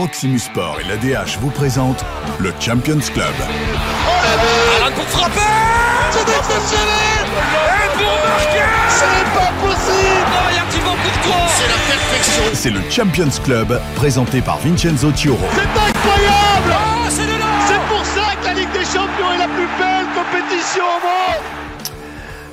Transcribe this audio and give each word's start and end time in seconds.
Proximus 0.00 0.38
Sport 0.38 0.78
et 0.80 0.84
l'ADH 0.84 1.36
vous 1.42 1.50
présentent 1.50 2.06
le 2.38 2.54
Champions 2.58 3.00
Club. 3.12 3.34
Alan 4.78 4.94
pour 4.96 5.04
frapper 5.08 5.40
C'est 6.10 6.20
exceptionnel 6.20 7.26
Et 7.84 7.98
pour 7.98 8.30
marquer 8.30 8.64
C'est 8.88 9.38
pas 9.38 9.52
possible 9.60 10.30
Oh, 10.32 10.48
il 10.48 10.56
y 10.56 10.58
a 10.58 10.62
Thibaut 10.70 10.96
Courtois 11.04 11.46
C'est 11.48 11.68
la 11.68 11.76
perfection 11.86 12.42
C'est 12.54 12.70
le 12.70 12.80
Champions 12.90 13.42
Club 13.44 13.78
présenté 13.94 14.40
par 14.40 14.56
Vincenzo 14.60 15.12
Chioro. 15.14 15.44
C'est 15.52 15.60
incroyable 15.60 16.70
Oh, 16.70 16.70
là 16.70 17.10
C'est 17.66 17.94
pour 17.94 18.06
ça 18.06 18.34
que 18.40 18.46
la 18.46 18.54
Ligue 18.54 18.72
des 18.72 18.86
Champions 18.86 19.34
est 19.34 19.38
la 19.38 19.48
plus 19.48 19.68
belle 19.78 20.06
compétition 20.16 20.82
au 20.82 21.04
monde 21.04 21.69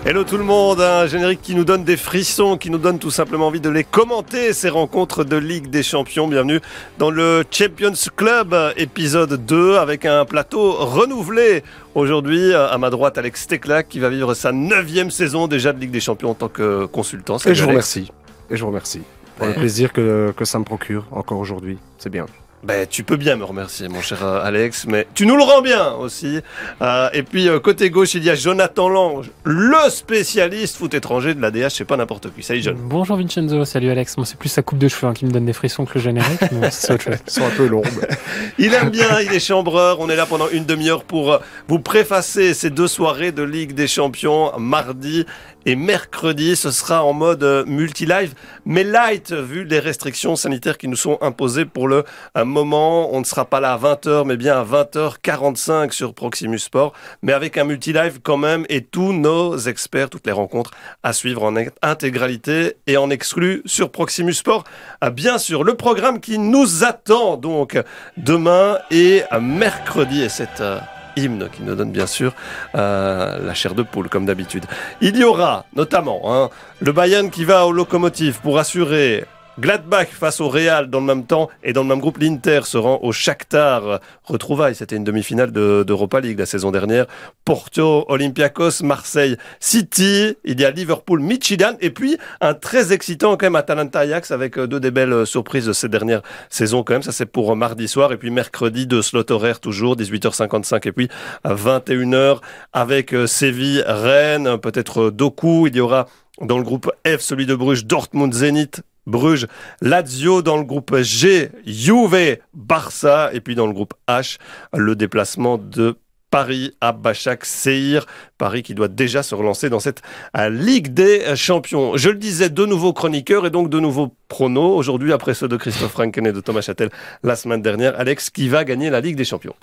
Hello 0.09 0.23
tout 0.23 0.37
le 0.37 0.45
monde, 0.45 0.79
un 0.79 1.05
générique 1.05 1.41
qui 1.41 1.53
nous 1.53 1.65
donne 1.65 1.83
des 1.83 1.97
frissons, 1.97 2.55
qui 2.57 2.69
nous 2.69 2.77
donne 2.77 2.97
tout 2.97 3.11
simplement 3.11 3.47
envie 3.47 3.59
de 3.59 3.69
les 3.69 3.83
commenter, 3.83 4.53
ces 4.53 4.69
rencontres 4.69 5.25
de 5.25 5.35
Ligue 5.35 5.69
des 5.69 5.83
Champions. 5.83 6.29
Bienvenue 6.29 6.61
dans 6.97 7.09
le 7.11 7.43
Champions 7.51 7.91
Club, 8.15 8.55
épisode 8.77 9.45
2, 9.45 9.75
avec 9.75 10.05
un 10.05 10.23
plateau 10.23 10.71
renouvelé. 10.71 11.61
Aujourd'hui, 11.93 12.53
à 12.53 12.77
ma 12.77 12.89
droite, 12.89 13.17
Alex 13.17 13.47
Teclac, 13.47 13.89
qui 13.89 13.99
va 13.99 14.07
vivre 14.07 14.33
sa 14.33 14.53
neuvième 14.53 15.11
saison 15.11 15.47
déjà 15.49 15.73
de 15.73 15.79
Ligue 15.81 15.91
des 15.91 15.99
Champions 15.99 16.29
en 16.29 16.35
tant 16.35 16.47
que 16.47 16.85
consultant. 16.85 17.35
Et 17.39 17.53
je 17.53 17.63
vous 17.63 17.69
Alex. 17.69 17.93
remercie. 17.95 18.11
Et 18.49 18.55
je 18.55 18.61
vous 18.61 18.67
remercie 18.67 19.01
pour 19.35 19.45
Ouais. 19.47 19.53
le 19.55 19.59
plaisir 19.59 19.91
que, 19.91 20.31
que 20.37 20.45
ça 20.45 20.57
me 20.57 20.63
procure 20.63 21.05
encore 21.11 21.39
aujourd'hui. 21.39 21.79
C'est 21.97 22.09
bien. 22.09 22.27
Ben, 22.63 22.87
tu 22.89 23.03
peux 23.03 23.17
bien 23.17 23.35
me 23.35 23.43
remercier, 23.43 23.87
mon 23.87 24.01
cher 24.01 24.25
euh, 24.25 24.43
Alex, 24.43 24.87
mais 24.87 25.05
tu 25.13 25.27
nous 25.27 25.37
le 25.37 25.43
rends 25.43 25.61
bien 25.61 25.91
aussi. 25.93 26.39
Euh, 26.81 27.07
et 27.13 27.21
puis, 27.21 27.47
euh, 27.47 27.59
côté 27.59 27.91
gauche, 27.91 28.15
il 28.15 28.23
y 28.23 28.31
a 28.31 28.35
Jonathan 28.35 28.89
Lange, 28.89 29.29
le 29.43 29.89
spécialiste 29.91 30.77
foot 30.77 30.91
étranger 30.95 31.35
de 31.35 31.41
l'ADH, 31.41 31.69
c'est 31.69 31.85
pas 31.85 31.97
n'importe 31.97 32.33
qui. 32.33 32.41
Salut, 32.41 32.63
John. 32.63 32.75
Bonjour 32.79 33.17
Vincenzo, 33.17 33.63
salut 33.63 33.91
Alex. 33.91 34.17
Moi, 34.17 34.25
c'est 34.25 34.39
plus 34.39 34.49
sa 34.49 34.63
coupe 34.63 34.79
de 34.79 34.87
cheveux 34.87 35.07
hein, 35.07 35.13
qui 35.13 35.25
me 35.25 35.31
donne 35.31 35.45
des 35.45 35.53
frissons 35.53 35.85
que 35.85 35.99
le 35.99 36.01
générique, 36.01 36.41
mais 36.51 36.69
c'est 36.71 36.93
autre 36.93 37.03
chose. 37.03 37.17
Ils 37.27 37.31
sont 37.31 37.45
un 37.45 37.51
peu 37.51 37.67
longs. 37.67 37.83
Il 38.57 38.73
aime 38.73 38.89
bien, 38.89 39.21
il 39.21 39.31
est 39.31 39.39
chambreur. 39.39 39.99
On 39.99 40.09
est 40.09 40.15
là 40.15 40.25
pendant 40.25 40.49
une 40.49 40.65
demi-heure 40.65 41.03
pour 41.03 41.33
euh, 41.33 41.37
vous 41.67 41.79
préfacer 41.79 42.55
ces 42.55 42.71
deux 42.71 42.87
soirées 42.87 43.31
de 43.31 43.43
Ligue 43.43 43.73
des 43.73 43.87
Champions, 43.87 44.51
mardi 44.57 45.27
et 45.67 45.75
mercredi. 45.75 46.55
Ce 46.55 46.71
sera 46.71 47.03
en 47.03 47.13
mode 47.13 47.43
euh, 47.43 47.65
multi-live, 47.65 48.33
mais 48.65 48.83
light, 48.83 49.31
vu 49.33 49.65
les 49.65 49.79
restrictions 49.79 50.35
sanitaires 50.35 50.77
qui 50.77 50.87
nous 50.87 50.95
sont 50.95 51.17
imposées 51.21 51.65
pour 51.65 51.87
le 51.87 52.05
euh, 52.37 52.45
moment. 52.45 53.13
On 53.13 53.19
ne 53.19 53.25
sera 53.25 53.45
pas 53.45 53.59
là 53.59 53.73
à 53.73 53.77
20h, 53.77 54.25
mais 54.25 54.37
bien 54.37 54.59
à 54.59 54.63
20h45 54.63 55.91
sur 55.91 56.13
Proximus 56.13 56.59
Sport, 56.59 56.93
mais 57.21 57.33
avec 57.33 57.57
un 57.57 57.65
multi-live 57.65 58.19
quand 58.23 58.37
même 58.37 58.65
et 58.69 58.81
tous 58.81 59.11
nos 59.11 59.57
experts, 59.57 60.09
toutes 60.09 60.25
les 60.25 60.31
rencontres 60.31 60.71
à 61.03 61.11
suivre 61.11 61.43
en 61.43 61.53
intégralité 61.81 62.77
et 62.87 62.95
en 62.95 63.09
exclu 63.09 63.61
sur 63.65 63.91
Proximus 63.91 64.33
Sport. 64.33 64.63
Ah, 65.01 65.09
Bien 65.09 65.37
sûr, 65.37 65.65
le 65.65 65.73
programme 65.73 66.21
qui 66.21 66.39
nous 66.39 66.85
attend 66.85 67.35
donc 67.35 67.77
demain 68.15 68.77
et 68.89 69.23
à 69.29 69.41
mercredi 69.41 70.21
et 70.21 70.29
cette 70.29 70.61
euh, 70.61 70.79
hymne 71.17 71.49
qui 71.51 71.63
nous 71.63 71.75
donne 71.75 71.91
bien 71.91 72.07
sûr 72.07 72.33
euh, 72.75 73.39
la 73.45 73.53
chair 73.53 73.75
de 73.75 73.83
poule 73.83 74.09
comme 74.09 74.25
d'habitude. 74.25 74.65
Il 75.01 75.17
y 75.17 75.23
aura 75.23 75.65
notamment 75.75 76.21
hein, 76.25 76.49
le 76.79 76.91
Bayern 76.91 77.29
qui 77.29 77.43
va 77.43 77.65
au 77.65 77.71
locomotive 77.71 78.39
pour 78.41 78.59
assurer 78.59 79.25
Gladbach 79.59 80.07
face 80.11 80.39
au 80.39 80.49
Real 80.49 80.87
dans 80.89 80.99
le 80.99 81.05
même 81.05 81.25
temps 81.25 81.49
et 81.63 81.73
dans 81.73 81.81
le 81.81 81.87
même 81.89 81.99
groupe 81.99 82.19
l'Inter 82.19 82.61
se 82.65 82.77
rend 82.77 82.99
au 83.01 83.11
Shakhtar 83.11 83.99
retrouvailles. 84.23 84.75
C'était 84.75 84.95
une 84.95 85.03
demi-finale 85.03 85.51
de- 85.51 85.83
d'Europa 85.85 86.19
League 86.19 86.37
la 86.37 86.45
saison 86.45 86.69
dernière. 86.71 87.05
Porto 87.43 88.05
Olympiakos 88.07 88.83
Marseille 88.83 89.35
City. 89.59 90.35
Il 90.45 90.59
y 90.61 90.65
a 90.65 90.69
Liverpool 90.69 91.19
Michigan. 91.21 91.73
Et 91.81 91.89
puis 91.89 92.17
un 92.39 92.53
très 92.53 92.93
excitant 92.93 93.31
quand 93.35 93.47
même 93.47 93.55
Atalanta 93.55 93.99
Ajax 94.01 94.29
avec 94.31 94.57
euh, 94.59 94.67
deux 94.67 94.79
des 94.79 94.91
belles 94.91 95.11
euh, 95.13 95.25
surprises 95.25 95.65
de 95.65 95.73
ces 95.73 95.89
dernières 95.89 96.21
saisons 96.49 96.83
quand 96.83 96.93
même. 96.93 97.03
Ça 97.03 97.11
c'est 97.11 97.25
pour 97.25 97.51
euh, 97.51 97.55
mardi 97.55 97.87
soir. 97.87 98.11
Et 98.13 98.17
puis 98.17 98.29
mercredi 98.29 98.85
deux 98.85 99.01
slots 99.01 99.31
horaires 99.31 99.59
toujours 99.59 99.95
18h55 99.95 100.87
et 100.87 100.91
puis 100.91 101.07
à 101.43 101.55
21h 101.55 102.41
avec 102.73 103.15
Séville 103.25 103.83
Rennes 103.87 104.57
peut-être 104.59 105.09
Doku. 105.09 105.67
Il 105.67 105.75
y 105.75 105.79
aura 105.79 106.05
dans 106.41 106.57
le 106.59 106.63
groupe 106.63 106.91
F, 107.07 107.21
celui 107.21 107.47
de 107.47 107.55
Bruges, 107.55 107.85
Dortmund, 107.87 108.31
Zénith, 108.31 108.81
Bruges, 109.07 109.47
Lazio 109.81 110.43
dans 110.43 110.57
le 110.57 110.63
groupe 110.63 110.95
G, 110.97 111.49
Juve, 111.65 112.37
Barça, 112.53 113.31
et 113.33 113.41
puis 113.41 113.55
dans 113.55 113.65
le 113.65 113.73
groupe 113.73 113.93
H, 114.07 114.37
le 114.75 114.95
déplacement 114.95 115.57
de 115.57 115.95
Paris 116.29 116.73
à 116.81 116.91
Bachak 116.91 117.45
Seir. 117.45 118.05
Paris 118.37 118.61
qui 118.61 118.75
doit 118.75 118.89
déjà 118.89 119.23
se 119.23 119.33
relancer 119.33 119.69
dans 119.69 119.79
cette 119.79 120.01
euh, 120.37 120.49
Ligue 120.49 120.93
des 120.93 121.35
Champions. 121.35 121.95
Je 121.95 122.09
le 122.09 122.17
disais, 122.17 122.49
de 122.49 122.65
nouveaux 122.65 122.93
chroniqueurs 122.93 123.45
et 123.45 123.49
donc 123.49 123.69
de 123.69 123.79
nouveaux 123.79 124.13
pronos. 124.27 124.77
Aujourd'hui, 124.77 125.13
après 125.13 125.33
ceux 125.33 125.47
de 125.47 125.57
Christophe 125.57 125.93
Franken 125.93 126.27
et 126.27 126.33
de 126.33 126.41
Thomas 126.41 126.61
Châtel 126.61 126.89
la 127.23 127.37
semaine 127.37 127.61
dernière, 127.61 127.97
Alex, 127.97 128.29
qui 128.29 128.49
va 128.49 128.65
gagner 128.65 128.89
la 128.89 128.99
Ligue 128.99 129.15
des 129.15 129.25
Champions 129.25 129.55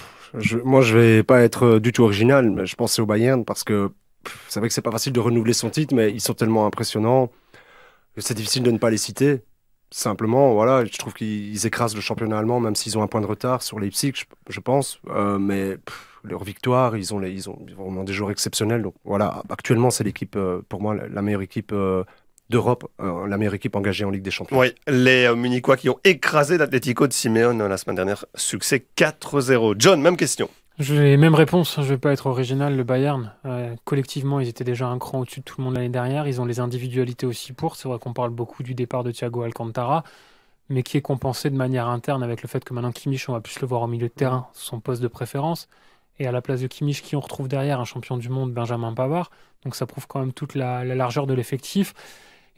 moi, 0.64 0.82
je 0.82 0.98
vais 0.98 1.22
pas 1.22 1.40
être 1.40 1.64
euh, 1.64 1.80
du 1.80 1.92
tout 1.92 2.02
original, 2.02 2.50
mais 2.50 2.66
je 2.66 2.76
pensais 2.76 3.00
au 3.00 3.06
Bayern 3.06 3.44
parce 3.44 3.64
que 3.64 3.90
c'est 4.48 4.60
vrai 4.60 4.68
que 4.68 4.74
c'est 4.74 4.82
pas 4.82 4.90
facile 4.90 5.12
de 5.12 5.20
renouveler 5.20 5.52
son 5.52 5.70
titre, 5.70 5.94
mais 5.94 6.10
ils 6.10 6.20
sont 6.20 6.34
tellement 6.34 6.66
impressionnants 6.66 7.30
c'est 8.18 8.34
difficile 8.34 8.62
de 8.62 8.70
ne 8.70 8.78
pas 8.78 8.90
les 8.90 8.98
citer. 8.98 9.42
Simplement, 9.90 10.54
voilà, 10.54 10.84
je 10.84 10.98
trouve 10.98 11.14
qu'ils 11.14 11.66
écrasent 11.66 11.94
le 11.94 12.00
championnat 12.00 12.38
allemand, 12.38 12.58
même 12.58 12.74
s'ils 12.74 12.98
ont 12.98 13.02
un 13.02 13.06
point 13.06 13.20
de 13.20 13.26
retard 13.26 13.62
sur 13.62 13.78
Leipzig, 13.78 14.12
je, 14.48 14.60
pense. 14.60 14.98
Euh, 15.08 15.38
mais 15.38 15.76
pff, 15.76 16.14
leur 16.24 16.42
victoire, 16.42 16.96
ils 16.96 17.14
ont, 17.14 17.22
ils 17.22 17.48
ont 17.48 17.58
vraiment 17.76 18.02
des 18.02 18.12
joueurs 18.12 18.30
exceptionnels. 18.30 18.82
Donc 18.82 18.94
voilà, 19.04 19.42
actuellement, 19.50 19.90
c'est 19.90 20.04
l'équipe, 20.04 20.36
euh, 20.36 20.62
pour 20.68 20.80
moi, 20.80 20.94
la, 20.94 21.22
meilleure 21.22 21.42
équipe 21.42 21.70
euh, 21.72 22.02
d'Europe, 22.50 22.90
la 22.98 23.36
meilleure 23.36 23.54
équipe 23.54 23.76
engagée 23.76 24.04
en 24.04 24.10
Ligue 24.10 24.22
des 24.22 24.30
Champions. 24.30 24.58
Oui, 24.58 24.74
les 24.88 25.26
euh, 25.26 25.36
Munichois 25.36 25.76
qui 25.76 25.88
ont 25.90 25.98
écrasé 26.02 26.58
l'Atlético 26.58 27.06
de 27.06 27.12
Simeone 27.12 27.66
la 27.66 27.76
semaine 27.76 27.96
dernière. 27.96 28.24
Succès 28.34 28.84
4-0. 28.96 29.74
John, 29.78 30.00
même 30.00 30.16
question. 30.16 30.48
J'ai 30.78 31.16
même 31.16 31.34
réponse, 31.36 31.76
je 31.76 31.82
vais 31.82 31.98
pas 31.98 32.12
être 32.12 32.26
original, 32.26 32.76
le 32.76 32.82
Bayern. 32.82 33.32
euh, 33.44 33.76
collectivement, 33.84 34.40
ils 34.40 34.48
étaient 34.48 34.64
déjà 34.64 34.88
un 34.88 34.98
cran 34.98 35.20
au-dessus 35.20 35.40
de 35.40 35.44
tout 35.44 35.54
le 35.58 35.64
monde 35.64 35.74
l'année 35.74 35.88
dernière. 35.88 36.26
Ils 36.26 36.40
ont 36.40 36.44
les 36.44 36.58
individualités 36.58 37.26
aussi 37.26 37.52
pour. 37.52 37.76
C'est 37.76 37.88
vrai 37.88 37.98
qu'on 38.00 38.12
parle 38.12 38.30
beaucoup 38.30 38.64
du 38.64 38.74
départ 38.74 39.04
de 39.04 39.12
Thiago 39.12 39.42
Alcantara, 39.42 40.02
mais 40.70 40.82
qui 40.84 40.96
est 40.98 41.02
compensé 41.02 41.50
de 41.50 41.56
manière 41.56 41.88
interne 41.88 42.22
avec 42.24 42.42
le 42.42 42.48
fait 42.48 42.64
que 42.64 42.74
maintenant 42.74 42.92
Kimmich, 42.92 43.28
on 43.28 43.34
va 43.34 43.40
plus 43.40 43.60
le 43.60 43.68
voir 43.68 43.82
au 43.82 43.88
milieu 43.88 44.08
de 44.08 44.12
terrain, 44.14 44.48
son 44.54 44.80
poste 44.80 45.02
de 45.02 45.08
préférence. 45.08 45.68
Et 46.18 46.26
à 46.28 46.32
la 46.32 46.42
place 46.42 46.60
de 46.62 46.68
Kimmich, 46.68 47.02
qui 47.02 47.16
on 47.16 47.20
retrouve 47.20 47.48
derrière 47.48 47.80
un 47.80 47.84
champion 47.86 48.16
du 48.18 48.28
monde, 48.28 48.52
Benjamin 48.52 48.94
Pavard. 48.94 49.30
Donc 49.64 49.76
ça 49.76 49.86
prouve 49.86 50.06
quand 50.08 50.20
même 50.20 50.32
toute 50.34 50.54
la, 50.56 50.84
la 50.84 50.96
largeur 50.96 51.26
de 51.28 51.34
l'effectif. 51.34 51.94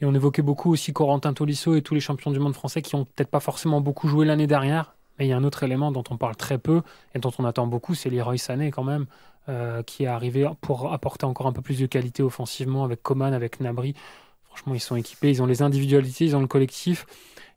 Et 0.01 0.07
on 0.07 0.15
évoquait 0.15 0.43
beaucoup 0.43 0.73
aussi 0.73 0.93
Corentin 0.95 1.35
Tolisso 1.35 1.77
et 1.77 1.83
tous 1.83 1.95
les 1.95 2.01
champions 2.01 2.31
du 2.33 2.41
monde 2.41 2.55
français 2.55 2.83
qui 2.83 2.95
ont 2.97 3.05
peut-être 3.07 3.31
pas 3.31 3.41
forcément 3.41 3.81
beaucoup 3.83 4.09
joué 4.09 4.27
l'année 4.27 4.49
dernière. 4.49 4.96
Mais 5.19 5.27
il 5.27 5.29
y 5.29 5.33
a 5.33 5.37
un 5.37 5.45
autre 5.45 5.63
élément 5.63 5.93
dont 5.93 6.05
on 6.11 6.17
parle 6.17 6.37
très 6.37 6.59
peu 6.59 6.83
et 7.15 7.19
dont 7.19 7.33
on 7.39 7.45
attend 7.45 7.67
beaucoup, 7.67 7.95
c'est 7.95 8.11
Leroy 8.11 8.39
Sané 8.39 8.71
quand 8.71 8.85
même, 8.85 9.07
euh, 9.49 9.83
qui 9.83 10.05
est 10.05 10.09
arrivé 10.09 10.49
pour 10.61 10.93
apporter 10.93 11.25
encore 11.25 11.47
un 11.47 11.53
peu 11.53 11.63
plus 11.63 11.79
de 11.79 11.87
qualité 11.87 12.23
offensivement 12.23 12.85
avec 12.85 13.03
Coman, 13.03 13.33
avec 13.33 13.61
Nabri. 13.61 13.95
Franchement, 14.45 14.75
ils 14.75 14.81
sont 14.81 14.97
équipés, 14.97 15.31
ils 15.31 15.43
ont 15.43 15.47
les 15.47 15.63
individualités, 15.63 16.25
ils 16.25 16.37
ont 16.37 16.41
le 16.41 16.47
collectif. 16.47 17.07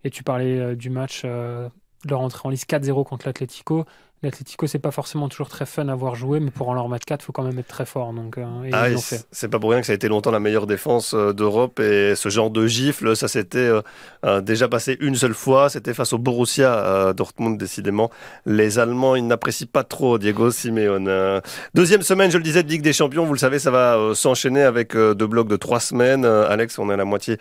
Et 0.03 0.09
tu 0.09 0.24
parlais 0.24 0.58
euh, 0.59 0.75
du 0.75 0.90
match, 0.90 1.24
euh, 1.25 1.68
de 2.06 2.09
leur 2.09 2.22
entrée 2.22 2.42
en 2.46 2.50
liste 2.50 2.69
4-0 2.69 3.06
contre 3.06 3.25
l'Atlético. 3.28 3.86
L'Atlético, 4.22 4.68
c'est 4.68 4.80
pas 4.80 4.91
forcément 4.91 5.30
toujours 5.30 5.47
très 5.47 5.66
fun 5.66 5.88
à 5.88 5.96
voir 5.96 6.16
jouer, 6.16 6.41
mais 6.41 6.52
pour 6.52 6.68
en 6.68 6.74
leur 6.74 6.90
mettre 6.90 7.06
4, 7.06 7.22
il 7.22 7.25
faut 7.25 7.31
quand 7.31 7.44
même 7.44 7.57
être 7.57 7.69
très 7.69 7.85
fort. 7.85 8.12
Donc, 8.12 8.38
euh, 8.38 8.44
Ah, 8.74 8.88
c'est 9.31 9.47
pas 9.47 9.59
pour 9.59 9.72
rien 9.72 9.80
que 9.80 9.85
ça 9.85 9.94
a 9.94 9.96
été 9.96 10.09
longtemps 10.09 10.31
la 10.31 10.41
meilleure 10.41 10.68
défense 10.68 11.13
euh, 11.13 11.31
d'Europe 11.31 11.80
et 11.80 12.16
ce 12.16 12.28
genre 12.28 12.50
de 12.50 12.68
gifle, 12.68 13.16
ça 13.16 13.30
s'était 13.30 13.59
euh, 13.59 13.81
euh, 14.25 14.41
déjà 14.41 14.68
passé 14.68 14.97
une 15.00 15.16
seule 15.16 15.34
fois. 15.34 15.69
C'était 15.69 15.94
face 15.94 16.12
au 16.12 16.18
Borussia 16.18 16.74
euh, 16.86 17.13
Dortmund, 17.13 17.57
décidément. 17.57 18.12
Les 18.45 18.77
Allemands, 18.77 19.16
ils 19.16 19.25
n'apprécient 19.25 19.68
pas 19.71 19.86
trop 19.86 20.18
Diego 20.18 20.51
Simeone. 20.51 21.42
Deuxième 21.74 22.01
semaine, 22.01 22.30
je 22.30 22.38
le 22.38 22.44
disais, 22.44 22.62
de 22.63 22.68
Ligue 22.68 22.81
des 22.81 22.92
Champions. 22.94 23.25
Vous 23.25 23.33
le 23.33 23.39
savez, 23.39 23.57
ça 23.57 23.72
va 23.72 24.12
s'enchaîner 24.15 24.63
avec 24.63 24.95
deux 24.95 25.27
blocs 25.27 25.48
de 25.48 25.56
trois 25.56 25.80
semaines. 25.80 26.25
Alex, 26.25 26.77
on 26.77 26.89
est 26.89 26.94
à 26.94 26.98
la 26.98 27.06
moitié 27.06 27.38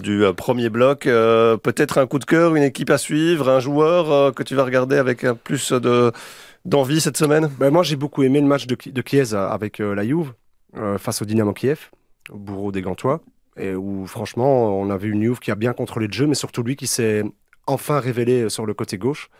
du 0.00 0.24
premier 0.36 0.70
bloc. 0.70 1.02
Peut-être 1.02 1.98
un 1.98 2.06
coup 2.06 2.18
de 2.18 2.24
cœur, 2.24 2.54
une 2.56 2.62
équipe 2.62 2.90
à 2.90 2.98
suivre, 2.98 3.50
un 3.50 3.60
joueur 3.60 4.34
que 4.34 4.42
tu 4.42 4.54
vas 4.54 4.64
regarder 4.64 4.96
avec 4.96 5.24
un 5.24 5.34
plus 5.34 5.72
de 5.72 6.12
d'envie 6.64 7.00
cette 7.00 7.16
semaine? 7.16 7.50
Ben, 7.58 7.70
moi, 7.70 7.82
j'ai 7.82 7.96
beaucoup 7.96 8.22
aimé 8.22 8.40
le 8.40 8.46
match 8.46 8.66
de, 8.66 8.76
de 8.84 9.02
Chiesa 9.06 9.50
avec 9.52 9.80
euh, 9.80 9.94
la 9.94 10.04
Juve 10.04 10.32
euh, 10.76 10.98
face 10.98 11.22
au 11.22 11.24
Dynamo 11.24 11.52
Kiev, 11.52 11.90
au 12.30 12.38
bourreau 12.38 12.72
des 12.72 12.82
Gantois, 12.82 13.20
et 13.56 13.74
où 13.74 14.06
franchement, 14.06 14.78
on 14.78 14.90
a 14.90 14.96
vu 14.96 15.12
une 15.12 15.22
Juve 15.22 15.40
qui 15.40 15.50
a 15.50 15.54
bien 15.54 15.72
contrôlé 15.72 16.06
le 16.06 16.12
jeu, 16.12 16.26
mais 16.26 16.34
surtout 16.34 16.62
lui 16.62 16.76
qui 16.76 16.86
s'est 16.86 17.24
enfin 17.66 18.00
révélé 18.00 18.48
sur 18.48 18.66
le 18.66 18.74
côté 18.74 18.98
gauche. 18.98 19.30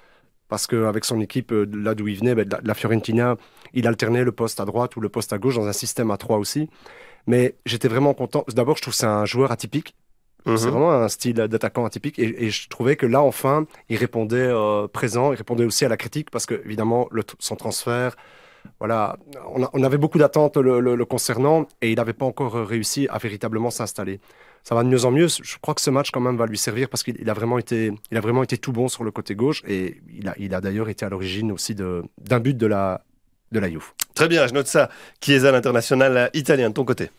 Parce 0.48 0.66
qu'avec 0.66 1.06
son 1.06 1.19
équipe, 1.20 1.50
euh, 1.52 1.64
là 1.72 1.94
d'où 1.94 2.08
il 2.08 2.19
venait, 2.19 2.34
ben, 2.34 2.46
la, 2.62 2.74
Fiorentina, 2.74 3.36
il 3.72 3.86
alternait 3.86 4.22
le 4.22 4.32
poste 4.32 4.60
à 4.60 4.66
droite 4.66 4.96
ou 4.96 5.00
le 5.00 5.08
poste 5.08 5.32
à 5.32 5.38
gauche 5.38 5.54
dans 5.54 5.66
un 5.66 5.72
système 5.72 6.10
à 6.10 6.19
3 6.19 6.36
aussi. 6.36 6.69
Mais 7.26 7.56
j'étais 7.64 7.88
vraiment 7.88 8.12
content. 8.12 8.44
D'abord, 8.48 8.76
je 8.76 8.82
trouve 8.82 8.92
que 8.92 8.98
c'est 8.98 9.06
un 9.06 9.24
joueur 9.24 9.50
atypique. 9.50 9.94
Mhm. 10.46 10.56
C'est 10.56 10.70
vraiment 10.70 10.92
un 10.92 11.08
style 11.08 11.34
d'attaquant 11.34 11.84
atypique. 11.84 12.18
Et, 12.18 12.46
et 12.46 12.50
je 12.50 12.68
trouvais 12.68 12.96
que 12.96 13.06
là, 13.06 13.22
enfin, 13.22 13.66
il 13.88 13.96
répondait 13.96 14.36
euh, 14.48 14.88
présent, 14.88 15.32
il 15.32 15.36
répondait 15.36 15.64
aussi 15.64 15.84
à 15.84 15.88
la 15.88 15.96
critique 15.96 16.30
parce 16.30 16.46
que, 16.46 16.60
évidemment, 16.64 17.08
le, 17.10 17.22
son 17.38 17.56
transfert 17.56 18.16
voilà, 18.78 19.16
on, 19.54 19.64
a- 19.64 19.70
on 19.72 19.82
avait 19.82 19.98
beaucoup 19.98 20.18
d'attentes 20.18 20.56
le, 20.56 20.78
le- 20.78 20.94
le 20.94 21.04
concernant 21.04 21.66
et 21.80 21.90
il 21.90 21.96
n'avait 21.96 22.12
pas 22.12 22.26
encore 22.26 22.52
réussi 22.54 23.08
à 23.10 23.18
véritablement 23.18 23.70
s'installer. 23.70 24.20
Ça 24.62 24.76
va 24.76 24.84
de 24.84 24.88
mieux 24.88 25.04
en 25.04 25.10
mieux. 25.10 25.26
Je 25.26 25.56
crois 25.60 25.74
que 25.74 25.80
ce 25.80 25.90
match 25.90 26.12
quand 26.12 26.20
même 26.20 26.36
va 26.36 26.46
lui 26.46 26.58
servir 26.58 26.88
parce 26.88 27.02
qu'il 27.02 27.16
il 27.20 27.28
a 27.28 27.34
vraiment 27.34 27.58
été, 27.58 27.92
il 28.12 28.16
a 28.16 28.20
vraiment 28.20 28.44
été 28.44 28.58
tout 28.58 28.70
bon 28.70 28.86
sur 28.86 29.02
le 29.02 29.10
côté 29.10 29.34
gauche 29.34 29.62
et 29.66 30.00
il 30.16 30.28
a, 30.28 30.34
il 30.38 30.54
a 30.54 30.60
d'ailleurs 30.60 30.88
été 30.88 31.04
à 31.04 31.08
l'origine 31.08 31.50
aussi 31.50 31.74
de- 31.74 32.04
d'un 32.18 32.38
but 32.38 32.56
de 32.56 32.66
la, 32.66 33.02
de 33.50 33.58
la. 33.58 33.66
Très 34.14 34.28
bien, 34.28 34.46
je 34.46 34.54
note 34.54 34.68
ça. 34.68 34.88
Chiesa, 35.20 35.50
l'international 35.50 36.30
italien, 36.32 36.68
de 36.68 36.74
ton 36.74 36.84
côté. 36.84 37.10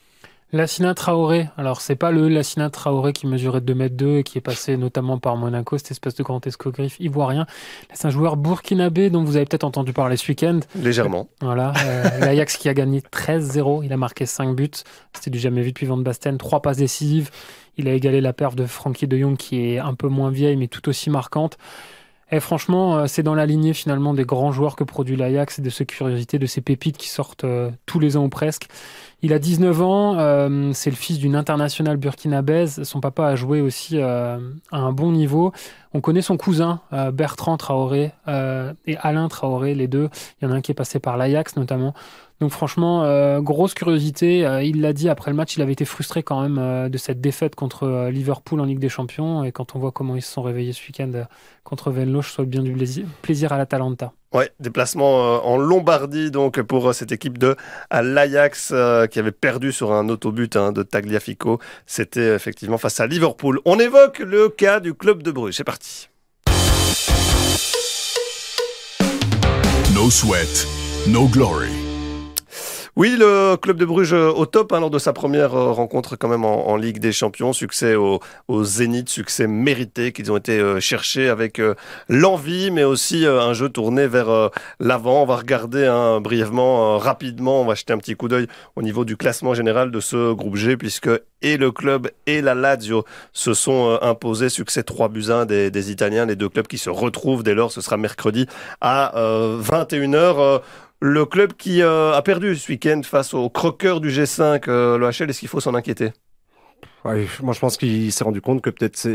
Lassina 0.53 0.93
Traoré, 0.93 1.49
alors 1.57 1.81
c'est 1.81 1.95
pas 1.95 2.11
le 2.11 2.29
Lassina 2.29 2.69
Traoré 2.69 3.11
qui 3.11 3.25
mesurait 3.25 3.59
2 3.59 3.73
mètres 3.73 3.95
2 3.95 4.17
et 4.17 4.23
qui 4.23 4.37
est 4.37 4.41
passé 4.41 4.77
notamment 4.77 5.17
par 5.17 5.35
Monaco, 5.35 5.79
cette 5.79 5.89
espèce 5.89 6.13
de 6.13 6.21
grand 6.21 6.45
escogriffe 6.45 6.99
ivoirien. 6.99 7.47
C'est 7.91 8.05
un 8.05 8.11
joueur 8.11 8.37
burkinabé 8.37 9.09
dont 9.09 9.23
vous 9.23 9.35
avez 9.35 9.45
peut-être 9.45 9.63
entendu 9.63 9.93
parler 9.93 10.15
ce 10.15 10.29
week-end. 10.29 10.59
Légèrement. 10.75 11.27
Voilà, 11.41 11.73
euh, 11.83 12.19
l'Ajax 12.19 12.57
qui 12.57 12.69
a 12.69 12.75
gagné 12.75 12.99
13-0, 12.99 13.83
il 13.83 13.91
a 13.91 13.97
marqué 13.97 14.27
5 14.27 14.55
buts, 14.55 14.69
c'était 15.13 15.31
du 15.31 15.39
jamais 15.39 15.63
vu 15.63 15.69
depuis 15.69 15.87
Van 15.87 15.97
Basten, 15.97 16.37
3 16.37 16.61
passes 16.61 16.77
décisives, 16.77 17.31
il 17.77 17.87
a 17.87 17.93
égalé 17.93 18.21
la 18.21 18.31
perf 18.31 18.53
de 18.53 18.67
Frankie 18.67 19.07
de 19.07 19.17
Jong 19.17 19.35
qui 19.35 19.59
est 19.59 19.79
un 19.79 19.95
peu 19.95 20.07
moins 20.07 20.29
vieille 20.29 20.55
mais 20.55 20.67
tout 20.67 20.87
aussi 20.87 21.09
marquante. 21.09 21.57
Et 22.33 22.39
franchement, 22.39 22.97
euh, 22.97 23.05
c'est 23.05 23.21
dans 23.21 23.35
la 23.35 23.45
lignée 23.45 23.73
finalement 23.73 24.15
des 24.15 24.25
grands 24.25 24.51
joueurs 24.51 24.75
que 24.75 24.83
produit 24.83 25.15
l'Ajax 25.15 25.59
et 25.59 25.61
de 25.61 25.69
ces 25.69 25.85
curiosités, 25.85 26.39
de 26.39 26.47
ces 26.47 26.61
pépites 26.61 26.97
qui 26.97 27.07
sortent 27.07 27.43
euh, 27.43 27.69
tous 27.85 27.99
les 27.99 28.17
ans 28.17 28.23
ou 28.23 28.29
presque. 28.29 28.69
Il 29.21 29.33
a 29.33 29.39
19 29.39 29.81
ans, 29.83 30.17
euh, 30.17 30.71
c'est 30.73 30.89
le 30.89 30.95
fils 30.95 31.19
d'une 31.19 31.35
internationale 31.35 31.97
burkinabèse. 31.97 32.81
Son 32.81 33.01
papa 33.01 33.27
a 33.27 33.35
joué 33.35 33.61
aussi 33.61 34.01
à 34.01 34.39
un 34.71 34.91
bon 34.91 35.11
niveau. 35.11 35.53
On 35.93 36.01
connaît 36.01 36.23
son 36.23 36.35
cousin, 36.35 36.81
Bertrand 37.13 37.55
Traoré 37.55 38.11
et 38.27 38.97
Alain 38.97 39.29
Traoré, 39.29 39.75
les 39.75 39.87
deux. 39.87 40.09
Il 40.41 40.45
y 40.45 40.51
en 40.51 40.51
a 40.51 40.55
un 40.55 40.61
qui 40.61 40.71
est 40.71 40.75
passé 40.75 40.99
par 40.99 41.15
l'Ajax 41.15 41.55
notamment. 41.55 41.93
Donc 42.43 42.51
franchement, 42.51 43.05
euh, 43.05 43.39
grosse 43.39 43.73
curiosité. 43.73 44.45
Euh, 44.45 44.61
il 44.61 44.81
l'a 44.81 44.91
dit 44.91 45.07
après 45.07 45.31
le 45.31 45.37
match, 45.37 45.55
il 45.55 45.61
avait 45.61 45.71
été 45.71 45.85
frustré 45.85 46.23
quand 46.23 46.41
même 46.41 46.57
euh, 46.59 46.89
de 46.89 46.97
cette 46.97 47.21
défaite 47.21 47.55
contre 47.55 47.83
euh, 47.83 48.11
Liverpool 48.11 48.59
en 48.59 48.65
Ligue 48.65 48.79
des 48.79 48.89
Champions. 48.89 49.45
Et 49.45 49.53
quand 49.53 49.77
on 49.77 49.79
voit 49.79 49.93
comment 49.93 50.17
ils 50.17 50.21
se 50.21 50.29
sont 50.29 50.41
réveillés 50.41 50.73
ce 50.73 50.81
week-end 50.85 51.09
euh, 51.15 51.23
contre 51.63 51.89
Venlo, 51.89 52.21
je 52.21 52.27
souhaite 52.27 52.49
bien 52.49 52.61
du 52.61 52.73
plaisir, 53.21 53.53
à 53.53 53.57
l'Atalanta. 53.57 54.11
Ouais, 54.33 54.51
déplacement 54.59 55.47
en 55.47 55.57
Lombardie 55.57 56.31
donc 56.31 56.61
pour 56.63 56.93
cette 56.93 57.13
équipe 57.13 57.37
de 57.37 57.55
l'Ajax 57.89 58.71
euh, 58.73 59.07
qui 59.07 59.19
avait 59.19 59.31
perdu 59.31 59.71
sur 59.71 59.93
un 59.93 60.09
autobut 60.09 60.57
hein, 60.57 60.73
de 60.73 60.83
Tagliafico. 60.83 61.59
C'était 61.85 62.35
effectivement 62.35 62.77
face 62.77 62.99
à 62.99 63.07
Liverpool. 63.07 63.61
On 63.63 63.79
évoque 63.79 64.19
le 64.19 64.49
cas 64.49 64.81
du 64.81 64.93
club 64.93 65.23
de 65.23 65.31
Bruges. 65.31 65.55
C'est 65.55 65.63
parti. 65.63 66.09
No 69.95 70.09
sweat, 70.09 70.67
no 71.07 71.29
glory. 71.29 71.82
Oui, 72.95 73.15
le 73.17 73.55
club 73.55 73.77
de 73.77 73.85
Bruges 73.85 74.13
euh, 74.13 74.31
au 74.31 74.45
top 74.45 74.71
hein, 74.71 74.79
lors 74.79 74.91
de 74.91 74.99
sa 74.99 75.13
première 75.13 75.55
euh, 75.55 75.71
rencontre 75.71 76.15
quand 76.15 76.27
même 76.27 76.45
en, 76.45 76.75
Ligue 76.77 76.99
des 76.99 77.11
Champions. 77.11 77.51
Succès 77.51 77.95
au, 77.95 78.19
Zénith, 78.63 79.09
succès 79.09 79.47
mérité 79.47 80.11
qu'ils 80.11 80.31
ont 80.31 80.37
été 80.37 80.59
euh, 80.59 80.79
cherchés 80.79 81.27
avec 81.27 81.59
l'envie, 82.07 82.69
mais 82.69 82.83
aussi 82.83 83.25
un 83.25 83.53
jeu 83.53 83.69
tourné 83.69 84.05
vers 84.05 84.51
l'avant. 84.79 85.23
On 85.23 85.25
va 85.25 85.37
regarder 85.37 85.87
hein, 85.87 86.21
brièvement, 86.21 86.99
rapidement, 86.99 87.61
on 87.61 87.65
va 87.65 87.73
jeter 87.73 87.93
un 87.93 87.97
petit 87.97 88.15
coup 88.15 88.27
d'œil 88.27 88.45
au 88.75 88.83
niveau 88.83 89.05
du 89.05 89.17
classement 89.17 89.55
général 89.55 89.89
de 89.89 89.99
ce 89.99 90.31
groupe 90.33 90.55
G, 90.55 90.77
puisque 90.77 91.09
et 91.41 91.57
le 91.57 91.71
club 91.71 92.09
et 92.25 92.41
la 92.41 92.53
Lazio 92.53 93.05
se 93.33 93.53
sont 93.53 93.97
imposés. 94.01 94.49
Succès 94.49 94.83
3 94.83 95.09
buts 95.09 95.29
1 95.29 95.45
des, 95.45 95.71
des 95.71 95.91
Italiens, 95.91 96.25
les 96.25 96.35
deux 96.35 96.49
clubs 96.49 96.67
qui 96.67 96.77
se 96.77 96.89
retrouvent 96.89 97.43
dès 97.43 97.53
lors. 97.55 97.71
Ce 97.71 97.81
sera 97.81 97.97
mercredi 97.97 98.47
à 98.81 99.17
euh, 99.17 99.61
21h. 99.61 100.61
Euh, 101.03 101.09
le 101.09 101.25
club 101.25 101.53
qui 101.53 101.81
euh, 101.81 102.13
a 102.13 102.21
perdu 102.21 102.55
ce 102.55 102.71
week-end 102.71 103.01
face 103.03 103.33
au 103.33 103.49
croqueur 103.49 104.01
du 104.01 104.09
G5, 104.09 104.63
euh, 104.67 104.97
le 104.97 105.09
HL, 105.09 105.29
est-ce 105.29 105.39
qu'il 105.39 105.49
faut 105.49 105.59
s'en 105.59 105.75
inquiéter? 105.75 106.11
Moi, 107.05 107.53
je 107.53 107.59
pense 107.59 107.75
qu'il 107.75 108.13
s'est 108.13 108.23
rendu 108.23 108.39
compte 108.39 108.61
que 108.61 108.69
peut-être 108.69 109.09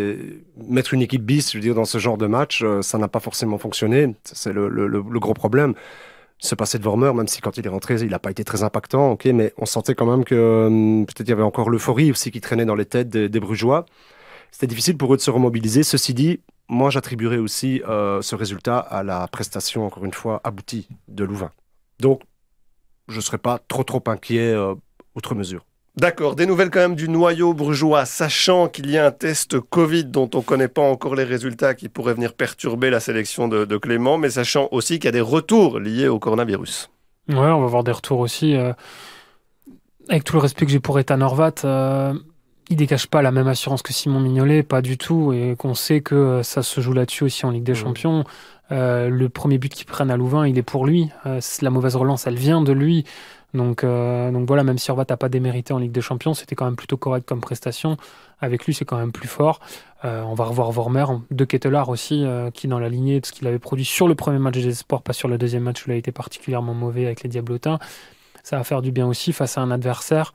mettre 0.69 0.93
une 0.93 1.01
équipe 1.01 1.23
bis, 1.23 1.53
je 1.53 1.57
veux 1.57 1.63
dire, 1.63 1.75
dans 1.75 1.87
ce 1.87 1.97
genre 1.97 2.19
de 2.19 2.27
match, 2.27 2.63
euh, 2.63 2.83
ça 2.83 2.99
n'a 2.99 3.09
pas 3.09 3.21
forcément 3.21 3.57
fonctionné. 3.57 4.15
C'est 4.25 4.53
le, 4.53 5.03
gros 5.19 5.33
problème. 5.33 5.73
Se 6.39 6.55
passer 6.55 6.79
de 6.79 6.85
Vormer, 6.85 7.13
même 7.15 7.27
si 7.29 7.41
quand 7.41 7.57
il 7.57 7.65
est 7.67 7.71
rentré, 7.71 7.95
il 7.95 8.11
n'a 8.11 8.19
pas 8.19 8.31
été 8.31 8.45
très 8.45 8.63
impactant, 8.63 9.13
ok, 9.13 9.25
mais 9.27 9.55
on 9.57 9.65
sentait 9.65 9.95
quand 9.95 10.07
même 10.07 10.25
que 10.25 10.67
hum, 10.67 11.07
peut-être 11.07 11.27
il 11.27 11.31
y 11.31 11.33
avait 11.33 11.43
encore 11.43 11.71
l'euphorie 11.71 12.11
aussi 12.11 12.31
qui 12.31 12.41
traînait 12.41 12.67
dans 12.67 12.77
les 12.77 12.85
têtes 12.85 13.09
des, 13.09 13.31
des 13.31 13.41
Brugeois. 13.41 13.87
C'était 14.51 14.67
difficile 14.67 14.97
pour 14.97 15.13
eux 15.15 15.17
de 15.17 15.23
se 15.23 15.31
remobiliser. 15.31 15.83
Ceci 15.83 16.13
dit, 16.15 16.41
moi, 16.69 16.91
j'attribuerais 16.91 17.39
aussi 17.39 17.83
euh, 17.89 18.21
ce 18.21 18.35
résultat 18.37 18.79
à 18.79 19.03
la 19.03 19.27
prestation, 19.29 19.87
encore 19.87 20.05
une 20.05 20.13
fois, 20.13 20.41
aboutie 20.45 20.87
de 21.09 21.25
Louvain. 21.25 21.51
Donc, 22.01 22.23
je 23.09 23.17
ne 23.17 23.21
serais 23.21 23.39
pas 23.39 23.59
trop, 23.69 23.85
trop 23.85 24.03
inquiet 24.07 24.53
euh, 24.53 24.75
outre 25.15 25.35
mesure. 25.35 25.65
D'accord, 25.97 26.37
des 26.37 26.47
nouvelles 26.47 26.71
quand 26.71 26.79
même 26.79 26.95
du 26.95 27.09
noyau 27.09 27.55
brugeois, 27.55 28.05
sachant 28.05 28.69
qu'il 28.69 28.89
y 28.89 28.97
a 28.97 29.07
un 29.07 29.11
test 29.11 29.59
Covid 29.59 30.05
dont 30.05 30.31
on 30.33 30.39
ne 30.39 30.43
connaît 30.43 30.69
pas 30.69 30.83
encore 30.83 31.17
les 31.17 31.25
résultats 31.25 31.75
qui 31.75 31.89
pourrait 31.89 32.15
venir 32.15 32.35
perturber 32.35 32.89
la 32.89 33.01
sélection 33.01 33.49
de, 33.49 33.65
de 33.65 33.77
Clément, 33.79 34.17
mais 34.17 34.31
sachant 34.31 34.69
aussi 34.71 35.01
qu'il 35.01 35.07
y 35.07 35.09
a 35.09 35.13
des 35.13 35.21
retours 35.21 35.81
liés 35.81 36.07
au 36.07 36.21
coronavirus. 36.21 36.89
Ouais, 37.29 37.35
on 37.37 37.61
va 37.61 37.67
voir 37.67 37.83
des 37.83 37.91
retours 37.91 38.21
aussi. 38.21 38.55
euh, 38.55 38.73
avec 40.09 40.23
tout 40.25 40.35
le 40.35 40.41
respect 40.41 40.67
que 40.67 40.71
j'ai 40.73 40.81
pour 40.81 40.99
Ethan 41.01 41.21
Horvat, 41.21 41.53
euh, 41.65 42.15
il 42.71 42.77
dégage 42.77 43.07
pas 43.07 43.23
la 43.23 43.31
même 43.31 43.49
assurance 43.49 43.83
que 43.83 43.93
Simon 43.93 44.21
Mignolet, 44.21 44.63
pas 44.63 44.83
du 44.83 44.99
tout, 44.99 45.33
et 45.33 45.57
qu'on 45.57 45.75
sait 45.75 46.01
que 46.01 46.15
euh, 46.15 46.43
ça 46.43 46.63
se 46.63 46.81
joue 46.81 46.93
là-dessus 46.93 47.25
aussi 47.25 47.47
en 47.47 47.51
Ligue 47.51 47.65
des. 47.65 47.75
Champions. 47.75 48.25
Euh, 48.71 49.09
le 49.09 49.29
premier 49.29 49.57
but 49.57 49.73
qu'ils 49.73 49.87
prennent 49.87 50.11
à 50.11 50.17
Louvain, 50.17 50.47
il 50.47 50.59
est 50.59 50.63
pour 50.63 50.87
lui. 50.87 51.11
Euh, 51.27 51.41
la 51.63 51.71
mauvaise 51.71 51.97
relance, 51.97 52.27
elle 52.27 52.37
vient 52.37 52.61
de 52.61 52.73
lui. 52.73 53.05
Donc, 53.55 53.83
euh, 53.83 54.31
donc 54.31 54.47
voilà, 54.47 54.63
même 54.63 54.79
si 54.79 54.91
Horvat 54.91 55.07
n'a 55.09 55.17
pas 55.17 55.29
démérité 55.29 55.73
en 55.73 55.79
Ligue 55.79 55.93
des 55.93 56.01
Champions, 56.01 56.35
c'était 56.35 56.55
quand 56.55 56.67
même 56.67 56.77
plutôt 56.77 56.97
correct 56.97 57.27
comme 57.27 57.41
prestation. 57.41 57.97
Avec 58.41 58.67
lui, 58.67 58.75
c'est 58.75 58.85
quand 58.85 58.99
même 58.99 59.13
plus 59.13 59.29
fort. 59.29 59.61
Euh, 60.05 60.23
on 60.23 60.35
va 60.35 60.45
revoir 60.45 60.71
Vormer, 60.71 61.07
De 61.31 61.45
Ketelaar 61.45 61.89
aussi, 61.89 62.25
euh, 62.25 62.51
qui 62.51 62.69
dans 62.69 62.79
la 62.79 62.89
lignée 62.89 63.21
de 63.21 63.27
ce 63.27 63.33
qu'il 63.33 63.47
avait 63.47 63.59
produit 63.59 63.87
sur 63.87 64.07
le 64.07 64.15
premier 64.15 64.39
match 64.39 64.55
des 64.55 64.69
Espoirs, 64.69 65.03
pas 65.03 65.15
sur 65.15 65.29
le 65.29 65.39
deuxième 65.39 65.63
match 65.63 65.87
où 65.87 65.91
il 65.91 65.95
a 65.95 65.97
été 65.97 66.13
particulièrement 66.13 66.75
mauvais 66.75 67.07
avec 67.07 67.23
les 67.23 67.29
Diablotins. 67.29 67.79
Ça 68.43 68.57
va 68.57 68.65
faire 68.65 68.83
du 68.83 68.93
bien 68.93 69.07
aussi 69.07 69.33
face 69.33 69.59
à 69.59 69.63
un 69.63 69.71
adversaire, 69.71 70.33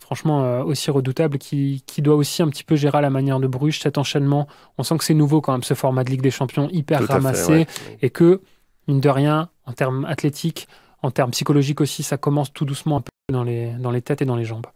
franchement, 0.00 0.42
euh, 0.42 0.62
aussi 0.64 0.90
redoutable, 0.90 1.38
qui, 1.38 1.84
qui 1.86 2.02
doit 2.02 2.16
aussi 2.16 2.42
un 2.42 2.48
petit 2.48 2.64
peu 2.64 2.76
gérer 2.76 2.98
à 2.98 3.00
la 3.00 3.10
manière 3.10 3.38
de 3.38 3.46
Bruges 3.46 3.80
cet 3.80 3.98
enchaînement. 3.98 4.48
On 4.78 4.82
sent 4.82 4.98
que 4.98 5.04
c'est 5.04 5.14
nouveau 5.14 5.40
quand 5.40 5.52
même, 5.52 5.62
ce 5.62 5.74
format 5.74 6.04
de 6.04 6.10
Ligue 6.10 6.22
des 6.22 6.30
Champions 6.30 6.68
hyper 6.72 6.98
Tout 6.98 7.04
à 7.04 7.06
fait, 7.06 7.12
ramassé 7.12 7.52
ouais. 7.52 7.66
et 8.02 8.10
que, 8.10 8.40
mine 8.88 9.00
de 9.00 9.08
rien, 9.08 9.50
en 9.66 9.72
termes 9.72 10.04
athlétiques, 10.06 10.66
en 11.02 11.10
termes 11.10 11.30
psychologiques 11.30 11.80
aussi, 11.80 12.02
ça 12.02 12.16
commence 12.16 12.52
tout 12.52 12.64
doucement 12.64 12.98
un 12.98 13.00
peu 13.00 13.10
dans 13.32 13.44
les, 13.44 13.72
dans 13.74 13.90
les 13.90 14.02
têtes 14.02 14.22
et 14.22 14.24
dans 14.24 14.36
les 14.36 14.44
jambes. 14.44 14.66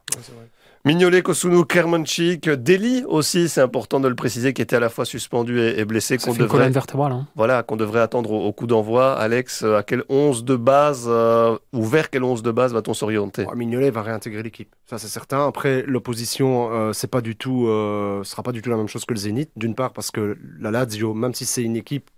Mignolet, 0.86 1.22
Kosunu, 1.22 1.64
Kermanchik, 1.64 2.50
Deli 2.50 3.04
aussi, 3.06 3.48
c'est 3.48 3.62
important 3.62 4.00
de 4.00 4.08
le 4.08 4.14
préciser, 4.14 4.52
qui 4.52 4.60
était 4.60 4.76
à 4.76 4.80
la 4.80 4.90
fois 4.90 5.06
suspendu 5.06 5.58
et, 5.58 5.80
et 5.80 5.86
blessé, 5.86 6.18
Ça 6.18 6.26
qu'on 6.26 6.34
devrait, 6.34 6.48
colonne 6.48 6.72
vertébrale. 6.72 7.12
hein. 7.12 7.26
voilà, 7.36 7.62
qu'on 7.62 7.76
devrait 7.76 8.00
attendre 8.00 8.30
au, 8.30 8.44
au 8.44 8.52
coup 8.52 8.66
d'envoi. 8.66 9.14
Alex, 9.14 9.62
euh, 9.62 9.78
à 9.78 9.82
quel 9.82 10.04
11 10.10 10.44
de 10.44 10.56
base, 10.56 11.06
euh, 11.08 11.56
ou 11.72 11.84
vers 11.84 12.10
quel 12.10 12.22
11 12.22 12.42
de 12.42 12.50
base 12.50 12.74
va-t-on 12.74 12.92
s'orienter 12.92 13.46
Ouais, 13.46 13.56
Mignolet 13.56 13.90
va 13.90 14.02
réintégrer 14.02 14.42
l'équipe, 14.42 14.74
ça 14.84 14.98
c'est 14.98 15.08
certain. 15.08 15.46
Après, 15.48 15.84
l'opposition, 15.86 16.70
euh, 16.70 16.92
c'est 16.92 17.10
pas 17.10 17.22
du 17.22 17.34
tout, 17.34 17.66
euh, 17.66 18.22
sera 18.22 18.42
pas 18.42 18.52
du 18.52 18.60
tout 18.60 18.68
la 18.68 18.76
même 18.76 18.88
chose 18.88 19.06
que 19.06 19.14
le 19.14 19.20
Zénith. 19.20 19.52
D'une 19.56 19.74
part 19.74 19.94
parce 19.94 20.10
que 20.10 20.36
la 20.60 20.70
Lazio, 20.70 21.14
même 21.14 21.32
si 21.32 21.46
c'est 21.46 21.62
une 21.62 21.76
équipe, 21.76 22.10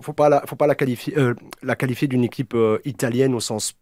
faut 0.00 0.12
pas 0.12 0.28
la, 0.28 0.40
faut 0.44 0.56
pas 0.56 0.66
la 0.66 0.74
qualifier, 0.74 1.16
euh, 1.16 1.34
la 1.62 1.76
qualifier 1.76 2.08
d'une 2.08 2.24
équipe 2.24 2.54
euh, 2.54 2.78
italienne 2.84 3.32
au 3.32 3.40
sens 3.40 3.74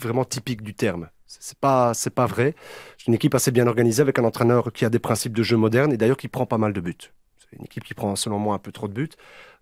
vraiment 0.00 0.24
typique 0.24 0.62
du 0.62 0.72
terme. 0.72 1.08
C'est 1.40 1.58
pas, 1.58 1.94
c'est 1.94 2.10
pas 2.14 2.26
vrai. 2.26 2.54
C'est 2.98 3.06
une 3.08 3.14
équipe 3.14 3.34
assez 3.34 3.50
bien 3.50 3.66
organisée 3.66 4.02
avec 4.02 4.18
un 4.18 4.24
entraîneur 4.24 4.72
qui 4.72 4.84
a 4.84 4.90
des 4.90 4.98
principes 4.98 5.32
de 5.36 5.42
jeu 5.42 5.56
modernes 5.56 5.92
et 5.92 5.96
d'ailleurs 5.96 6.16
qui 6.16 6.28
prend 6.28 6.46
pas 6.46 6.58
mal 6.58 6.72
de 6.72 6.80
buts. 6.80 6.94
C'est 7.38 7.58
une 7.58 7.64
équipe 7.64 7.84
qui 7.84 7.94
prend 7.94 8.14
selon 8.16 8.38
moi 8.38 8.54
un 8.54 8.58
peu 8.58 8.72
trop 8.72 8.88
de 8.88 8.92
buts. 8.92 9.10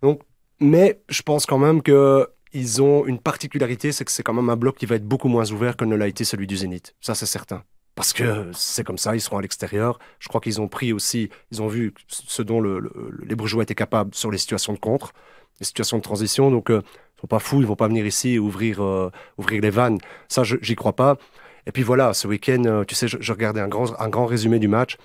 Donc, 0.01 0.21
mais 0.59 1.01
je 1.09 1.21
pense 1.21 1.45
quand 1.45 1.57
même 1.57 1.81
que 1.81 2.27
ils 2.53 2.81
ont 2.81 3.05
une 3.05 3.19
particularité, 3.19 3.91
c'est 3.91 4.03
que 4.03 4.11
c'est 4.11 4.23
quand 4.23 4.33
même 4.33 4.49
un 4.49 4.57
bloc 4.57 4.77
qui 4.77 4.85
va 4.85 4.95
être 4.95 5.07
beaucoup 5.07 5.29
moins 5.29 5.49
ouvert 5.51 5.77
que 5.77 5.85
ne 5.85 5.95
l'a 5.95 6.07
été 6.07 6.25
celui 6.25 6.47
du 6.47 6.57
Zénith. 6.57 6.95
Ça, 6.99 7.15
c'est 7.15 7.25
certain. 7.25 7.63
Parce 7.95 8.13
que 8.13 8.51
c'est 8.53 8.83
comme 8.83 8.97
ça, 8.97 9.15
ils 9.15 9.21
seront 9.21 9.37
à 9.37 9.41
l'extérieur. 9.41 9.99
Je 10.19 10.27
crois 10.27 10.41
qu'ils 10.41 10.59
ont 10.61 10.67
pris 10.67 10.91
aussi, 10.93 11.29
ils 11.51 11.61
ont 11.61 11.67
vu 11.67 11.93
ce 12.07 12.41
dont 12.41 12.59
le- 12.61 12.79
le- 12.79 13.19
les 13.25 13.35
Brugeois 13.35 13.63
étaient 13.63 13.75
capables 13.75 14.13
sur 14.15 14.31
les 14.31 14.37
situations 14.37 14.73
de 14.73 14.79
contre, 14.79 15.13
les 15.59 15.65
situations 15.65 15.97
de 15.97 16.01
transition. 16.01 16.51
Donc, 16.51 16.69
euh, 16.71 16.81
ils 17.17 17.21
sont 17.21 17.27
pas 17.27 17.39
fous, 17.39 17.61
ils 17.61 17.67
vont 17.67 17.75
pas 17.75 17.87
venir 17.87 18.05
ici 18.05 18.39
ouvrir, 18.39 18.81
euh, 18.81 19.11
ouvrir 19.37 19.61
les 19.61 19.69
vannes. 19.69 19.97
Ça, 20.27 20.43
j'y 20.43 20.75
crois 20.75 20.93
pas. 20.95 21.17
Et 21.65 21.71
puis 21.71 21.83
voilà, 21.83 22.13
ce 22.13 22.27
week-end, 22.27 22.63
euh, 22.65 22.83
tu 22.83 22.95
sais, 22.95 23.07
je, 23.07 23.17
je 23.19 23.31
regardais 23.31 23.61
un 23.61 23.67
grand, 23.67 23.99
un 23.99 24.09
grand 24.09 24.25
résumé 24.25 24.59
du 24.59 24.67
match. 24.67 24.97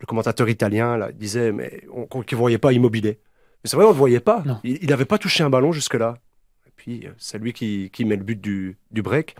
Le 0.00 0.06
commentateur 0.06 0.48
italien 0.48 0.96
là, 0.96 1.10
disait, 1.12 1.52
mais 1.52 1.82
on 1.92 2.06
ne 2.16 2.36
voyait 2.36 2.58
pas 2.58 2.72
immobilier. 2.72 3.18
Mais 3.64 3.70
c'est 3.70 3.76
vrai, 3.76 3.84
on 3.84 3.88
ne 3.88 3.94
le 3.94 3.98
voyait 3.98 4.20
pas. 4.20 4.42
Non. 4.46 4.60
Il 4.62 4.88
n'avait 4.88 5.04
pas 5.04 5.18
touché 5.18 5.42
un 5.42 5.50
ballon 5.50 5.72
jusque-là. 5.72 6.18
Et 6.66 6.70
puis, 6.76 7.06
euh, 7.06 7.10
c'est 7.18 7.38
lui 7.38 7.52
qui, 7.52 7.90
qui 7.92 8.04
met 8.04 8.16
le 8.16 8.22
but 8.22 8.40
du, 8.40 8.78
du 8.90 9.02
break. 9.02 9.34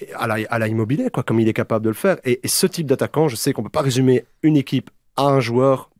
Et 0.00 0.12
à, 0.14 0.26
la, 0.26 0.38
à 0.50 0.58
la 0.58 0.68
immobilier, 0.68 1.08
quoi, 1.10 1.22
comme 1.22 1.40
il 1.40 1.48
est 1.48 1.54
capable 1.54 1.84
de 1.84 1.90
le 1.90 1.94
faire. 1.94 2.18
Et, 2.24 2.40
et 2.42 2.48
ce 2.48 2.66
type 2.66 2.86
d'attaquant, 2.86 3.28
je 3.28 3.36
sais 3.36 3.52
qu'on 3.52 3.62
ne 3.62 3.66
peut 3.66 3.70
pas 3.72 3.82
résumer 3.82 4.24
une 4.42 4.56
équipe 4.56 4.90
à 5.16 5.26
un 5.28 5.40
joueur, 5.40 5.90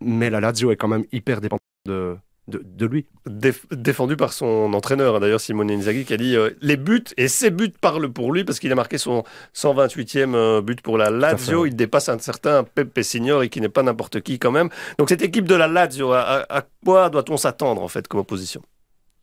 mais 0.00 0.30
la 0.30 0.40
Lazio 0.40 0.72
est 0.72 0.76
quand 0.76 0.88
même 0.88 1.04
hyper 1.12 1.40
dépendante 1.40 1.60
de, 1.84 2.16
de, 2.48 2.62
de 2.64 2.86
lui. 2.86 3.06
Déf- 3.28 3.64
défendu 3.72 4.16
par 4.16 4.32
son 4.32 4.72
entraîneur, 4.72 5.18
d'ailleurs 5.20 5.40
Simone 5.40 5.70
Inzaghi, 5.70 6.04
qui 6.04 6.14
a 6.14 6.16
dit 6.16 6.36
euh, 6.36 6.50
les 6.62 6.76
buts, 6.76 7.02
et 7.16 7.28
ces 7.28 7.50
buts 7.50 7.72
parlent 7.80 8.10
pour 8.12 8.32
lui, 8.32 8.44
parce 8.44 8.58
qu'il 8.60 8.70
a 8.70 8.74
marqué 8.74 8.98
son 8.98 9.24
128e 9.54 10.34
euh, 10.34 10.60
but 10.62 10.80
pour 10.80 10.96
la 10.98 11.10
Lazio. 11.10 11.62
fait. 11.64 11.68
Il 11.70 11.76
dépasse 11.76 12.08
un 12.08 12.18
certain 12.18 12.62
Pepe 12.64 13.02
Signori, 13.02 13.50
qui 13.50 13.60
n'est 13.60 13.68
pas 13.68 13.82
n'importe 13.82 14.20
qui 14.20 14.38
quand 14.38 14.52
même. 14.52 14.68
Donc 14.98 15.08
cette 15.08 15.22
équipe 15.22 15.46
de 15.46 15.54
la 15.54 15.66
Lazio, 15.68 16.12
à, 16.12 16.46
à- 16.48 16.64
quoi 16.84 17.10
doit-on 17.10 17.36
s'attendre 17.36 17.82
en 17.82 17.88
fait 17.88 18.06
comme 18.06 18.20
opposition? 18.20 18.62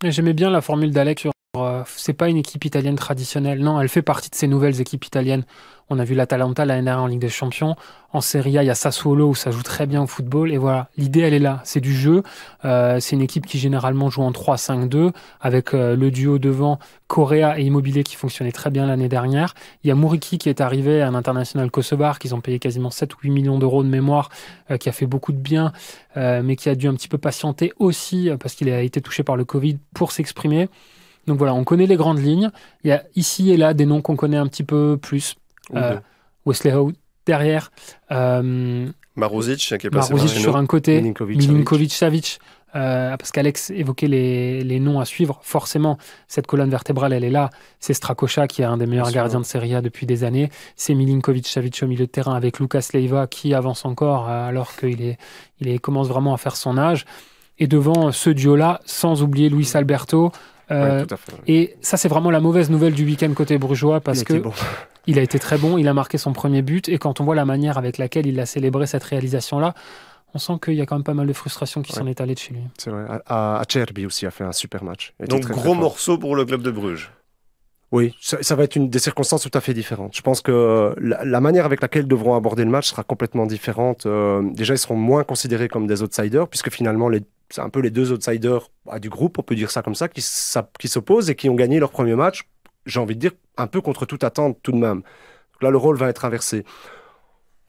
Et 0.04 0.12
J'aimais 0.12 0.34
bien 0.34 0.50
la 0.50 0.62
formule 0.62 0.92
d'Alex 0.92 1.22
sur 1.22 1.32
c'est 1.86 2.14
pas 2.14 2.30
une 2.30 2.38
équipe 2.38 2.66
italienne 2.66 2.96
traditionnelle. 2.96 3.60
Non, 3.60 3.80
elle 3.80 3.88
fait 3.88 4.02
partie 4.02 4.32
de 4.32 4.36
ces 4.36 4.48
nouvelles 4.48 4.82
équipes 4.82 5.06
italiennes. 5.06 5.44
On 5.90 6.00
a 6.00 6.04
vu 6.04 6.16
l'Atalanta 6.16 6.66
l'année 6.66 6.82
dernière 6.82 7.04
en 7.04 7.08
Ligue 7.08 7.20
des 7.20 7.30
Champions. 7.30 7.76
En 8.12 8.22
Serie 8.22 8.58
A, 8.58 8.64
il 8.64 8.66
y 8.66 8.72
a 8.72 8.76
Sassuolo 8.76 9.30
où 9.30 9.36
ça 9.36 9.52
joue 9.52 9.62
très 9.62 9.86
bien 9.86 10.02
au 10.02 10.08
football. 10.08 10.52
Et 10.52 10.58
voilà, 10.58 10.90
l'idée, 10.98 11.20
elle 11.20 11.36
est 11.36 11.40
là. 11.40 11.62
C'est 11.64 11.80
du 11.80 11.94
jeu. 11.94 12.24
Euh, 12.66 13.00
c'est 13.00 13.16
une 13.16 13.22
équipe 13.22 13.46
qui 13.46 13.60
généralement 13.60 14.10
joue 14.10 14.24
en 14.24 14.32
3-5-2 14.32 15.12
avec 15.42 15.76
euh, 15.76 15.96
le 15.96 16.10
duo 16.10 16.40
devant 16.40 16.80
Correa 17.08 17.60
et 17.60 17.64
Immobilier 17.64 18.02
qui 18.02 18.16
fonctionnait 18.16 18.52
très 18.52 18.72
bien 18.72 18.88
l'année 18.88 19.08
dernière. 19.08 19.54
Il 19.84 19.88
y 19.88 19.92
a 19.92 19.96
Mouriki 19.96 20.40
qui 20.40 20.50
est 20.50 20.62
arrivé, 20.62 21.04
un 21.04 21.14
international 21.14 21.70
kosovar 21.70 22.18
qu'ils 22.18 22.34
ont 22.34 22.42
payé 22.42 22.58
quasiment 22.58 22.90
7 22.90 23.14
ou 23.14 23.18
8 23.22 23.30
millions 23.30 23.60
d'euros 23.60 23.84
de 23.84 23.90
mémoire, 23.90 24.30
euh, 24.72 24.78
qui 24.78 24.90
a 24.90 24.92
fait 24.92 25.06
beaucoup 25.06 25.32
de 25.32 25.38
bien, 25.38 25.72
euh, 26.18 26.42
mais 26.44 26.56
qui 26.56 26.70
a 26.70 26.76
dû 26.76 26.88
un 26.88 26.96
petit 26.96 27.10
peu 27.10 27.20
patienter 27.20 27.72
aussi 27.78 28.32
euh, 28.32 28.38
parce 28.38 28.56
qu'il 28.56 28.68
a 28.72 28.82
été 28.82 29.00
touché 29.00 29.22
par 29.22 29.36
le 29.36 29.46
Covid 29.46 29.78
pour 29.94 30.12
s'exprimer. 30.12 30.70
Donc 31.28 31.38
voilà, 31.38 31.54
on 31.54 31.64
connaît 31.64 31.88
les 31.88 31.96
grandes 31.96 32.20
lignes. 32.20 32.50
Il 32.84 32.90
y 32.90 32.92
a 32.92 33.04
ici 33.16 33.52
et 33.52 33.58
là 33.58 33.74
des 33.74 33.86
noms 33.86 34.02
qu'on 34.02 34.16
connaît 34.16 34.38
un 34.38 34.48
petit 34.48 34.64
peu 34.64 34.98
plus. 35.02 35.36
Euh. 35.76 35.98
Wesley 36.46 36.74
Howe 36.74 36.92
derrière, 37.26 37.72
euh, 38.12 38.88
Maruzic, 39.16 39.60
qui 39.60 39.88
est 39.88 39.90
passé 39.90 40.14
Maruzic 40.14 40.38
sur 40.38 40.58
un 40.58 40.66
côté, 40.66 40.98
Milinkovic, 40.98 41.38
Milinkovic, 41.38 41.94
Savic. 41.94 42.40
Euh, 42.76 43.16
parce 43.18 43.32
qu'Alex 43.32 43.70
évoquait 43.70 44.08
les, 44.08 44.64
les 44.64 44.80
noms 44.80 45.00
à 45.00 45.06
suivre. 45.06 45.40
Forcément, 45.44 46.00
cette 46.28 46.48
colonne 46.48 46.72
vertébrale, 46.72 47.14
elle 47.14 47.24
est 47.24 47.30
là. 47.30 47.52
C'est 47.80 47.94
Strakosha 47.94 48.48
qui 48.48 48.64
est 48.64 48.66
un 48.66 48.78
des 48.78 48.88
meilleurs 48.88 49.06
Bien 49.06 49.12
sûr. 49.12 49.22
gardiens 49.22 49.40
de 49.42 49.46
Serie 49.46 49.76
A 49.76 49.82
depuis 49.82 50.08
des 50.08 50.24
années. 50.24 50.50
C'est 50.76 50.96
Milinkovic, 50.96 51.48
Savic 51.48 51.80
au 51.84 51.88
milieu 51.88 52.08
de 52.08 52.12
terrain 52.12 52.34
avec 52.34 52.60
Lucas 52.60 52.88
Leiva 52.94 53.28
qui 53.28 53.54
avance 53.54 53.86
encore 53.86 54.28
euh, 54.28 54.48
alors 54.48 54.76
qu'il 54.76 55.04
est, 55.04 55.20
il 55.60 55.68
est, 55.68 55.78
commence 55.78 56.08
vraiment 56.08 56.34
à 56.34 56.38
faire 56.38 56.56
son 56.56 56.80
âge. 56.80 57.06
Et 57.60 57.68
devant 57.68 58.12
ce 58.12 58.32
duo-là, 58.32 58.82
sans 58.86 59.22
oublier 59.22 59.50
Luis 59.50 59.70
Alberto. 59.76 60.32
Euh, 60.74 61.00
Ouais, 61.00 61.06
tout 61.06 61.14
à 61.14 61.18
fait. 61.18 61.32
et 61.48 61.76
ça, 61.82 61.98
c'est 61.98 62.08
vraiment 62.10 62.32
la 62.32 62.40
mauvaise 62.40 62.70
nouvelle 62.70 62.94
du 62.94 63.06
week-end 63.06 63.32
côté 63.34 63.58
brugeois 63.58 64.02
parce 64.02 64.22
Il 64.22 64.26
que 64.26 64.34
bon. 64.34 64.52
il 65.08 65.20
a 65.20 65.22
été 65.22 65.40
très 65.40 65.58
bon, 65.58 65.78
il 65.78 65.88
a 65.88 65.94
marqué 65.94 66.18
son 66.18 66.34
premier 66.34 66.62
but 66.62 66.90
et 66.90 66.98
quand 66.98 67.22
on 67.22 67.24
voit 67.26 67.36
la 67.36 67.46
manière 67.46 67.78
avec 67.78 67.98
laquelle 67.98 68.26
il 68.28 68.40
a 68.40 68.46
célébré 68.46 68.88
cette 68.88 69.04
réalisation-là, 69.04 69.74
on 70.34 70.40
sent 70.40 70.54
qu'il 70.64 70.74
y 70.74 70.82
a 70.82 70.86
quand 70.86 70.96
même 70.96 71.04
pas 71.04 71.14
mal 71.14 71.28
de 71.28 71.34
frustration 71.34 71.82
qui 71.84 71.94
Ouais. 71.94 72.00
s'en 72.00 72.08
est 72.08 72.20
allée 72.20 72.34
de 72.34 72.40
chez 72.40 72.54
lui. 72.54 72.62
C'est 72.78 72.90
vrai. 72.90 73.06
À, 73.28 73.58
à 73.58 73.60
Acerbi 73.62 74.06
aussi 74.06 74.26
a 74.26 74.32
fait 74.32 74.44
un 74.44 74.52
super 74.52 74.84
match. 74.84 75.14
Donc 75.30 75.42
très, 75.42 75.54
gros 75.54 75.76
morceau 75.76 76.18
pour 76.18 76.36
le 76.36 76.44
club 76.46 76.62
de 76.64 76.72
Bruges. 76.72 77.12
Oui, 77.94 78.16
ça, 78.20 78.56
va 78.56 78.64
être 78.64 78.76
une 78.76 78.90
des 78.90 78.98
circonstances 78.98 79.44
tout 79.44 79.56
à 79.56 79.62
fait 79.62 79.76
différentes. 79.76 80.18
Je 80.18 80.24
pense 80.24 80.42
que 80.42 80.52
euh, 80.52 80.96
la, 80.98 81.40
manière 81.40 81.64
avec 81.64 81.80
laquelle 81.80 82.08
devront 82.08 82.34
aborder 82.34 82.64
le 82.64 82.72
match 82.72 82.90
sera 82.90 83.04
complètement 83.04 83.46
différente. 83.46 84.08
Euh, 84.08 84.42
déjà, 84.52 84.74
ils 84.74 84.80
seront 84.80 84.96
moins 84.96 85.24
considérés 85.24 85.68
comme 85.68 85.86
des 85.86 86.02
outsiders, 86.02 86.48
puisque 86.48 86.72
finalement, 86.72 87.12
c'est 87.52 87.62
un 87.62 87.70
peu 87.70 87.82
les 87.82 87.92
deux 87.92 88.12
outsiders 88.12 88.72
bah, 88.88 88.98
du 88.98 89.10
groupe, 89.10 89.38
on 89.38 89.44
peut 89.44 89.54
dire 89.54 89.70
ça 89.70 89.84
comme 89.84 89.94
ça, 89.94 90.08
qui 90.08 90.24
s'opposent 90.24 91.30
et 91.30 91.36
qui 91.36 91.50
ont 91.50 91.54
gagné 91.54 91.80
leur 91.80 91.92
premier 91.92 92.16
match, 92.16 92.50
j'ai 92.88 93.00
envie 93.00 93.14
de 93.14 93.20
dire, 93.20 93.34
un 93.58 93.68
peu 93.68 93.80
contre 93.80 94.08
toute 94.08 94.24
attente 94.24 94.58
tout 94.64 94.72
de 94.72 94.78
même. 94.78 95.04
Donc 95.04 95.62
là, 95.62 95.70
le 95.70 95.78
rôle 95.78 95.96
va 95.96 96.10
être 96.10 96.26
inversé. 96.26 96.66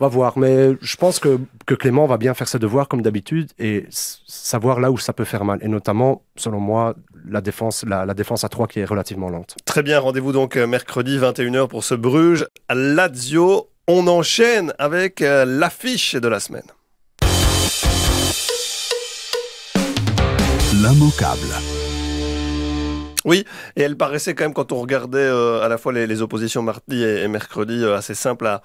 Va 0.05 0.11
voir, 0.11 0.37
mais 0.37 0.77
je 0.83 0.97
pense 0.99 1.19
que, 1.19 1.39
que 1.65 1.75
Clément 1.75 2.05
va 2.05 2.19
bien 2.19 2.35
faire 2.35 2.47
ses 2.47 2.59
devoirs 2.59 2.89
comme 2.89 3.01
d'habitude 3.01 3.49
et 3.59 3.87
savoir 3.89 4.79
là 4.79 4.91
où 4.91 4.99
ça 4.99 5.15
peut 5.15 5.25
faire 5.25 5.47
mal. 5.47 5.61
Et 5.63 5.69
notamment, 5.69 6.21
selon 6.37 6.61
moi, 6.61 6.95
la 7.27 7.41
défense, 7.41 7.87
la, 7.89 8.05
la 8.05 8.13
défense 8.13 8.45
à 8.45 8.51
3 8.51 8.67
qui 8.67 8.81
est 8.81 8.85
relativement 8.85 9.31
lente. 9.31 9.57
Très 9.65 9.83
bien, 9.83 9.99
rendez-vous 9.99 10.33
donc 10.33 10.59
euh, 10.59 10.67
mercredi 10.67 11.17
21h 11.17 11.69
pour 11.69 11.85
ce 11.85 11.95
Bruges 11.95 12.47
à 12.69 12.75
Lazio. 12.75 13.71
On 13.89 14.07
enchaîne 14.07 14.75
avec 14.79 15.23
euh, 15.23 15.47
l'affiche 15.47 16.17
de 16.17 16.29
la 16.29 16.39
semaine. 16.39 16.69
L'immanquable. 20.75 21.49
Et 23.33 23.47
elle 23.77 23.97
paraissait 23.97 24.35
quand 24.35 24.45
même, 24.45 24.53
quand 24.53 24.71
on 24.73 24.81
regardait 24.81 25.19
euh, 25.19 25.63
à 25.63 25.69
la 25.69 25.79
fois 25.79 25.95
les, 25.95 26.07
les 26.07 26.21
oppositions 26.21 26.63
mardi 26.63 27.03
et, 27.03 27.23
et 27.23 27.29
mercredi, 27.29 27.83
euh, 27.83 27.97
assez 27.97 28.15
simple 28.15 28.47
à 28.47 28.63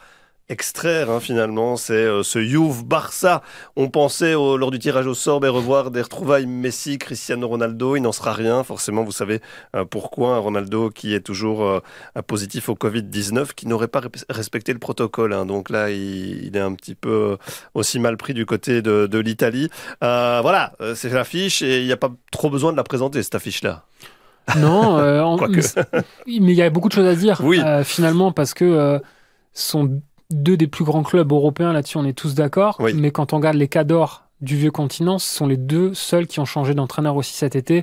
extraire 0.50 1.10
hein, 1.10 1.20
finalement. 1.20 1.78
C'est 1.78 1.94
euh, 1.94 2.24
ce 2.24 2.40
Juve 2.44 2.84
Barça. 2.84 3.42
On 3.76 3.90
pensait 3.90 4.34
au- 4.36 4.58
lors 4.58 4.72
du 4.72 4.80
tirage 4.80 5.08
au 5.08 5.14
sort 5.14 5.40
ben, 5.40 5.50
revoir 5.50 5.92
des 5.92 6.02
retrouvailles 6.02 6.46
Messi, 6.48 6.98
Cristiano 6.98 7.48
Ronaldo. 7.48 7.96
Il 7.96 8.02
n'en 8.02 8.12
sera 8.12 8.34
rien. 8.34 8.64
Forcément, 8.64 9.04
vous 9.04 9.12
savez 9.12 9.42
euh, 9.76 9.86
pourquoi. 9.86 10.36
Un 10.36 10.40
Ronaldo 10.40 10.90
qui 10.90 11.14
est 11.14 11.20
toujours 11.22 11.64
euh, 11.64 11.80
positif 12.28 12.70
au 12.70 12.74
Covid-19, 12.76 13.54
qui 13.56 13.68
n'aurait 13.68 13.88
pas 13.88 14.02
respecté 14.30 14.74
le 14.74 14.80
protocole. 14.80 15.34
hein. 15.34 15.46
Donc 15.46 15.70
là, 15.70 15.90
il, 15.92 16.46
il 16.46 16.58
est 16.58 16.62
un 16.62 16.74
petit 16.74 16.96
peu 16.96 17.10
euh, 17.34 17.38
aussi 17.76 18.00
mal 18.00 18.18
pris 18.18 18.34
du 18.34 18.46
côté 18.46 18.82
de, 18.82 19.08
de 19.08 19.20
l'Italie. 19.20 19.70
Voilà, 20.02 20.74
c'est 20.96 21.10
l'affiche 21.10 21.62
et 21.62 21.80
il 21.82 21.86
n'y 21.86 21.92
a 21.92 21.98
pas 21.98 22.12
trop 22.32 22.50
besoin 22.50 22.72
de 22.72 22.78
la 22.78 22.84
présenter, 22.84 23.22
cette 23.24 23.36
affiche-là. 23.36 23.84
Non, 24.58 24.98
euh, 24.98 25.22
en- 25.22 25.38
mais 25.48 26.04
il 26.26 26.52
y 26.54 26.62
a 26.64 26.70
beaucoup 26.72 26.88
de 26.90 26.94
choses 26.94 27.06
à 27.08 27.14
dire 27.16 27.40
Oui. 27.44 27.62
finalement 27.84 28.32
parce 28.32 28.54
que 28.56 29.00
sont 29.54 30.02
deux 30.32 30.58
des 30.58 30.68
plus 30.68 30.86
grands 30.86 31.04
clubs 31.04 31.32
européens 31.32 31.74
là-dessus, 31.74 31.98
on 31.98 32.06
est 32.06 32.14
tous 32.14 32.36
d'accord. 32.36 32.78
Oui. 32.80 32.94
Mais 32.94 33.12
quand 33.12 33.34
on 33.34 33.38
regarde 33.38 33.58
les 33.58 33.68
cadors 33.68 34.24
du 34.42 34.56
vieux 34.56 34.72
continent, 34.72 35.20
ce 35.20 35.36
sont 35.36 35.48
les 35.48 35.58
deux 35.58 35.94
seuls 35.94 36.28
qui 36.28 36.40
ont 36.40 36.46
changé 36.46 36.74
d'entraîneur 36.74 37.16
aussi 37.16 37.34
cet 37.34 37.56
été. 37.56 37.80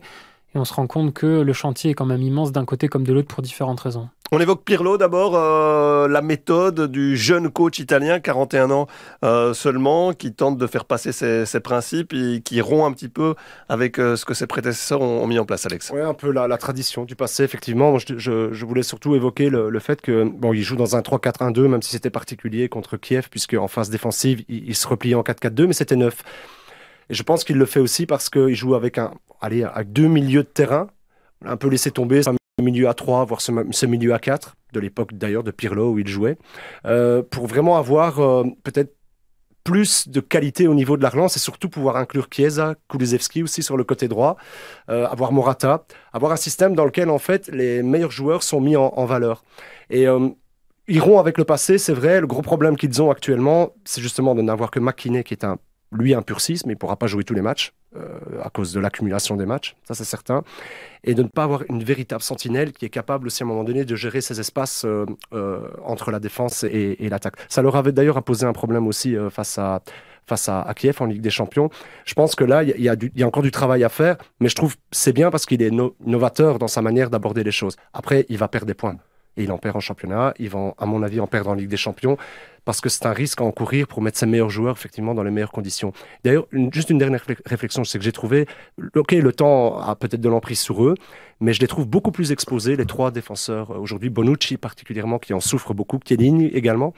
Et 0.55 0.59
on 0.59 0.65
se 0.65 0.73
rend 0.73 0.87
compte 0.87 1.13
que 1.13 1.27
le 1.27 1.53
chantier 1.53 1.91
est 1.91 1.95
quand 1.95 2.07
même 2.07 2.23
immense 2.23 2.53
d'un 2.53 2.65
côté 2.65 2.89
comme 2.89 3.05
de 3.05 3.13
l'autre 3.13 3.29
pour 3.29 3.43
différentes 3.43 3.81
raisons. 3.81 4.09
On 4.33 4.41
évoque 4.41 4.65
Pirlo 4.65 4.99
d'abord, 4.99 5.37
euh, 5.37 6.09
la 6.09 6.21
méthode 6.21 6.91
du 6.91 7.17
jeune 7.17 7.49
coach 7.49 7.79
italien, 7.79 8.19
41 8.19 8.73
ans 8.73 8.89
euh, 9.25 9.55
seulement, 9.55 10.13
qui 10.15 10.33
tente 10.33 10.59
de 10.59 10.67
faire 10.67 10.85
passer 10.85 11.13
ses, 11.13 11.61
principes 11.61 12.13
et 12.13 12.41
qui 12.41 12.61
rompt 12.61 12.91
un 12.91 12.93
petit 12.93 13.09
peu 13.09 13.37
avec 13.69 14.01
euh, 14.01 14.17
ce 14.17 14.25
que 14.25 14.35
ses 14.35 14.49
prédécesseurs 14.49 15.01
ont, 15.01 15.27
mis 15.29 15.39
en 15.39 15.45
place, 15.45 15.65
Alex. 15.65 15.91
Ouais, 15.91 16.03
un 16.03 16.13
peu 16.13 16.33
la, 16.33 16.49
la 16.49 16.59
tradition 16.59 17.05
du 17.05 17.15
passé, 17.15 17.45
effectivement. 17.45 17.99
Je, 17.99 18.65
voulais 18.65 18.83
surtout 18.83 19.15
évoquer 19.15 19.49
le, 19.49 19.79
fait 19.79 20.01
que 20.01 20.25
bon, 20.25 20.53
il 20.53 20.63
joue 20.63 20.77
dans 20.77 20.97
un 20.97 21.01
3-4-1-2, 21.01 21.69
même 21.69 21.83
si 21.83 21.93
c'était 21.93 22.11
particulier 22.11 22.69
contre 22.69 22.97
Kiev, 22.97 23.29
puisque 23.31 23.55
en 23.55 23.69
phase 23.69 23.91
défensive, 23.91 24.45
il, 24.49 24.75
se 24.75 24.89
repliait 24.89 25.15
en 25.15 25.23
4-4-2, 25.23 25.67
mais 25.67 25.73
c'était 25.73 25.95
neuf. 25.95 26.25
Et 27.11 27.15
je 27.15 27.23
pense 27.23 27.45
qu'il 27.45 27.59
le 27.59 27.67
fait 27.67 27.81
aussi 27.81 28.07
parce 28.07 28.29
qu'il 28.29 28.57
joue 28.57 28.75
avec 28.75 28.99
un, 28.99 29.13
allez, 29.41 29.63
avec 29.63 29.93
deux 29.93 30.09
milieux 30.09 30.43
de 30.43 30.49
terrain, 30.49 30.89
un 31.45 31.57
peu 31.57 31.69
laissé 31.69 31.93
tomber, 31.93 32.23
milieu 32.63 32.89
à 32.89 32.95
3, 32.95 33.27
voire 33.27 33.41
ce, 33.43 33.53
ce 33.71 33.85
milieu 33.85 34.15
à 34.15 34.19
4, 34.19 34.57
de 34.73 34.81
l'époque 34.81 35.13
d'ailleurs 35.13 35.43
de 35.43 35.51
Pirlo 35.51 35.93
où 35.93 35.99
il 35.99 36.09
jouait, 36.09 36.39
euh, 36.87 37.23
pour 37.23 37.47
vraiment 37.47 37.77
avoir 37.77 38.19
euh, 38.21 38.45
peut-être 38.65 38.95
plus 39.63 40.09
de 40.09 40.21
qualité 40.21 40.67
au 40.67 40.75
niveau 40.75 40.97
de 40.97 41.03
la 41.03 41.11
relance 41.11 41.37
et 41.37 41.41
surtout 41.41 41.69
pouvoir 41.69 41.97
inclure 41.97 42.29
Chiesa, 42.31 42.77
Kulusevski 42.89 43.43
aussi 43.43 43.63
sur 43.63 43.77
le 43.77 43.85
côté 43.85 44.09
droit, 44.09 44.37
euh, 44.89 45.07
avoir 45.07 45.33
Morata, 45.33 45.85
avoir 46.15 46.33
un 46.33 46.37
système 46.37 46.75
dans 46.75 46.87
lequel 46.87 47.11
en 47.11 47.19
fait 47.19 47.49
les 47.49 47.83
meilleurs 47.83 48.13
joueurs 48.13 48.43
sont 48.43 48.61
mis 48.61 48.77
en, 48.77 49.05
valeur. 49.05 49.45
Et 49.91 50.07
iront 50.89 51.19
avec 51.19 51.37
le 51.37 51.45
passé, 51.45 51.79
c'est 51.79 51.93
vrai. 51.93 52.21
Le 52.21 52.27
gros 52.27 52.43
problème 52.43 52.77
qu'ils 52.77 53.03
ont 53.03 53.11
actuellement, 53.11 53.75
c'est 53.85 54.01
justement 54.01 54.35
de 54.37 54.43
n'avoir 54.43 54.71
que 54.71 54.79
McKinney 54.79 55.25
qui 55.25 55.35
est 55.35 55.45
un 55.45 55.59
lui 55.93 56.15
un 56.15 56.23
pur 56.23 56.41
6, 56.41 56.67
mais 56.67 56.73
il 56.73 56.77
ne 56.77 56.79
pourra 56.79 56.97
pas 56.97 57.07
jouer 57.07 57.25
tous 57.25 57.35
les 57.35 57.43
matchs 57.43 57.73
à 58.43 58.51
cause 58.51 58.73
de 58.73 58.81
l'accumulation 58.81 59.37
des 59.37 59.47
matchs, 59.47 59.77
ça 59.85 59.95
c'est 59.95 60.05
certain. 60.05 60.43
Et 61.05 61.15
de 61.15 61.23
ne 61.23 61.29
pas 61.29 61.45
avoir 61.45 61.63
une 61.69 61.85
véritable 61.85 62.23
sentinelle 62.23 62.73
qui 62.73 62.85
est 62.85 62.91
capable 62.91 63.27
aussi 63.27 63.43
à 63.43 63.47
un 63.47 63.49
moment 63.49 63.65
donné 63.65 63.85
de 63.85 63.95
gérer 63.95 64.21
ces 64.21 64.41
espaces 64.41 64.85
euh, 64.85 65.07
euh, 65.33 65.69
entre 65.85 66.11
la 66.11 66.19
défense 66.19 66.65
et, 66.65 67.09
l'attaque. 67.09 67.37
Ça 67.49 67.63
leur 67.63 67.77
avait 67.77 67.93
d'ailleurs 67.93 68.23
posé 68.23 68.47
un 68.47 68.53
problème 68.53 68.87
aussi 68.87 69.17
euh, 69.17 69.31
face 69.31 69.59
à 69.59 69.83
face 70.29 70.49
à, 70.49 70.73
Kiev 70.75 70.97
en 71.01 71.05
Ligue 71.05 71.21
des 71.21 71.31
Champions. 71.31 71.71
Je 72.05 72.15
pense 72.15 72.35
que 72.35 72.43
là, 72.43 72.65
il 72.65 72.81
y, 72.81 72.89
a 72.89 73.27
encore 73.29 73.45
du 73.45 73.53
travail 73.53 73.85
à 73.85 73.89
faire, 73.89 74.17
mais 74.41 74.49
je 74.49 74.57
trouve 74.57 74.75
c'est 74.91 75.13
bien 75.13 75.31
parce 75.31 75.47
qu'il 75.47 75.63
est 75.63 75.71
no- 75.71 75.95
novateur 76.05 76.59
dans 76.59 76.67
sa 76.67 76.83
manière 76.83 77.11
d'aborder 77.11 77.45
les 77.45 77.53
choses. 77.53 77.77
Après, 77.93 78.27
il 78.29 78.37
va 78.37 78.49
perdre 78.49 78.67
des 78.67 78.75
points. 78.75 78.97
Et 79.37 79.45
il 79.45 79.53
en 79.53 79.59
perd 79.59 79.77
en 79.77 79.81
championnat, 79.81 80.35
il 80.39 80.49
va, 80.49 80.75
à 80.79 80.87
mon 80.87 81.03
avis, 81.03 81.21
en 81.21 81.27
perdre 81.27 81.51
en 81.51 81.55
Ligue 81.55 81.69
des 81.69 81.77
Champions, 81.77 82.17
parce 82.65 82.81
que 82.81 82.89
c'est 82.89 83.07
un 83.07 83.13
risque 83.13 83.41
à 83.41 83.45
encourir 83.45 83.87
pour 83.87 84.03
mettre 84.03 84.19
ses 84.19 84.27
meilleurs 84.27 84.51
joueurs, 84.51 84.77
effectivement, 84.77 85.15
dans 85.15 85.23
les 85.23 85.31
meilleures 85.31 85.53
conditions. 85.53 85.93
D'ailleurs, 86.25 86.47
juste 86.73 86.91
une 86.91 86.99
dernière 86.99 87.23
réflexion, 87.45 87.85
c'est 87.85 87.99
que 87.99 88.05
j'ai 88.05 88.13
trouvé, 88.13 88.47
ok, 88.97 89.13
le 89.13 89.33
temps 89.33 89.79
a 89.79 89.95
peut-être 89.95 90.21
de 90.21 90.29
l'emprise 90.29 90.59
sur 90.59 90.85
eux, 90.85 90.95
mais 91.39 91.53
je 91.53 91.61
les 91.61 91.69
trouve 91.69 91.87
beaucoup 91.87 92.11
plus 92.11 92.33
exposés, 92.33 92.77
les 92.77 92.87
trois 92.87 93.11
défenseurs 93.11 93.71
euh, 93.71 93.79
aujourd'hui, 93.79 94.09
Bonucci 94.09 94.57
particulièrement, 94.57 95.19
qui 95.19 95.35
en 95.35 95.41
souffre 95.41 95.75
beaucoup, 95.75 96.01
Chiellini 96.05 96.47
également. 96.47 96.95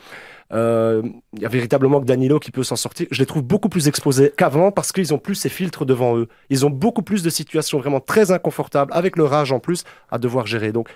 Euh, 0.53 1.03
Il 1.35 1.43
y 1.43 1.45
a 1.45 1.49
véritablement 1.49 2.01
que 2.01 2.07
Danilo 2.07 2.39
qui 2.39 2.51
peut 2.51 2.63
s'en 2.63 2.77
sortir. 2.77 3.07
Je 3.11 3.19
les 3.19 3.27
trouve 3.27 3.43
beaucoup 3.43 3.69
plus 3.69 3.89
exposés 3.89 4.33
qu'avant 4.37 4.71
parce 4.71 4.93
qu'ils 4.93 5.13
ont 5.13 5.19
plus 5.19 5.35
ces 5.35 5.49
filtres 5.49 5.85
devant 5.85 6.17
eux. 6.17 6.29
Ils 6.51 6.65
ont 6.65 6.71
beaucoup 6.71 7.03
plus 7.03 7.23
de 7.23 7.31
situations 7.31 7.79
vraiment 7.79 8.01
très 8.01 8.31
inconfortables, 8.31 8.93
avec 8.95 9.17
leur 9.17 9.35
âge 9.35 9.53
en 9.53 9.59
plus, 9.59 9.85
à 10.11 10.19
devoir 10.19 10.47
gérer. 10.47 10.73
Donc, 10.73 10.89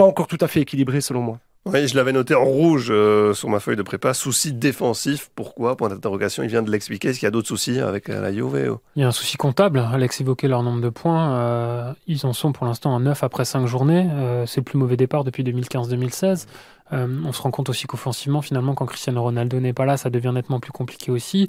pas 0.00 0.06
encore 0.06 0.28
tout 0.28 0.38
à 0.40 0.48
fait 0.48 0.62
équilibré 0.62 1.02
selon 1.02 1.20
moi. 1.20 1.40
Oui, 1.66 1.86
je 1.86 1.94
l'avais 1.94 2.12
noté 2.12 2.34
en 2.34 2.42
rouge 2.42 2.88
euh, 2.88 3.34
sur 3.34 3.50
ma 3.50 3.60
feuille 3.60 3.76
de 3.76 3.82
prépa. 3.82 4.14
Souci 4.14 4.54
défensif. 4.54 5.30
Pourquoi? 5.34 5.76
Point 5.76 5.90
d'interrogation. 5.90 6.42
Il 6.42 6.48
vient 6.48 6.62
de 6.62 6.70
l'expliquer. 6.70 7.08
Est-ce 7.08 7.18
qu'il 7.18 7.26
y 7.26 7.28
a 7.28 7.30
d'autres 7.30 7.48
soucis 7.48 7.80
avec 7.80 8.08
euh, 8.08 8.18
la 8.22 8.32
Juve 8.32 8.78
Il 8.96 9.02
y 9.02 9.04
a 9.04 9.08
un 9.08 9.12
souci 9.12 9.36
comptable. 9.36 9.78
Alex 9.78 10.22
évoquait 10.22 10.48
leur 10.48 10.62
nombre 10.62 10.80
de 10.80 10.88
points. 10.88 11.34
Euh, 11.34 11.92
ils 12.06 12.24
en 12.24 12.32
sont 12.32 12.52
pour 12.52 12.64
l'instant 12.64 12.96
à 12.96 12.98
9 12.98 13.22
après 13.22 13.44
5 13.44 13.66
journées. 13.66 14.08
Euh, 14.10 14.46
c'est 14.46 14.60
le 14.60 14.64
plus 14.64 14.78
mauvais 14.78 14.96
départ 14.96 15.22
depuis 15.22 15.44
2015-2016. 15.44 16.46
Euh, 16.94 17.06
on 17.26 17.32
se 17.32 17.42
rend 17.42 17.50
compte 17.50 17.68
aussi 17.68 17.86
qu'offensivement, 17.86 18.40
finalement, 18.40 18.74
quand 18.74 18.86
Cristiano 18.86 19.22
Ronaldo 19.22 19.60
n'est 19.60 19.74
pas 19.74 19.84
là, 19.84 19.98
ça 19.98 20.08
devient 20.08 20.32
nettement 20.32 20.60
plus 20.60 20.72
compliqué 20.72 21.10
aussi. 21.10 21.46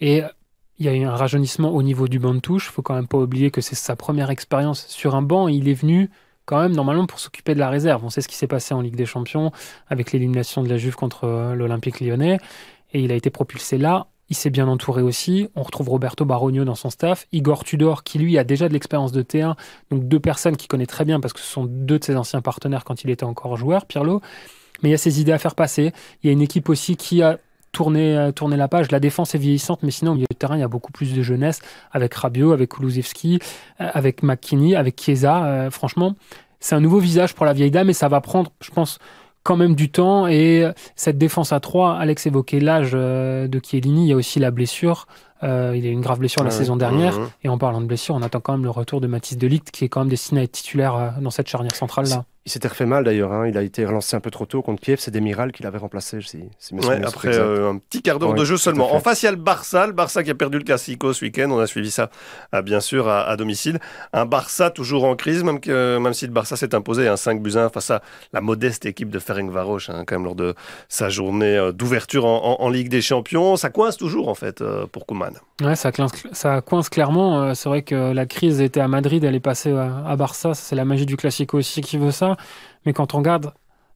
Et 0.00 0.22
il 0.78 0.86
y 0.86 0.88
a 0.88 0.94
eu 0.94 1.04
un 1.04 1.14
rajeunissement 1.14 1.68
au 1.74 1.82
niveau 1.82 2.08
du 2.08 2.18
banc 2.18 2.32
de 2.32 2.40
touche. 2.40 2.68
Il 2.68 2.72
faut 2.72 2.82
quand 2.82 2.94
même 2.94 3.08
pas 3.08 3.18
oublier 3.18 3.50
que 3.50 3.60
c'est 3.60 3.74
sa 3.74 3.94
première 3.94 4.30
expérience 4.30 4.86
sur 4.86 5.14
un 5.14 5.22
banc. 5.22 5.48
Il 5.48 5.68
est 5.68 5.74
venu 5.74 6.08
quand 6.44 6.60
même 6.60 6.72
normalement 6.72 7.06
pour 7.06 7.18
s'occuper 7.18 7.54
de 7.54 7.60
la 7.60 7.70
réserve. 7.70 8.04
On 8.04 8.10
sait 8.10 8.20
ce 8.20 8.28
qui 8.28 8.36
s'est 8.36 8.46
passé 8.46 8.74
en 8.74 8.80
Ligue 8.80 8.96
des 8.96 9.06
Champions 9.06 9.52
avec 9.88 10.12
l'élimination 10.12 10.62
de 10.62 10.68
la 10.68 10.76
Juve 10.76 10.96
contre 10.96 11.24
euh, 11.24 11.54
l'Olympique 11.54 12.00
lyonnais. 12.00 12.38
Et 12.92 13.00
il 13.00 13.12
a 13.12 13.14
été 13.14 13.30
propulsé 13.30 13.78
là. 13.78 14.06
Il 14.28 14.36
s'est 14.36 14.50
bien 14.50 14.68
entouré 14.68 15.02
aussi. 15.02 15.48
On 15.56 15.62
retrouve 15.62 15.88
Roberto 15.88 16.24
Barogno 16.24 16.64
dans 16.64 16.76
son 16.76 16.90
staff. 16.90 17.26
Igor 17.32 17.64
Tudor, 17.64 18.04
qui 18.04 18.18
lui 18.18 18.38
a 18.38 18.44
déjà 18.44 18.68
de 18.68 18.72
l'expérience 18.72 19.12
de 19.12 19.22
T1. 19.22 19.56
Donc 19.90 20.06
deux 20.06 20.20
personnes 20.20 20.56
qu'il 20.56 20.68
connaît 20.68 20.86
très 20.86 21.04
bien 21.04 21.20
parce 21.20 21.32
que 21.32 21.40
ce 21.40 21.46
sont 21.46 21.64
deux 21.64 21.98
de 21.98 22.04
ses 22.04 22.16
anciens 22.16 22.40
partenaires 22.40 22.84
quand 22.84 23.02
il 23.02 23.10
était 23.10 23.24
encore 23.24 23.56
joueur, 23.56 23.86
Pirlo. 23.86 24.20
Mais 24.82 24.88
il 24.88 24.92
y 24.92 24.94
a 24.94 24.98
ses 24.98 25.20
idées 25.20 25.32
à 25.32 25.38
faire 25.38 25.54
passer. 25.54 25.92
Il 26.22 26.28
y 26.28 26.30
a 26.30 26.32
une 26.32 26.42
équipe 26.42 26.68
aussi 26.68 26.96
qui 26.96 27.22
a 27.22 27.38
tourné, 27.72 28.16
euh, 28.16 28.32
tourné 28.32 28.56
la 28.56 28.68
page. 28.68 28.90
La 28.90 29.00
défense 29.00 29.34
est 29.34 29.38
vieillissante, 29.38 29.82
mais 29.82 29.90
sinon 29.90 30.12
au 30.12 30.14
milieu 30.14 30.26
de 30.30 30.36
terrain, 30.36 30.56
il 30.56 30.60
y 30.60 30.64
a 30.64 30.68
beaucoup 30.68 30.92
plus 30.92 31.14
de 31.14 31.22
jeunesse 31.22 31.60
avec 31.92 32.14
Rabiot, 32.14 32.52
avec 32.52 32.70
Kulusevski, 32.70 33.38
euh, 33.80 33.88
avec 33.92 34.22
McKinney, 34.22 34.74
avec 34.76 35.00
Chiesa. 35.00 35.44
Euh, 35.44 35.70
franchement, 35.70 36.14
c'est 36.60 36.74
un 36.74 36.80
nouveau 36.80 36.98
visage 36.98 37.34
pour 37.34 37.46
la 37.46 37.52
vieille 37.52 37.70
dame 37.70 37.90
et 37.90 37.94
ça 37.94 38.08
va 38.08 38.20
prendre, 38.20 38.50
je 38.60 38.70
pense, 38.70 38.98
quand 39.42 39.56
même 39.56 39.74
du 39.74 39.90
temps. 39.90 40.26
Et 40.26 40.70
cette 40.96 41.16
défense 41.16 41.52
à 41.52 41.60
3, 41.60 41.94
Alex 41.94 42.26
évoquait 42.26 42.60
l'âge 42.60 42.92
de 42.92 43.60
Chiellini, 43.64 44.04
il 44.06 44.08
y 44.08 44.12
a 44.12 44.16
aussi 44.16 44.38
la 44.38 44.50
blessure. 44.50 45.06
Euh, 45.42 45.72
il 45.74 45.86
a 45.86 45.88
eu 45.88 45.92
une 45.92 46.02
grave 46.02 46.18
blessure 46.18 46.42
la 46.42 46.50
Ouais. 46.50 46.54
saison 46.56 46.76
dernière. 46.76 47.18
Mhm. 47.18 47.28
Et 47.44 47.48
en 47.48 47.56
parlant 47.56 47.80
de 47.80 47.86
blessure, 47.86 48.14
on 48.14 48.20
attend 48.20 48.40
quand 48.40 48.52
même 48.52 48.64
le 48.64 48.68
retour 48.70 49.00
de 49.00 49.06
Mathis 49.06 49.38
Delict, 49.38 49.70
qui 49.70 49.86
est 49.86 49.88
quand 49.88 50.00
même 50.00 50.10
destiné 50.10 50.42
à 50.42 50.44
être 50.44 50.52
titulaire 50.52 51.14
dans 51.22 51.30
cette 51.30 51.48
charnière 51.48 51.74
centrale-là. 51.74 52.24
Il 52.46 52.50
s'était 52.50 52.68
refait 52.68 52.86
mal 52.86 53.04
d'ailleurs. 53.04 53.32
hein. 53.32 53.46
Il 53.46 53.58
a 53.58 53.62
été 53.62 53.84
relancé 53.84 54.16
un 54.16 54.20
peu 54.20 54.30
trop 54.30 54.46
tôt 54.46 54.62
contre 54.62 54.80
Kiev. 54.80 54.98
C'est 54.98 55.10
Demiral 55.10 55.52
qui 55.52 55.62
l'avait 55.62 55.76
remplacé. 55.78 56.20
Si, 56.22 56.40
si 56.58 56.74
Ouais, 56.74 57.04
après 57.04 57.36
euh, 57.36 57.70
un 57.70 57.76
petit 57.76 58.00
quart 58.00 58.18
d'heure 58.18 58.30
Ouais, 58.30 58.38
de 58.38 58.44
jeu 58.46 58.56
seulement. 58.56 58.94
En 58.94 59.00
face, 59.00 59.22
il 59.22 59.26
y 59.26 59.28
a 59.28 59.32
le 59.32 59.36
Barça. 59.36 59.86
Le 59.86 59.92
Barça 59.92 60.24
qui 60.24 60.30
a 60.30 60.34
perdu 60.34 60.56
le 60.56 60.64
Classico 60.64 61.12
ce 61.12 61.22
week-end. 61.24 61.50
On 61.50 61.58
a 61.60 61.66
suivi 61.66 61.90
ça, 61.90 62.08
ah, 62.52 62.62
bien 62.62 62.80
sûr, 62.80 63.08
à, 63.08 63.24
à 63.28 63.36
domicile. 63.36 63.78
Un 64.14 64.24
Barça 64.24 64.70
toujours 64.70 65.04
en 65.04 65.16
crise, 65.16 65.44
même, 65.44 65.60
que, 65.60 65.98
même 65.98 66.14
si 66.14 66.26
le 66.26 66.32
Barça 66.32 66.56
s'est 66.56 66.74
imposé 66.74 67.08
un 67.08 67.16
5 67.18 67.42
buts 67.42 67.56
1 67.58 67.68
face 67.68 67.90
à 67.90 68.00
la 68.32 68.40
modeste 68.40 68.86
équipe 68.86 69.10
de 69.10 69.18
Ferencvaros, 69.18 69.90
hein, 69.90 70.04
quand 70.06 70.14
même, 70.14 70.24
lors 70.24 70.34
de 70.34 70.54
sa 70.88 71.10
journée 71.10 71.58
euh, 71.58 71.72
d'ouverture 71.72 72.24
en, 72.24 72.58
en- 72.58 72.64
en 72.64 72.70
Ligue 72.70 72.88
des 72.88 73.02
Champions. 73.02 73.56
Ça 73.56 73.68
coince 73.68 73.98
toujours, 73.98 74.28
en 74.28 74.34
fait, 74.34 74.62
euh, 74.62 74.86
pour 74.90 75.04
Koeman. 75.04 75.34
Ouais, 75.62 75.76
ça, 75.76 75.92
coince, 75.92 76.12
ça 76.32 76.62
coince 76.62 76.88
clairement. 76.88 77.42
Euh, 77.42 77.54
C'est 77.54 77.68
vrai 77.68 77.82
que 77.82 78.12
la 78.12 78.24
crise 78.24 78.62
était 78.62 78.80
à 78.80 78.88
Madrid, 78.88 79.22
elle 79.24 79.34
est 79.34 79.40
passée 79.40 79.72
à, 79.72 80.04
à 80.06 80.16
Barça. 80.16 80.54
C'est 80.54 80.74
la 80.74 80.86
magie 80.86 81.04
du 81.04 81.18
Classico 81.18 81.58
aussi 81.58 81.82
qui 81.82 81.98
veut 81.98 82.10
ça. 82.12 82.29
Mais 82.86 82.92
quand 82.92 83.14
on 83.14 83.18
regarde 83.18 83.52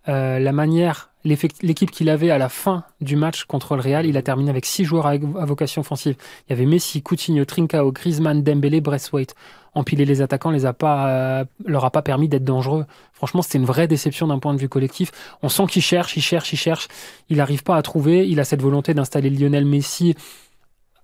euh, 0.09 0.39
la 0.39 0.53
manière, 0.53 1.11
l'équipe 1.25 1.91
qu'il 1.91 2.11
avait 2.11 2.31
à 2.31 2.39
la 2.39 2.49
fin 2.49 2.85
du 3.01 3.17
match 3.17 3.45
contre 3.45 3.77
le 3.77 3.83
Real, 3.83 4.07
il 4.07 4.17
a 4.17 4.23
terminé 4.23 4.51
avec 4.51 4.67
six 4.67 4.85
joueurs 4.85 5.07
à 5.07 5.17
vocation 5.17 5.81
offensive. 5.81 6.17
Il 6.47 6.51
y 6.51 6.53
avait 6.53 6.67
Messi, 6.67 7.03
Coutinho, 7.03 7.45
Trincao, 7.45 7.93
Griezmann, 7.93 8.43
Dembélé, 8.43 8.81
Braithwaite. 8.81 9.35
Empiler 9.77 10.05
les 10.05 10.23
attaquants 10.23 10.51
les 10.51 10.67
a 10.67 10.73
pas, 10.73 11.09
euh, 11.09 11.45
leur 11.65 11.85
a 11.85 11.91
pas 11.91 12.03
permis 12.03 12.29
d'être 12.29 12.45
dangereux. 12.45 12.87
Franchement, 13.13 13.43
c'était 13.43 13.59
une 13.59 13.65
vraie 13.65 13.89
déception 13.89 14.29
d'un 14.29 14.39
point 14.39 14.55
de 14.55 14.61
vue 14.61 14.69
collectif. 14.69 15.11
On 15.43 15.49
sent 15.49 15.67
qu'il 15.67 15.83
cherche, 15.83 16.17
il 16.17 16.23
cherche, 16.23 16.53
il 16.53 16.57
cherche. 16.59 16.87
Il 17.29 17.39
n'arrive 17.39 17.65
pas 17.65 17.77
à 17.77 17.83
trouver. 17.83 18.29
Il 18.29 18.39
a 18.39 18.45
cette 18.45 18.63
volonté 18.63 18.95
d'installer 18.95 19.31
Lionel 19.31 19.65
Messi 19.65 20.15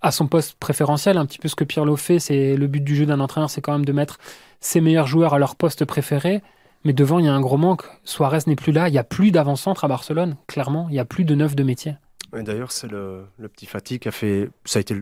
à 0.03 0.13
son 0.13 0.27
poste 0.27 0.55
préférentiel, 0.59 1.19
un 1.19 1.27
petit 1.27 1.39
peu 1.39 1.49
ce 1.49 1.55
que 1.55 1.65
Pirlo 1.65 1.97
fait, 1.97 2.19
c'est 2.19 2.57
le 2.57 2.67
but 2.67 2.83
du 2.83 2.97
jeu 2.97 3.07
d'un 3.07 3.21
entraîneur, 3.21 3.51
c'est 3.51 3.61
quand 3.61 3.73
même 3.73 3.85
de 3.85 3.93
mettre 3.93 4.19
ses 4.61 4.81
meilleurs 4.81 5.07
joueurs 5.07 5.35
à 5.35 5.39
leur 5.39 5.57
poste 5.57 5.85
préféré. 5.85 6.43
Mais 6.85 6.93
devant, 6.93 7.19
il 7.19 7.27
y 7.27 7.29
a 7.29 7.35
un 7.35 7.41
gros 7.41 7.59
manque. 7.59 7.83
Suarez 8.05 8.39
n'est 8.47 8.57
plus 8.57 8.73
là. 8.73 8.89
Il 8.89 8.93
n'y 8.93 8.99
a 8.99 9.05
plus 9.05 9.31
d'avant-centre 9.33 9.85
à 9.85 9.89
Barcelone, 9.89 10.37
clairement. 10.47 10.87
Il 10.89 10.93
n'y 10.93 10.99
a 10.99 11.05
plus 11.05 11.25
de 11.25 11.35
neuf 11.35 11.55
de 11.55 11.63
métier. 11.63 11.95
Et 12.37 12.43
D'ailleurs, 12.43 12.73
c'est 12.73 12.89
le, 12.91 13.25
le 13.39 13.49
petit 13.49 13.67
Fatih 13.67 13.99
qui 13.99 14.09
a 14.09 14.13
fait. 14.13 14.49
Ça 14.65 14.79
a 14.79 14.81
été 14.81 14.95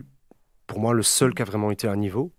pour 0.67 0.79
moi 0.79 0.93
le 0.93 1.03
seul 1.03 1.33
qui 1.33 1.41
a 1.41 1.45
vraiment 1.45 1.71
été 1.71 1.87
à 1.87 1.95
niveau. 1.95 2.31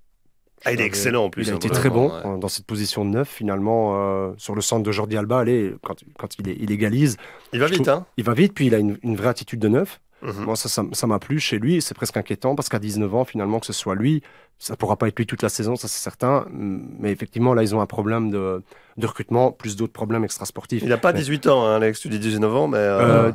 Ah, 0.67 0.73
il 0.73 0.75
est 0.75 0.81
avait- 0.81 0.87
excellent 0.89 1.25
en 1.25 1.31
plus. 1.31 1.45
Il 1.47 1.51
a 1.51 1.55
hein, 1.55 1.57
été 1.57 1.69
vraiment, 1.69 1.81
très 1.81 1.91
bon 1.91 2.09
ouais. 2.31 2.37
euh, 2.37 2.39
dans 2.39 2.49
cette 2.49 2.67
position 2.67 3.05
de 3.07 3.11
neuf. 3.11 3.29
Finalement, 3.31 3.95
euh, 3.97 4.33
sur 4.37 4.55
le 4.55 4.61
centre 4.61 4.83
de 4.83 4.93
Jordi 4.93 5.17
Alba, 5.17 5.39
allez, 5.39 5.75
quand, 5.83 5.95
quand 6.19 6.39
il, 6.39 6.49
est- 6.51 6.57
il 6.61 6.71
égalise, 6.71 7.17
Il 7.55 7.61
va 7.61 7.67
vite, 7.67 7.77
trouve- 7.77 7.89
hein. 7.89 8.07
il 8.19 8.25
va 8.25 8.35
vite, 8.35 8.53
puis 8.53 8.67
il 8.67 8.75
a 8.75 8.79
une, 8.79 8.99
une 9.03 9.17
vraie 9.17 9.29
attitude 9.31 9.59
de 9.61 9.69
neuf. 9.69 10.01
Mhm. 10.23 10.45
Moi, 10.45 10.57
ça, 10.57 10.69
ça, 10.69 10.83
ça 10.93 11.07
m'a 11.07 11.19
plu 11.19 11.39
chez 11.41 11.59
lui. 11.59 11.81
C'est 11.81 11.95
presque 11.95 12.17
inquiétant 12.17 12.55
parce 12.55 12.69
qu'à 12.69 12.79
19 12.79 13.15
ans, 13.15 13.25
finalement, 13.25 13.59
que 13.61 13.67
ce 13.67 13.73
soit 13.73 13.95
lui, 13.95 14.23
ça 14.59 14.77
pourra 14.77 14.97
pas 14.97 15.09
être 15.09 15.19
lui 15.19 15.27
toute 15.27 15.43
la 15.43 15.49
saison, 15.49 15.77
ça 15.77 15.89
c'est 15.89 16.03
certain. 16.03 16.47
Mais 16.53 17.11
effectivement, 17.13 17.55
là, 17.55 17.63
ils 17.63 17.75
ont 17.75 17.81
un 17.81 17.87
problème 17.87 18.31
de, 18.31 18.63
de 18.97 19.07
recrutement, 19.07 19.53
plus 19.53 19.77
d'autres 19.77 19.93
problèmes 19.93 20.25
extrasportifs. 20.25 20.83
Il 20.83 20.89
n'a 20.91 20.99
pas 20.99 21.13
Mais- 21.13 21.21
18 21.21 21.47
ans, 21.47 21.65
hein, 21.67 21.77
Alex. 21.77 22.01
Tu 22.01 22.09
dis 22.09 22.19
19 22.19 22.55
ans, 22.55 22.69
mais. 22.69 22.79
euh, 22.79 23.29
Euh, 23.29 23.33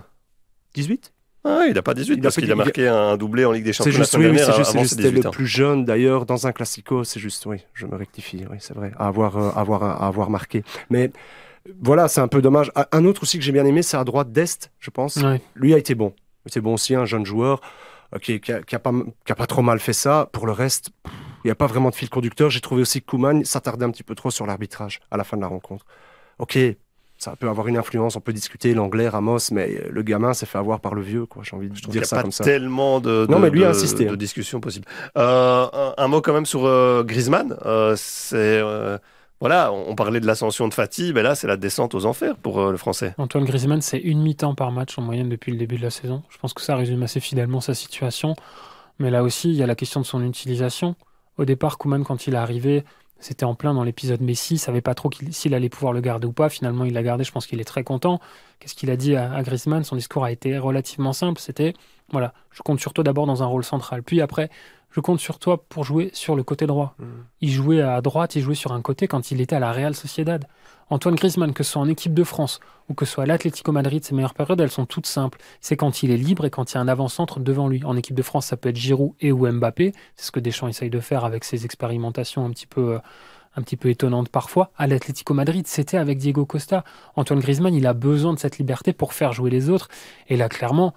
18 0.75 1.11
ah, 1.47 1.65
il 1.67 1.75
n'a 1.75 1.83
pas 1.83 1.93
18 1.93 2.13
il 2.15 2.19
a 2.19 2.23
parce 2.23 2.35
qu'il 2.37 2.51
a 2.51 2.55
marqué 2.55 2.87
un 2.87 3.17
doublé 3.17 3.45
en 3.45 3.51
Ligue 3.51 3.65
des 3.65 3.71
C'est 3.71 3.83
Champions 3.91 3.91
la 3.91 3.97
juste, 3.99 4.17
oui, 4.17 4.25
oui, 4.25 4.39
c'est 4.39 4.63
c'est 4.63 4.85
c'était 4.87 5.11
18 5.11 5.23
le 5.25 5.29
plus 5.29 5.45
jeune 5.45 5.85
d'ailleurs 5.85 6.25
dans 6.25 6.47
un 6.47 6.51
classico. 6.51 7.03
C'est 7.03 7.19
juste, 7.19 7.45
oui, 7.45 7.57
je 7.75 7.85
me 7.85 7.95
rectifie, 7.95 8.45
oui, 8.49 8.57
c'est 8.59 8.73
vrai, 8.73 8.91
à 8.97 9.05
avoir, 9.07 9.37
euh, 9.37 9.49
à 9.55 9.59
avoir, 9.61 9.83
à 9.83 10.07
avoir 10.07 10.31
marqué. 10.31 10.63
Mais 10.89 11.11
voilà, 11.81 12.07
c'est 12.07 12.19
un 12.21 12.27
peu 12.27 12.41
dommage. 12.41 12.71
Un 12.91 13.05
autre 13.05 13.21
aussi 13.21 13.37
que 13.37 13.43
j'ai 13.43 13.51
bien 13.51 13.63
aimé, 13.65 13.83
c'est 13.83 13.95
à 13.95 14.03
droite 14.03 14.31
d'Est, 14.31 14.71
je 14.79 14.89
pense. 14.89 15.17
Ouais. 15.17 15.39
Lui 15.53 15.75
a 15.75 15.77
été 15.77 15.93
bon. 15.93 16.13
Était 16.45 16.61
bon 16.61 16.73
aussi, 16.75 16.95
un 16.95 17.05
jeune 17.05 17.25
joueur 17.25 17.61
euh, 18.13 18.19
qui, 18.19 18.39
qui, 18.39 18.51
a, 18.51 18.61
qui 18.61 18.75
a 18.75 18.79
pas, 18.79 18.91
qui 19.25 19.31
a 19.31 19.35
pas 19.35 19.47
trop 19.47 19.61
mal 19.61 19.79
fait 19.79 19.93
ça. 19.93 20.29
Pour 20.31 20.45
le 20.45 20.51
reste, 20.51 20.89
il 21.43 21.47
n'y 21.47 21.51
a 21.51 21.55
pas 21.55 21.67
vraiment 21.67 21.89
de 21.89 21.95
fil 21.95 22.09
conducteur. 22.09 22.49
J'ai 22.49 22.61
trouvé 22.61 22.81
aussi 22.81 23.01
que 23.01 23.07
Koeman 23.07 23.43
s'attardait 23.45 23.85
un 23.85 23.91
petit 23.91 24.03
peu 24.03 24.15
trop 24.15 24.31
sur 24.31 24.45
l'arbitrage 24.45 24.99
à 25.11 25.17
la 25.17 25.23
fin 25.23 25.37
de 25.37 25.41
la 25.41 25.47
rencontre. 25.47 25.85
Ok, 26.39 26.57
ça 27.17 27.35
peut 27.37 27.47
avoir 27.47 27.67
une 27.67 27.77
influence, 27.77 28.15
on 28.17 28.19
peut 28.19 28.33
discuter 28.33 28.73
l'anglais, 28.73 29.07
Ramos, 29.07 29.37
mais 29.51 29.69
euh, 29.73 29.87
le 29.89 30.01
gamin 30.03 30.33
s'est 30.33 30.45
fait 30.45 30.57
avoir 30.57 30.81
par 30.81 30.93
le 30.93 31.01
vieux, 31.01 31.25
quoi. 31.25 31.43
J'ai 31.43 31.55
envie 31.55 31.69
de 31.69 31.75
Je 31.75 31.87
dire 31.87 32.05
ça 32.05 32.17
a 32.17 32.21
comme 32.21 32.31
pas 32.31 32.35
ça. 32.35 32.43
tellement 32.43 32.99
de, 32.99 33.25
de, 33.25 33.31
Non, 33.31 33.39
mais 33.39 33.49
lui 33.49 33.63
a 33.63 33.67
de- 33.67 33.71
insisté, 33.71 34.05
de 34.05 34.09
hein. 34.13 34.17
discussions 34.17 34.59
possibles. 34.59 34.85
Euh, 35.17 35.65
un, 35.71 35.93
un 35.97 36.07
mot 36.07 36.21
quand 36.21 36.33
même 36.33 36.45
sur 36.45 36.65
euh, 36.65 37.03
Griezmann. 37.03 37.55
Euh, 37.65 37.95
c'est 37.97 38.59
voilà, 39.41 39.71
on, 39.73 39.95
parlait 39.95 40.19
de 40.19 40.25
l'ascension 40.25 40.67
de 40.67 40.73
Fatih, 40.73 41.11
mais 41.13 41.21
là 41.21 41.35
c'est 41.35 41.47
la 41.47 41.57
descente 41.57 41.93
aux 41.93 42.05
enfers 42.05 42.37
pour 42.37 42.59
euh, 42.59 42.71
le 42.71 42.77
Français. 42.77 43.13
Antoine 43.17 43.43
Griezmann, 43.43 43.81
c'est 43.81 43.99
une 43.99 44.21
mi-temps 44.21 44.55
par 44.55 44.71
match 44.71 44.97
en 44.97 45.01
moyenne 45.01 45.29
depuis 45.29 45.51
le 45.51 45.57
début 45.57 45.77
de 45.77 45.81
la 45.81 45.89
saison. 45.89 46.23
Je 46.29 46.37
pense 46.37 46.53
que 46.53 46.61
ça 46.61 46.75
résume 46.75 47.03
assez 47.03 47.19
fidèlement 47.19 47.59
sa 47.59 47.73
situation. 47.73 48.35
Mais 48.97 49.11
là 49.11 49.23
aussi, 49.23 49.49
il 49.49 49.55
y 49.55 49.63
a 49.63 49.67
la 49.67 49.75
question 49.75 49.99
de 49.99 50.05
son 50.05 50.23
utilisation. 50.25 50.95
Au 51.37 51.43
départ, 51.43 51.77
Koeman, 51.77 52.05
quand 52.05 52.27
il 52.27 52.33
est 52.33 52.37
arrivé, 52.37 52.85
c'était 53.19 53.43
en 53.43 53.55
plein 53.55 53.73
dans 53.73 53.83
l'épisode 53.83 54.21
Messi. 54.21 54.55
Il 54.55 54.57
savait 54.57 54.79
pas 54.79 54.93
trop 54.93 55.09
s'il 55.31 55.53
allait 55.53 55.67
pouvoir 55.67 55.91
le 55.91 55.99
garder 55.99 56.27
ou 56.27 56.31
pas. 56.31 56.47
Finalement, 56.47 56.85
il 56.85 56.93
l'a 56.93 57.03
gardé. 57.03 57.25
Je 57.25 57.31
pense 57.33 57.45
qu'il 57.45 57.59
est 57.59 57.65
très 57.65 57.83
content. 57.83 58.21
Qu'est-ce 58.59 58.73
qu'il 58.75 58.89
a 58.89 58.95
dit 58.95 59.17
à, 59.17 59.33
à 59.33 59.43
Griezmann? 59.43 59.83
Son 59.83 59.97
discours 59.97 60.23
a 60.23 60.31
été 60.31 60.57
relativement 60.57 61.11
simple. 61.11 61.41
C'était 61.41 61.73
voilà, 62.11 62.33
je 62.51 62.61
compte 62.61 62.79
sur 62.79 62.93
toi 62.93 63.03
d'abord 63.03 63.25
dans 63.25 63.43
un 63.43 63.47
rôle 63.47 63.63
central. 63.63 64.03
Puis 64.03 64.21
après, 64.21 64.49
je 64.95 65.01
compte 65.01 65.19
sur 65.19 65.39
toi 65.39 65.61
pour 65.67 65.83
jouer 65.83 66.09
sur 66.13 66.37
le 66.37 66.43
côté 66.43 66.67
droit. 66.67 66.95
Mhm. 66.99 67.07
Il 67.41 67.51
jouait 67.51 67.81
à 67.81 67.99
droite, 67.99 68.37
il 68.37 68.41
jouait 68.41 68.55
sur 68.55 68.71
un 68.71 68.81
côté 68.81 69.09
quand 69.09 69.29
il 69.29 69.41
était 69.41 69.57
à 69.57 69.59
la 69.59 69.73
Real 69.73 69.93
Sociedad. 69.93 70.45
Antoine 70.89 71.15
Griezmann, 71.15 71.51
que 71.51 71.63
ce 71.63 71.73
soit 71.73 71.81
en 71.81 71.89
équipe 71.89 72.13
de 72.13 72.23
France 72.23 72.61
ou 72.87 72.93
que 72.93 73.03
ce 73.03 73.11
soit 73.11 73.25
à 73.25 73.27
l'Atlético 73.27 73.73
Madrid, 73.73 74.05
ses 74.05 74.15
meilleures 74.15 74.33
périodes, 74.33 74.61
elles 74.61 74.71
sont 74.71 74.85
toutes 74.85 75.05
simples. 75.07 75.37
C'est 75.59 75.75
quand 75.75 76.01
il 76.01 76.11
est 76.11 76.17
libre 76.17 76.45
et 76.45 76.49
quand 76.49 76.71
il 76.71 76.75
y 76.75 76.77
a 76.77 76.81
un 76.81 76.87
avant-centre 76.87 77.41
devant 77.41 77.67
lui. 77.67 77.83
En 77.83 77.97
équipe 77.97 78.15
de 78.15 78.21
France, 78.21 78.45
ça 78.45 78.55
peut 78.55 78.69
être 78.69 78.77
Giroud 78.77 79.11
et 79.19 79.33
ou 79.33 79.51
Mbappé. 79.51 79.91
C'est 80.15 80.27
ce 80.27 80.31
que 80.31 80.39
Deschamps 80.39 80.69
essaye 80.69 80.89
de 80.89 80.99
faire 81.01 81.25
avec 81.25 81.43
ses 81.43 81.65
expérimentations 81.65 82.45
un 82.45 82.51
petit 82.51 82.67
peu, 82.67 82.93
euh, 82.93 82.99
un 83.57 83.63
petit 83.63 83.75
peu 83.75 83.89
étonnantes 83.89 84.29
parfois. 84.29 84.71
À 84.77 84.87
l'Atlético 84.87 85.33
Madrid, 85.33 85.67
c'était 85.67 85.97
avec 85.97 86.19
Diego 86.19 86.45
Costa. 86.45 86.85
Antoine 87.17 87.41
Griezmann, 87.41 87.73
il 87.73 87.85
a 87.85 87.93
besoin 87.93 88.33
de 88.33 88.39
cette 88.39 88.59
liberté 88.59 88.93
pour 88.93 89.11
faire 89.11 89.33
jouer 89.33 89.49
les 89.49 89.69
autres. 89.69 89.89
Et 90.29 90.37
là, 90.37 90.47
clairement, 90.47 90.93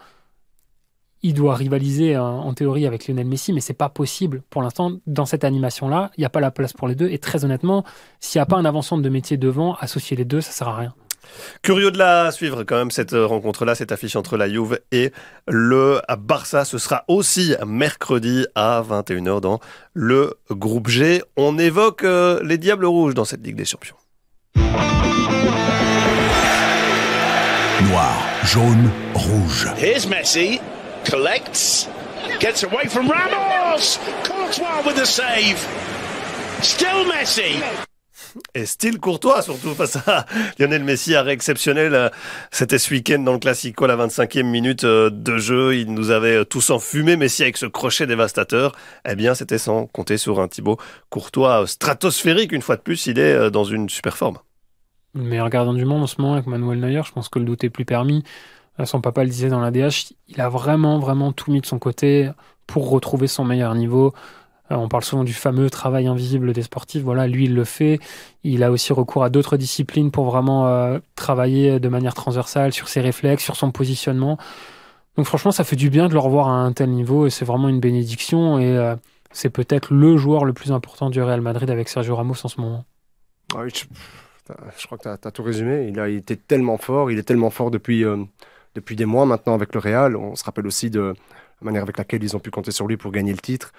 il 1.23 1.35
doit 1.35 1.55
rivaliser 1.55 2.17
euh, 2.17 2.23
en 2.23 2.55
théorie 2.55 2.87
avec 2.87 3.07
Lionel 3.09 3.27
Messi, 3.27 3.53
mais 3.53 3.61
c'est 3.61 3.75
pas 3.75 3.89
possible. 3.89 4.43
Pour 4.51 4.63
l'instant, 4.63 4.93
dans 5.07 5.27
cette 5.27 5.45
animation-là, 5.45 6.11
il 6.17 6.21
n'y 6.21 6.27
a 6.27 6.31
pas 6.31 6.41
la 6.41 6.51
place 6.51 6.73
pour 6.73 6.89
les 6.89 6.95
deux. 6.95 7.09
Et 7.09 7.19
très 7.19 7.45
honnêtement, 7.45 7.85
s'il 8.21 8.39
n'y 8.39 8.43
a 8.43 8.47
pas 8.47 8.57
un 8.57 8.65
avant-centre 8.65 9.03
de 9.03 9.09
métier 9.09 9.37
devant, 9.37 9.75
associer 9.75 10.17
les 10.17 10.25
deux, 10.25 10.41
ça 10.41 10.53
sert 10.53 10.69
à 10.69 10.77
rien. 10.77 10.95
Curieux 11.63 11.91
de 11.91 11.99
la 11.99 12.31
suivre 12.31 12.65
quand 12.65 12.77
même 12.77 12.91
cette 12.91 13.13
euh, 13.13 13.27
rencontre-là, 13.27 13.75
cette 13.75 13.93
affiche 13.93 14.17
entre 14.17 14.37
la 14.37 14.49
Juve 14.49 14.81
et 14.93 15.13
le 15.47 16.01
Barça. 16.19 16.65
Ce 16.65 16.79
sera 16.79 17.05
aussi 17.09 17.55
mercredi 17.67 18.47
à 18.55 18.83
21h 18.89 19.41
dans 19.41 19.61
le 19.95 20.35
groupe 20.51 20.89
G. 20.89 21.23
On 21.37 21.59
évoque 21.59 22.05
euh, 22.05 22.41
les 22.45 22.59
Diables 22.59 22.87
Rouges 22.87 23.15
dans 23.15 23.25
cette 23.25 23.45
Ligue 23.45 23.57
des 23.57 23.65
Champions. 23.65 23.97
Noir, 27.91 28.19
jaune, 28.45 28.91
rouge. 29.15 29.69
Here's 29.77 30.09
Messi, 30.09 30.61
collects, 31.09 31.89
gets 32.39 32.63
away 32.63 32.87
from 32.87 33.09
Ramos. 33.09 33.99
Courtois 34.25 34.83
with 34.87 34.97
the 34.97 35.07
save. 35.07 35.59
Still 36.63 37.05
Messi. 37.07 37.63
Et 38.55 38.67
style 38.67 39.01
courtois, 39.01 39.43
surtout 39.43 39.75
face 39.75 39.97
à 40.07 40.27
Lionel 40.59 40.85
Messi, 40.85 41.15
arrêt 41.15 41.33
exceptionnel. 41.33 42.11
C'était 42.51 42.79
ce 42.79 42.93
week-end 42.93 43.21
dans 43.21 43.33
le 43.33 43.39
Classico, 43.39 43.87
la 43.87 43.97
25e 43.97 44.43
minute 44.43 44.85
euh, 44.85 45.09
de 45.11 45.39
jeu. 45.39 45.77
Il 45.77 45.93
nous 45.93 46.11
avait 46.11 46.37
euh, 46.37 46.45
tous 46.45 46.71
enfumé, 46.71 47.17
Messi 47.17 47.43
avec 47.43 47.57
ce 47.57 47.67
crochet 47.67 48.07
dévastateur. 48.07 48.73
Eh 49.09 49.17
bien, 49.17 49.35
c'était 49.35 49.59
sans 49.59 49.87
compter 49.87 50.19
sur 50.19 50.41
un 50.41 50.49
Thibaut 50.49 50.77
Courtois 51.09 51.67
stratosphérique. 51.67 52.53
Une 52.53 52.63
fois 52.63 52.77
de 52.77 52.83
plus, 52.83 53.07
il 53.07 53.19
est 53.19 53.33
euh, 53.33 53.51
dans 53.51 53.65
une 53.65 53.89
super 53.89 54.17
forme. 54.17 54.39
Le 55.15 55.23
meilleur 55.23 55.49
gardien 55.49 55.73
du 55.73 55.87
monde 55.87 56.03
en 56.03 56.07
ce 56.07 56.21
moment 56.21 56.35
avec 56.35 56.47
Manuel 56.47 56.81
Neuer, 56.81 57.01
je 57.05 57.13
pense 57.13 57.31
que 57.31 57.39
le 57.39 57.47
doute 57.47 57.65
est 57.65 57.71
plus 57.71 57.87
permis. 57.87 58.25
Son 58.85 59.01
papa 59.01 59.25
le 59.25 59.31
disait 59.31 59.49
dans 59.49 59.61
la 59.61 59.71
DH, 59.71 60.13
il 60.29 60.41
a 60.41 60.49
vraiment, 60.49 60.99
vraiment 60.99 61.33
tout 61.33 61.51
mis 61.51 61.61
de 61.61 61.67
son 61.67 61.79
côté 61.79 62.31
pour 62.67 62.91
retrouver 62.91 63.27
son 63.27 63.45
meilleur 63.45 63.75
niveau. 63.75 64.13
Euh, 64.71 64.77
On 64.77 64.89
parle 64.89 65.03
souvent 65.03 65.25
du 65.25 65.33
fameux 65.33 65.71
travail 65.71 66.07
invisible 66.07 66.53
des 66.53 66.63
sportifs. 66.63 67.03
Voilà, 67.03 67.27
lui, 67.27 67.47
il 67.47 67.55
le 67.55 67.65
fait. 67.65 67.99
Il 68.45 68.63
a 68.63 68.71
aussi 68.71 68.93
recours 68.93 69.25
à 69.25 69.31
d'autres 69.31 69.57
disciplines 69.57 70.11
pour 70.11 70.27
vraiment 70.27 70.69
euh, 70.69 70.99
travailler 71.17 71.81
de 71.81 71.89
manière 71.89 72.15
transversale 72.15 72.73
sur 72.73 72.89
ses 72.89 73.01
réflexes, 73.01 73.43
sur 73.43 73.57
son 73.57 73.71
positionnement. 73.71 74.39
Donc 75.17 75.27
franchement, 75.27 75.51
ça 75.51 75.65
fait 75.65 75.77
du 75.77 75.91
bien 75.91 76.09
de 76.09 76.13
le 76.13 76.21
revoir 76.21 76.49
à 76.49 76.53
un 76.53 76.73
tel 76.73 76.91
niveau 76.91 77.27
et 77.27 77.31
c'est 77.31 77.45
vraiment 77.45 77.69
une 77.69 77.81
bénédiction. 77.81 78.59
Et 78.59 78.77
euh, 78.77 78.95
c'est 79.33 79.51
peut-être 79.51 79.93
le 79.93 80.17
joueur 80.17 80.45
le 80.45 80.53
plus 80.53 80.71
important 80.71 81.11
du 81.11 81.21
Real 81.21 81.41
Madrid 81.41 81.69
avec 81.71 81.89
Sergio 81.89 82.15
Ramos 82.15 82.35
en 82.45 82.49
ce 82.49 82.61
moment. 82.61 82.85
Ah 83.55 83.63
oui, 83.63 83.71
je, 83.75 84.87
crois 84.87 84.99
que 84.99 85.03
tu 85.03 85.09
as, 85.09 85.31
tout 85.33 85.43
résumé. 85.43 85.89
Il 85.89 85.99
a 85.99 86.09
été 86.09 86.37
tellement 86.37 86.77
fort. 86.77 87.11
Il 87.11 87.19
est 87.19 87.23
tellement 87.23 87.51
fort 87.51 87.71
depuis, 87.71 88.05
depuis 88.79 88.97
des 88.97 89.07
mois 89.07 89.27
maintenant 89.27 89.55
avec 89.55 89.75
le 89.75 89.81
Real. 89.81 90.17
On 90.17 90.35
se 90.35 90.45
rappelle 90.45 90.67
aussi 90.67 90.91
de 90.91 91.15
la 91.61 91.65
manière 91.65 91.83
avec 91.83 91.99
laquelle 91.99 92.23
ils 92.23 92.37
ont 92.37 92.41
pu 92.41 92.51
compter 92.51 92.71
sur 92.71 92.87
lui 92.87 92.97
pour 92.97 93.13
gagner 93.13 93.33
le 93.33 93.39
titre. 93.39 93.73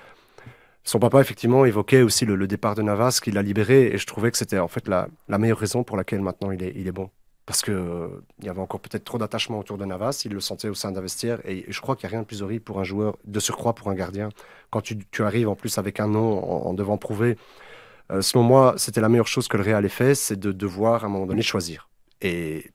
Son 0.84 1.00
papa, 1.00 1.22
effectivement, 1.22 1.66
évoquait 1.66 2.02
aussi 2.02 2.26
le, 2.26 2.48
départ 2.48 2.76
de 2.76 2.82
Navas, 2.82 3.20
qu'il 3.22 3.38
a 3.38 3.42
libéré. 3.42 3.88
Et 3.88 3.98
je 3.98 4.08
trouvais 4.08 4.32
que 4.32 4.38
c'était 4.38 4.60
en 4.60 4.68
fait 4.68 4.88
la, 4.88 5.08
la 5.28 5.38
meilleure 5.38 5.58
raison 5.58 5.84
pour 5.84 5.98
laquelle 5.98 6.22
maintenant 6.22 6.52
il 6.52 6.64
est, 6.64 6.92
bon. 6.92 7.10
Parce 7.46 7.62
qu'il 7.62 7.74
il 8.40 8.46
y 8.46 8.50
avait 8.50 8.62
encore 8.62 8.80
peut-être 8.80 9.04
trop 9.04 9.18
d'attachement 9.18 9.60
autour 9.60 9.78
de 9.78 9.86
Navas. 9.86 10.22
Il 10.26 10.34
le 10.34 10.40
sentait 10.40 10.70
au 10.70 10.74
sein 10.74 10.92
d'un 10.92 11.02
vestiaire. 11.02 11.40
Et, 11.46 11.70
et 11.70 11.72
je 11.72 11.82
crois 11.82 11.96
qu'il 11.96 12.08
n'y 12.08 12.14
a 12.14 12.16
rien 12.18 12.22
de 12.22 12.28
plus 12.28 12.42
horrible 12.42 12.64
pour 12.64 12.80
un 12.80 12.84
joueur, 12.84 13.18
de 13.26 13.40
surcroît 13.40 13.76
pour 13.76 13.90
un 13.90 13.96
gardien. 13.96 14.30
Quand 14.72 14.82
tu, 14.82 14.98
arrives 15.20 15.50
en 15.50 15.56
plus 15.56 15.78
avec 15.78 16.00
un 16.00 16.08
nom 16.08 16.40
en, 16.40 16.70
en 16.70 16.74
devant 16.74 16.98
prouver. 16.98 17.38
Euh, 18.12 18.22
selon 18.22 18.44
moi, 18.44 18.74
c'était 18.78 19.02
la 19.02 19.10
meilleure 19.10 19.28
chose 19.28 19.48
que 19.48 19.58
le 19.58 19.64
Real 19.64 19.86
ait 19.86 19.90
fait, 19.90 20.16
c'est 20.16 20.40
de 20.40 20.52
devoir 20.52 21.04
à 21.04 21.08
un 21.08 21.10
moment 21.10 21.28
donné 21.28 21.42
choisir. 21.42 21.90
Et 22.22 22.72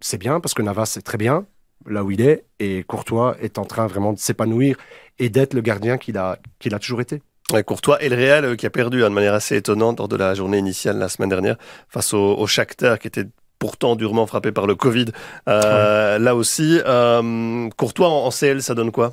c'est 0.00 0.18
bien 0.18 0.40
parce 0.40 0.54
que 0.54 0.62
Navas 0.62 0.94
est 0.98 1.02
très 1.02 1.18
bien 1.18 1.46
là 1.86 2.04
où 2.04 2.10
il 2.10 2.20
est 2.20 2.44
et 2.58 2.82
Courtois 2.84 3.36
est 3.40 3.58
en 3.58 3.64
train 3.64 3.86
vraiment 3.86 4.12
de 4.12 4.18
s'épanouir 4.18 4.76
et 5.18 5.28
d'être 5.28 5.54
le 5.54 5.60
gardien 5.60 5.98
qu'il 5.98 6.16
a, 6.18 6.38
qu'il 6.58 6.74
a 6.74 6.78
toujours 6.78 7.00
été. 7.00 7.22
Ouais, 7.52 7.62
Courtois 7.64 8.02
et 8.02 8.08
le 8.08 8.16
Real 8.16 8.44
euh, 8.44 8.56
qui 8.56 8.66
a 8.66 8.70
perdu 8.70 9.04
hein, 9.04 9.10
de 9.10 9.14
manière 9.14 9.34
assez 9.34 9.56
étonnante 9.56 9.98
lors 9.98 10.08
de 10.08 10.16
la 10.16 10.34
journée 10.34 10.58
initiale 10.58 10.98
la 10.98 11.08
semaine 11.08 11.28
dernière 11.28 11.56
face 11.88 12.14
au, 12.14 12.34
au 12.38 12.46
Shakhtar 12.46 12.98
qui 12.98 13.08
était 13.08 13.26
pourtant 13.58 13.94
durement 13.94 14.26
frappé 14.26 14.52
par 14.52 14.66
le 14.66 14.74
Covid. 14.74 15.06
Euh, 15.48 16.18
Là 16.18 16.34
aussi, 16.34 16.80
euh, 16.86 17.68
Courtois 17.76 18.08
en, 18.08 18.26
en 18.26 18.30
CL, 18.30 18.62
ça 18.62 18.74
donne 18.74 18.90
quoi? 18.90 19.12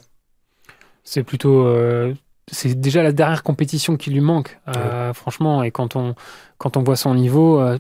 C'est 1.04 1.24
plutôt. 1.24 1.68
euh, 1.68 2.14
c'est 2.52 2.80
déjà 2.80 3.04
la 3.04 3.12
dernière 3.12 3.44
compétition 3.44 3.96
qui 3.98 4.10
lui 4.10 4.22
manque, 4.22 4.60
euh, 4.76 5.14
franchement. 5.14 5.62
Et 5.64 5.70
quand 5.72 5.96
on, 5.96 6.16
quand 6.58 6.78
on 6.78 6.84
voit 6.84 6.96
son 6.96 7.14
niveau, 7.14 7.60
euh, 7.60 7.78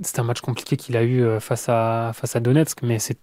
c'est 0.00 0.18
un 0.18 0.22
match 0.22 0.40
compliqué 0.40 0.76
qu'il 0.76 0.96
a 0.96 1.02
eu 1.04 1.40
face, 1.40 1.68
à, 1.68 2.12
face 2.14 2.36
à 2.36 2.40
Donetsk, 2.40 2.82
mais 2.82 2.98
c'est 2.98 3.18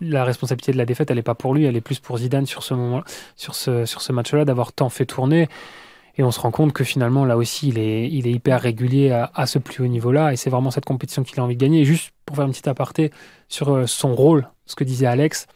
la 0.00 0.24
responsabilité 0.24 0.72
de 0.72 0.78
la 0.78 0.84
défaite, 0.84 1.10
elle 1.10 1.16
n'est 1.16 1.22
pas 1.22 1.34
pour 1.34 1.54
lui, 1.54 1.64
elle 1.64 1.76
est 1.76 1.80
plus 1.80 2.00
pour 2.00 2.18
Zidane 2.18 2.46
sur 2.46 2.62
ce 2.62 2.74
moment, 2.74 3.02
sur 3.36 3.54
ce, 3.54 3.84
sur 3.86 4.02
ce 4.02 4.12
match-là, 4.12 4.44
d'avoir 4.44 4.72
tant 4.72 4.88
fait 4.88 5.06
tourner. 5.06 5.48
Et 6.18 6.22
on 6.22 6.30
se 6.30 6.40
rend 6.40 6.50
compte 6.50 6.72
que 6.72 6.84
finalement, 6.84 7.24
là 7.24 7.36
aussi, 7.36 7.68
il 7.68 7.78
est, 7.78 8.08
il 8.10 8.26
est 8.26 8.32
hyper 8.32 8.60
régulier 8.60 9.12
à, 9.12 9.30
à 9.34 9.46
ce 9.46 9.58
plus 9.58 9.82
haut 9.82 9.88
niveau-là. 9.88 10.32
Et 10.32 10.36
c'est 10.36 10.50
vraiment 10.50 10.70
cette 10.70 10.84
compétition 10.84 11.22
qu'il 11.22 11.40
a 11.40 11.44
envie 11.44 11.56
de 11.56 11.60
gagner. 11.60 11.80
Et 11.80 11.84
juste 11.84 12.12
pour 12.26 12.36
faire 12.36 12.44
une 12.44 12.50
petite 12.50 12.68
aparté 12.68 13.10
sur 13.48 13.72
euh, 13.72 13.86
son 13.86 14.14
rôle, 14.14 14.48
ce 14.66 14.74
que 14.74 14.84
disait 14.84 15.06
Alex, 15.06 15.46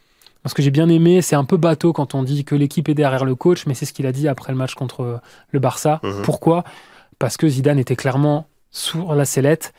ce 0.45 0.53
que 0.53 0.61
j'ai 0.61 0.71
bien 0.71 0.89
aimé, 0.89 1.21
c'est 1.21 1.35
un 1.35 1.43
peu 1.43 1.57
bateau 1.57 1.93
quand 1.93 2.15
on 2.15 2.23
dit 2.23 2.45
que 2.45 2.55
l'équipe 2.55 2.87
est 2.89 2.93
derrière 2.93 3.25
le 3.25 3.35
coach, 3.35 3.65
mais 3.65 3.73
c'est 3.73 3.85
ce 3.85 3.93
qu'il 3.93 4.07
a 4.07 4.11
dit 4.11 4.27
après 4.27 4.51
le 4.51 4.57
match 4.57 4.75
contre 4.75 5.19
le 5.51 5.59
Barça. 5.59 5.99
Mhm. 6.03 6.21
Pourquoi? 6.23 6.63
Parce 7.19 7.37
que 7.37 7.47
Zidane 7.47 7.79
était 7.79 7.95
clairement 7.95 8.47
sur 8.71 9.13
la 9.13 9.25
sellette. 9.25 9.73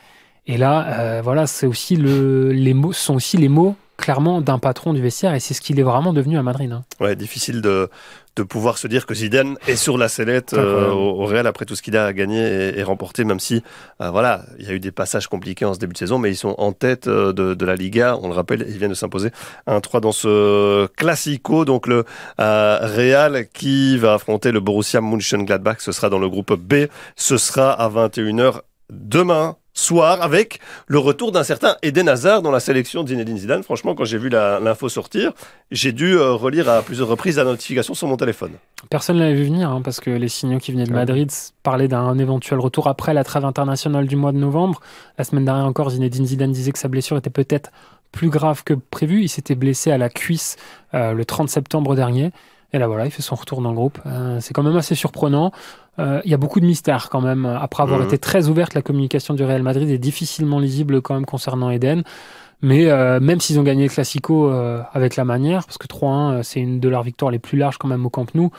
Et 0.45 0.57
là, 0.57 0.99
euh, 0.99 1.21
voilà, 1.23 1.47
c'est 1.47 1.67
aussi 1.67 1.95
le, 1.95 2.51
les 2.51 2.73
mots, 2.73 2.93
ce 2.93 3.01
sont 3.01 3.15
aussi 3.15 3.37
les 3.37 3.49
mots 3.49 3.75
clairement 3.99 4.41
d'un 4.41 4.57
patron 4.59 4.93
du 4.93 5.01
vestiaire, 5.01 5.33
et 5.35 5.39
c'est 5.39 5.53
ce 5.53 5.61
qu'il 5.61 5.79
est 5.79 5.83
vraiment 5.83 6.13
devenu 6.13 6.37
à 6.37 6.43
Madrid. 6.43 6.71
hein. 6.71 6.83
Ouais, 6.99 7.15
difficile 7.15 7.61
de, 7.61 7.89
de 8.35 8.43
pouvoir 8.43 8.77
se 8.77 8.87
dire 8.87 9.05
que 9.05 9.13
Zidane 9.13 9.57
est 9.67 9.75
sur 9.75 9.97
la 9.97 10.07
sellette 10.07 10.53
euh, 10.53 10.89
au, 10.91 11.21
au 11.21 11.25
Real 11.25 11.45
après 11.47 11.65
tout 11.65 11.75
ce 11.75 11.81
qu'il 11.81 11.97
a 11.97 12.11
gagné 12.13 12.39
et, 12.39 12.79
et 12.79 12.83
remporté, 12.83 13.23
même 13.25 13.39
si 13.39 13.61
euh, 14.01 14.09
voilà, 14.09 14.43
il 14.57 14.65
y 14.67 14.69
a 14.69 14.73
eu 14.73 14.79
des 14.79 14.91
passages 14.91 15.27
compliqués 15.27 15.65
en 15.65 15.73
ce 15.73 15.79
début 15.79 15.93
de 15.93 15.97
saison, 15.97 16.17
mais 16.17 16.29
ils 16.31 16.35
sont 16.37 16.55
en 16.57 16.71
tête 16.71 17.07
euh, 17.07 17.33
de, 17.33 17.53
de 17.53 17.65
la 17.65 17.75
Liga. 17.75 18.17
On 18.21 18.29
le 18.29 18.33
rappelle, 18.33 18.65
ils 18.67 18.77
viennent 18.77 18.89
de 18.91 18.95
s'imposer 18.95 19.31
1-3 19.67 19.99
dans 19.99 20.11
ce 20.13 20.87
Classico. 20.95 21.65
Donc 21.65 21.85
le 21.87 22.05
Real 22.37 23.47
qui 23.53 23.97
va 23.97 24.13
affronter 24.13 24.51
le 24.51 24.59
Borussia 24.59 25.01
Mönchengladbach, 25.01 25.77
ce 25.81 25.91
sera 25.91 26.09
dans 26.09 26.19
le 26.19 26.29
groupe 26.29 26.53
B. 26.53 26.85
Ce 27.15 27.37
sera 27.37 27.71
à 27.71 27.89
21h 27.89 28.61
demain 28.89 29.55
soir 29.79 30.21
avec 30.21 30.59
le 30.87 30.99
retour 30.99 31.31
d'un 31.31 31.43
certain 31.43 31.75
Eden 31.81 32.07
Hazard 32.09 32.41
dans 32.41 32.51
la 32.51 32.59
sélection 32.59 33.03
de 33.03 33.09
Zinedine 33.09 33.37
Zidane. 33.37 33.63
Franchement, 33.63 33.95
quand 33.95 34.05
j'ai 34.05 34.17
vu 34.17 34.29
l'info 34.29 34.89
sortir, 34.89 35.31
j'ai 35.71 35.91
dû 35.91 36.13
euh, 36.13 36.33
relire 36.33 36.69
à 36.69 36.81
plusieurs 36.81 37.07
reprises 37.07 37.37
la 37.37 37.45
notification 37.45 37.93
sur 37.93 38.07
mon 38.07 38.17
téléphone. 38.17 38.51
Personne 38.89 39.15
ne 39.15 39.21
l'avait 39.21 39.35
vu 39.35 39.45
venir, 39.45 39.69
hein, 39.69 39.81
parce 39.83 39.99
que 39.99 40.09
les 40.09 40.29
signaux 40.29 40.59
qui 40.59 40.71
venaient 40.71 40.85
de 40.85 40.89
Ouais. 40.89 40.95
Madrid 40.97 41.31
parlaient 41.63 41.87
d'un 41.87 42.17
éventuel 42.17 42.59
retour 42.59 42.87
après 42.87 43.13
la 43.13 43.23
trêve 43.23 43.45
internationale 43.45 44.07
du 44.07 44.15
mois 44.15 44.31
de 44.31 44.37
novembre. 44.37 44.81
La 45.17 45.23
semaine 45.23 45.45
dernière 45.45 45.65
encore, 45.65 45.89
Zinedine 45.91 46.25
Zidane 46.25 46.51
disait 46.51 46.71
que 46.71 46.79
sa 46.79 46.87
blessure 46.87 47.17
était 47.17 47.29
peut-être 47.29 47.71
plus 48.11 48.29
grave 48.29 48.63
que 48.63 48.73
prévu. 48.73 49.21
Il 49.21 49.29
s'était 49.29 49.55
blessé 49.55 49.91
à 49.91 49.97
la 49.97 50.09
cuisse 50.09 50.57
euh, 50.93 51.13
le 51.13 51.25
30 51.25 51.49
septembre 51.49 51.95
dernier. 51.95 52.31
Et 52.73 52.77
là 52.79 52.87
voilà, 52.87 53.05
il 53.05 53.11
fait 53.11 53.21
son 53.21 53.35
retour 53.35 53.61
dans 53.61 53.69
le 53.69 53.75
groupe. 53.75 53.99
Euh, 54.05 54.37
c'est 54.41 54.53
quand 54.53 54.63
même 54.63 54.75
assez 54.77 54.95
surprenant. 54.95 55.51
Euh, 55.97 56.21
Il 56.23 56.31
y 56.31 56.33
a 56.33 56.37
beaucoup 56.37 56.59
de 56.59 56.65
mystères 56.65 57.09
quand 57.09 57.21
même. 57.21 57.45
Après 57.45 57.83
avoir 57.83 57.99
Mhm. 57.99 58.05
été 58.05 58.17
très 58.17 58.47
ouverte, 58.47 58.73
la 58.75 58.81
communication 58.81 59.33
du 59.33 59.43
Real 59.43 59.63
Madrid 59.63 59.89
est 59.89 59.97
difficilement 59.97 60.59
lisible 60.59 61.01
quand 61.01 61.13
même 61.15 61.25
concernant 61.25 61.69
Eden. 61.71 62.03
Mais 62.61 62.89
euh, 62.91 63.19
même 63.19 63.39
s'ils 63.39 63.57
ont 63.59 63.63
gagné 63.63 63.83
le 63.83 63.89
Classico 63.89 64.51
avec 64.93 65.15
la 65.15 65.23
manière, 65.25 65.65
parce 65.65 65.77
que 65.77 65.87
3-1, 65.87 66.31
euh, 66.39 66.43
c'est 66.43 66.59
une 66.59 66.79
de 66.79 66.89
leurs 66.89 67.03
victoires 67.03 67.31
les 67.31 67.39
plus 67.39 67.57
larges 67.57 67.77
quand 67.77 67.87
même 67.87 68.05
au 68.05 68.09
Camp 68.09 68.33
Nou, 68.35 68.51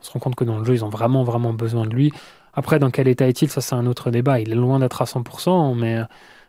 on 0.00 0.02
se 0.02 0.10
rend 0.10 0.18
compte 0.20 0.34
que 0.34 0.44
dans 0.44 0.58
le 0.58 0.64
jeu, 0.64 0.74
ils 0.74 0.84
ont 0.84 0.88
vraiment, 0.90 1.22
vraiment 1.24 1.52
besoin 1.52 1.86
de 1.86 1.94
lui. 1.94 2.12
Après, 2.52 2.78
dans 2.78 2.90
quel 2.90 3.08
état 3.08 3.26
est-il 3.26 3.48
Ça, 3.48 3.60
c'est 3.60 3.74
un 3.74 3.86
autre 3.86 4.10
débat. 4.10 4.40
Il 4.40 4.50
est 4.52 4.56
loin 4.56 4.78
d'être 4.80 5.00
à 5.02 5.06
100%, 5.06 5.74
mais, 5.74 6.00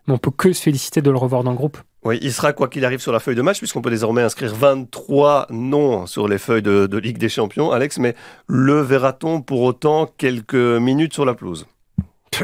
mais 0.08 0.14
on 0.14 0.18
peut 0.18 0.32
que 0.32 0.52
se 0.52 0.62
féliciter 0.62 1.02
de 1.02 1.10
le 1.10 1.18
revoir 1.18 1.44
dans 1.44 1.52
le 1.52 1.58
groupe. 1.58 1.78
Oui, 2.06 2.20
il 2.22 2.32
sera 2.32 2.54
quoi 2.54 2.68
qu'il 2.68 2.86
arrive 2.86 3.00
sur 3.00 3.12
la 3.12 3.20
feuille 3.20 3.36
de 3.36 3.42
match, 3.42 3.58
puisqu'on 3.58 3.82
peut 3.82 3.90
désormais 3.90 4.22
inscrire 4.22 4.54
23 4.54 5.48
noms 5.50 6.06
sur 6.06 6.28
les 6.28 6.38
feuilles 6.38 6.62
de, 6.62 6.98
Ligue 6.98 7.18
des 7.18 7.30
Champions. 7.30 7.72
Alex, 7.72 7.98
mais 7.98 8.14
le 8.48 8.80
verra-t-on 8.80 9.42
pour 9.42 9.62
autant 9.62 10.06
quelques 10.06 10.54
minutes 10.54 11.16
sur 11.16 11.26
la 11.26 11.34
pelouse? 11.34 11.66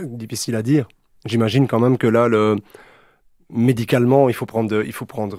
Difficile 0.03 0.55
à 0.55 0.63
dire. 0.63 0.87
J'imagine 1.25 1.67
quand 1.67 1.79
même 1.79 1.99
que 1.99 2.07
là, 2.07 2.27
le... 2.27 2.55
médicalement, 3.51 4.29
il 4.29 4.33
faut 4.33 4.47
prendre, 4.47 4.73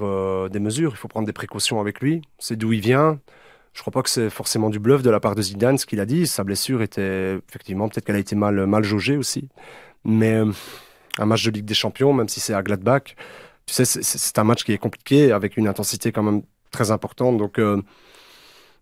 euh, 0.07 0.49
des 0.49 0.61
mesures, 0.61 0.93
il 0.93 0.97
faut 0.97 1.09
prendre 1.09 1.27
des 1.27 1.33
précautions 1.33 1.81
avec 1.81 2.01
lui. 2.01 2.23
C'est 2.39 2.55
d'où 2.55 2.73
il 2.73 2.81
vient. 2.81 3.19
Je 3.73 3.81
crois 3.81 3.91
pas 3.91 4.03
que 4.03 4.11
c'est 4.11 4.31
forcément 4.31 4.71
du 4.71 4.79
bluff 4.79 5.03
de 5.03 5.11
la 5.11 5.19
part 5.19 5.35
de 5.35 5.43
Zidane, 5.43 5.79
ce 5.79 5.87
qu'il 5.87 5.99
a 5.99 6.07
dit. 6.07 6.29
Sa 6.29 6.45
blessure 6.45 6.81
était, 6.83 7.41
effectivement, 7.49 7.89
peut-être 7.89 8.05
qu'elle 8.05 8.17
a 8.17 8.21
été 8.21 8.37
mal, 8.37 8.67
mal 8.67 8.85
jaugée 8.85 9.17
aussi. 9.17 9.49
Mais 10.05 10.35
euh, 10.35 10.53
un 11.19 11.27
match 11.27 11.45
de 11.45 11.51
Ligue 11.51 11.65
des 11.65 11.75
Champions, 11.75 12.13
même 12.13 12.29
si 12.29 12.39
c'est 12.39 12.55
à 12.55 12.63
Gladbach, 12.63 13.17
c'est- 13.73 14.39
un 14.39 14.45
match 14.45 14.65
qui 14.65 14.73
est 14.73 14.79
compliqué, 14.79 15.33
avec 15.33 15.57
une 15.57 15.69
intensité 15.69 16.13
quand 16.13 16.23
même 16.23 16.43
très 16.71 16.91
importante. 16.91 17.39
Donc, 17.39 17.59
euh, 17.59 17.81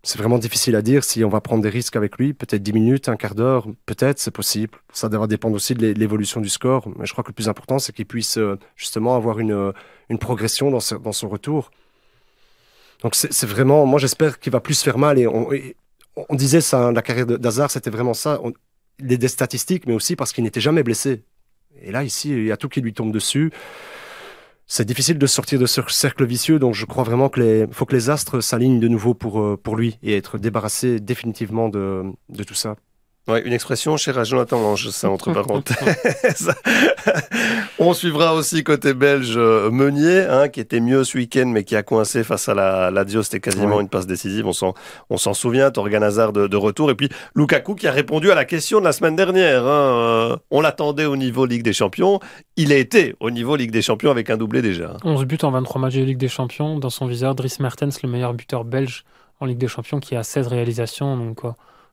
c'est 0.03 0.17
vraiment 0.17 0.39
difficile 0.39 0.75
à 0.75 0.81
dire 0.81 1.03
si 1.03 1.23
on 1.23 1.29
va 1.29 1.41
prendre 1.41 1.61
des 1.61 1.69
risques 1.69 1.95
avec 1.95 2.17
lui. 2.17 2.33
Peut-être 2.33 2.63
10 2.63 2.73
minutes, 2.73 3.07
un 3.07 3.15
quart 3.15 3.35
d'heure, 3.35 3.67
peut-être, 3.85 4.19
c'est 4.19 4.31
possible. 4.31 4.77
Ça 4.91 5.07
va 5.07 5.27
dépendre 5.27 5.55
aussi 5.55 5.75
de 5.75 5.81
l'é- 5.81 5.93
l'évolution 5.93 6.41
du 6.41 6.49
score. 6.49 6.89
Mais 6.97 7.05
je 7.05 7.11
crois 7.11 7.23
que 7.23 7.29
le 7.29 7.33
plus 7.35 7.49
important, 7.49 7.79
c'est 7.79 7.93
qu'il 7.93 8.05
puisse 8.07 8.37
euh, 8.37 8.57
justement 8.75 9.15
avoir 9.15 9.39
une, 9.39 9.51
euh, 9.51 9.71
progression 10.19 10.71
dans, 10.71 10.79
son 10.79 11.29
retour. 11.29 11.71
Donc, 13.01 13.15
c'est 13.15 13.45
vraiment, 13.45 13.85
moi, 13.85 13.97
j'espère 13.99 14.39
qu'il 14.39 14.51
va 14.51 14.59
plus 14.59 14.73
se 14.75 14.83
faire 14.83 14.97
mal. 14.97 15.17
Et 15.17 15.25
on, 15.27 16.35
disait 16.35 16.61
ça, 16.61 16.87
hein, 16.87 16.91
la 16.91 17.01
carrière 17.01 17.25
d'Hazard, 17.25 17.71
c'était 17.71 17.89
vraiment 17.89 18.13
ça. 18.13 18.39
On- 18.43 18.53
il 18.99 19.17
des 19.17 19.27
statistiques, 19.27 19.87
mais 19.87 19.93
aussi 19.93 20.15
parce 20.15 20.33
qu'il 20.33 20.43
n'était 20.43 20.61
jamais 20.61 20.83
blessé. 20.83 21.23
Et 21.81 21.91
là, 21.91 22.03
ici, 22.03 22.29
il 22.29 22.45
y 22.45 22.51
a 22.51 22.57
tout 22.57 22.69
qui 22.69 22.81
lui 22.81 22.93
tombe 22.93 23.11
dessus. 23.11 23.51
C'est 24.73 24.85
difficile 24.85 25.17
de 25.17 25.27
sortir 25.27 25.59
de 25.59 25.65
ce 25.65 25.81
cercle 25.89 26.23
vicieux, 26.25 26.57
donc 26.57 26.75
je 26.75 26.85
crois 26.85 27.03
vraiment 27.03 27.27
qu'il 27.27 27.67
faut 27.73 27.85
que 27.85 27.93
les 27.93 28.09
astres 28.09 28.39
s'alignent 28.39 28.79
de 28.79 28.87
nouveau 28.87 29.13
pour, 29.13 29.41
euh, 29.41 29.57
pour 29.61 29.75
lui 29.75 29.99
et 30.01 30.15
être 30.15 30.37
débarrassé 30.37 31.01
définitivement 31.01 31.67
de, 31.67 32.03
de 32.29 32.43
tout 32.45 32.53
ça. 32.53 32.77
Ouais, 33.27 33.41
une 33.45 33.53
expression 33.53 33.95
chère 33.97 34.17
à 34.17 34.23
Jonathan 34.23 34.59
Lange, 34.59 34.89
ça 34.89 35.09
entre 35.09 35.31
parenthèses. 35.33 36.51
On 37.79 37.93
suivra 37.93 38.33
aussi 38.33 38.63
côté 38.63 38.93
belge 38.93 39.33
euh, 39.37 39.69
Meunier, 39.71 40.21
hein, 40.29 40.49
qui 40.49 40.59
était 40.59 40.79
mieux 40.79 41.03
ce 41.03 41.17
week-end, 41.17 41.45
mais 41.47 41.63
qui 41.63 41.75
a 41.75 41.83
coincé 41.83 42.23
face 42.23 42.49
à 42.49 42.53
la 42.53 42.91
Lazio. 42.91 43.23
C'était 43.23 43.39
quasiment 43.39 43.75
Ouais. 43.77 43.81
une 43.83 43.89
passe 43.89 44.07
décisive. 44.07 44.45
On 44.47 44.53
s'en, 44.53 44.73
on 45.09 45.17
s'en 45.17 45.33
souvient. 45.33 45.71
Torgan 45.71 46.01
Hazard 46.01 46.33
de, 46.33 46.47
de 46.47 46.57
retour. 46.57 46.89
Et 46.91 46.95
puis 46.95 47.09
Lukaku 47.35 47.75
qui 47.75 47.87
a 47.87 47.91
répondu 47.91 48.31
à 48.31 48.35
la 48.35 48.45
question 48.45 48.79
de 48.79 48.85
la 48.85 48.91
semaine 48.91 49.15
dernière. 49.15 49.65
hein. 49.65 50.31
Euh, 50.31 50.37
On 50.49 50.61
l'attendait 50.61 51.05
au 51.05 51.15
niveau 51.15 51.45
Ligue 51.45 51.63
des 51.63 51.73
Champions. 51.73 52.19
Il 52.57 52.71
a 52.73 52.75
été 52.77 53.15
au 53.19 53.29
niveau 53.31 53.55
Ligue 53.55 53.71
des 53.71 53.81
Champions 53.81 54.11
avec 54.11 54.29
un 54.29 54.37
doublé 54.37 54.61
déjà. 54.61 54.97
11 55.03 55.25
buts 55.25 55.37
en 55.43 55.51
23 55.51 55.79
matchs 55.81 55.95
de 55.95 56.03
Ligue 56.03 56.17
des 56.17 56.27
Champions. 56.27 56.79
Dans 56.79 56.89
son 56.89 57.05
viseur, 57.05 57.35
Dries 57.35 57.55
Mertens, 57.59 58.01
le 58.03 58.09
meilleur 58.09 58.33
buteur 58.33 58.63
belge 58.65 59.03
en 59.39 59.45
Ligue 59.45 59.57
des 59.59 59.67
Champions, 59.67 59.99
qui 59.99 60.15
a 60.15 60.23
16 60.23 60.47
réalisations. 60.47 61.17
Donc, 61.17 61.45
euh, 61.45 61.49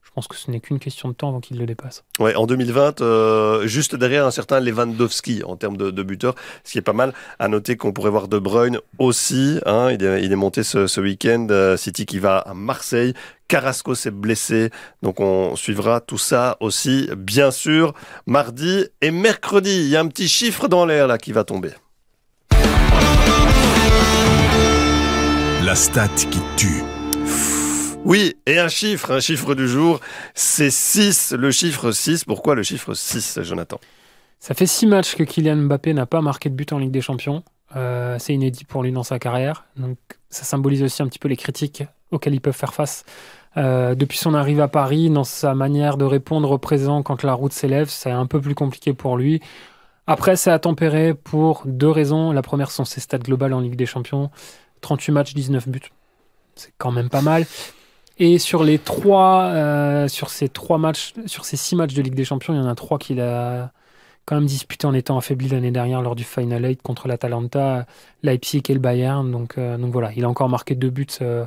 je 0.09 0.13
pense 0.15 0.27
que 0.27 0.37
ce 0.37 0.51
n'est 0.51 0.59
qu'une 0.61 0.79
question 0.79 1.09
de 1.11 1.15
temps 1.15 1.29
avant 1.29 1.41
qu'il 1.41 1.59
le 1.59 1.67
dépasse. 1.67 2.03
Ouais, 2.19 2.35
en 2.35 2.47
2020, 2.47 3.03
euh, 3.03 3.67
juste 3.67 3.95
derrière 3.95 4.25
un 4.27 4.31
certain 4.31 4.59
Lewandowski 4.59 5.43
en 5.45 5.57
termes 5.57 5.77
de, 5.77 5.91
de 5.91 6.03
buteurs, 6.03 6.35
ce 6.65 6.73
qui 6.73 6.79
est 6.79 6.83
pas 6.83 6.95
mal. 6.95 7.13
À 7.39 7.47
noter 7.49 7.77
qu'on 7.77 7.93
pourrait 7.93 8.11
voir 8.11 8.27
De 8.27 8.39
Bruyne 8.39 8.79
aussi. 8.99 9.61
Hein, 9.67 9.91
il, 9.93 10.03
est, 10.03 10.25
il 10.25 10.33
est 10.33 10.37
monté 10.37 10.63
ce, 10.63 10.87
ce 10.87 11.01
week-end. 11.01 11.47
euh, 11.51 11.77
City 11.77 12.07
qui 12.07 12.19
va 12.19 12.39
à 12.39 12.55
Marseille. 12.55 13.13
Carrasco 13.49 13.95
s'est 13.95 14.11
blessé, 14.11 14.71
donc 15.03 15.21
on 15.21 15.57
suivra 15.57 16.01
tout 16.01 16.19
ça 16.19 16.57
aussi, 16.61 17.09
bien 17.17 17.51
sûr, 17.51 17.93
mardi 18.27 18.87
et 19.01 19.11
mercredi. 19.11 19.71
Il 19.85 19.89
y 19.89 19.97
a 19.97 20.01
un 20.01 20.09
petit 20.09 20.29
chiffre 20.29 20.69
dans 20.69 20.85
l'air 20.87 21.07
là 21.07 21.17
qui 21.19 21.33
va 21.33 21.45
tomber. 21.45 21.71
La 25.65 25.75
stat 25.75 26.09
qui 26.09 26.41
tue. 26.57 26.83
Oui, 28.09 28.37
et 28.47 28.59
un 28.59 28.69
chiffre, 28.69 29.13
un 29.13 29.21
chiffre 29.21 29.55
du 29.55 29.69
jour, 29.69 30.01
c'est 30.35 30.71
6, 30.71 31.35
le 31.37 31.51
chiffre 31.51 31.91
6. 31.93 32.25
Pourquoi 32.25 32.55
le 32.55 32.63
chiffre 32.63 32.95
6, 32.95 33.41
Jonathan? 33.43 33.79
Ça 34.41 34.55
fait 34.55 34.65
6 34.65 34.87
matchs 34.87 35.15
que 35.15 35.25
Kylian 35.25 35.57
Mbappé 35.57 35.93
n'a 35.93 36.07
pas 36.07 36.23
marqué 36.23 36.49
de 36.49 36.55
but 36.55 36.73
en 36.73 36.79
Ligue 36.79 36.91
des 36.91 37.03
Champions. 37.03 37.43
Euh, 37.77 38.17
c'est 38.19 38.33
inédit 38.33 38.65
pour 38.65 38.83
lui 38.83 38.93
dans 38.93 39.03
sa 39.03 39.19
carrière. 39.19 39.67
Donc, 39.77 39.99
ça 40.31 40.45
symbolise 40.45 40.83
aussi 40.83 41.03
un 41.03 41.07
petit 41.07 41.19
peu 41.19 41.29
les 41.29 41.37
critiques 41.37 41.83
auxquelles 42.11 42.33
ils 42.33 42.41
peuvent 42.41 42.57
faire 42.57 42.73
face. 42.73 43.05
Euh, 43.59 43.95
depuis 43.95 44.17
son 44.17 44.33
arrivée 44.33 44.63
à 44.63 44.69
Paris, 44.69 45.11
dans 45.11 45.25
sa 45.25 45.55
manière 45.55 45.99
de 45.99 46.07
répondre 46.07 46.51
au 46.51 46.57
présent 46.57 47.03
quand 47.03 47.25
la 47.25 47.35
route 47.35 47.53
s'élève, 47.53 47.91
c'est 47.91 48.11
un 48.11 48.25
peu 48.25 48.41
plus 48.41 48.55
compliqué 48.55 48.95
pour 48.95 49.19
lui. 49.19 49.43
Après, 50.07 50.37
c'est 50.37 50.51
à 50.51 50.59
tempérer 50.59 51.13
pour 51.13 51.61
deux 51.67 51.91
raisons. 51.91 52.33
La 52.33 52.41
première 52.41 52.71
sont 52.71 52.87
ses 52.87 53.01
stats 53.01 53.19
globales 53.19 53.53
en 53.53 53.61
Ligue 53.61 53.77
des 53.77 53.85
Champions. 53.85 54.31
38 54.81 55.13
matchs, 55.13 55.35
19 55.35 55.69
buts. 55.69 55.83
C'est 56.55 56.73
quand 56.79 56.91
même 56.91 57.11
pas 57.11 57.21
mal. 57.21 57.45
Et 58.19 58.39
sur 58.39 58.65
les 58.65 58.79
trois, 58.79 59.45
euh, 59.45 60.09
sur 60.09 60.31
ces 60.31 60.49
trois 60.49 60.79
matchs, 60.79 61.15
sur 61.27 61.45
ces 61.45 61.57
six 61.57 61.77
matchs 61.77 61.95
de 61.95 62.03
Ligue 62.03 62.15
des 62.15 62.25
Champions, 62.25 62.53
il 62.55 62.57
y 62.57 62.61
en 62.61 62.67
a 62.69 62.75
trois 62.75 62.99
qu'il 62.99 63.21
a 63.21 63.73
quand 64.27 64.35
même 64.37 64.47
disputé 64.47 64.87
en 64.87 64.95
étant 64.95 65.17
affaibli 65.19 65.49
l'année 65.49 65.71
dernière 65.71 66.03
lors 66.03 66.17
du 66.17 66.25
Final 66.25 66.65
8 66.65 66.83
contre 66.83 67.09
l'Atalanta, 67.09 67.87
Leipzig 68.23 68.63
et 68.69 68.75
le 68.75 68.81
Bayern. 68.81 69.31
Donc, 69.31 69.57
euh, 69.57 69.79
donc 69.79 69.93
voilà, 69.93 70.13
il 70.17 70.25
a 70.25 70.29
encore 70.29 70.49
marqué 70.49 70.75
deux 70.75 70.91
buts 70.91 71.07
euh, 71.23 71.47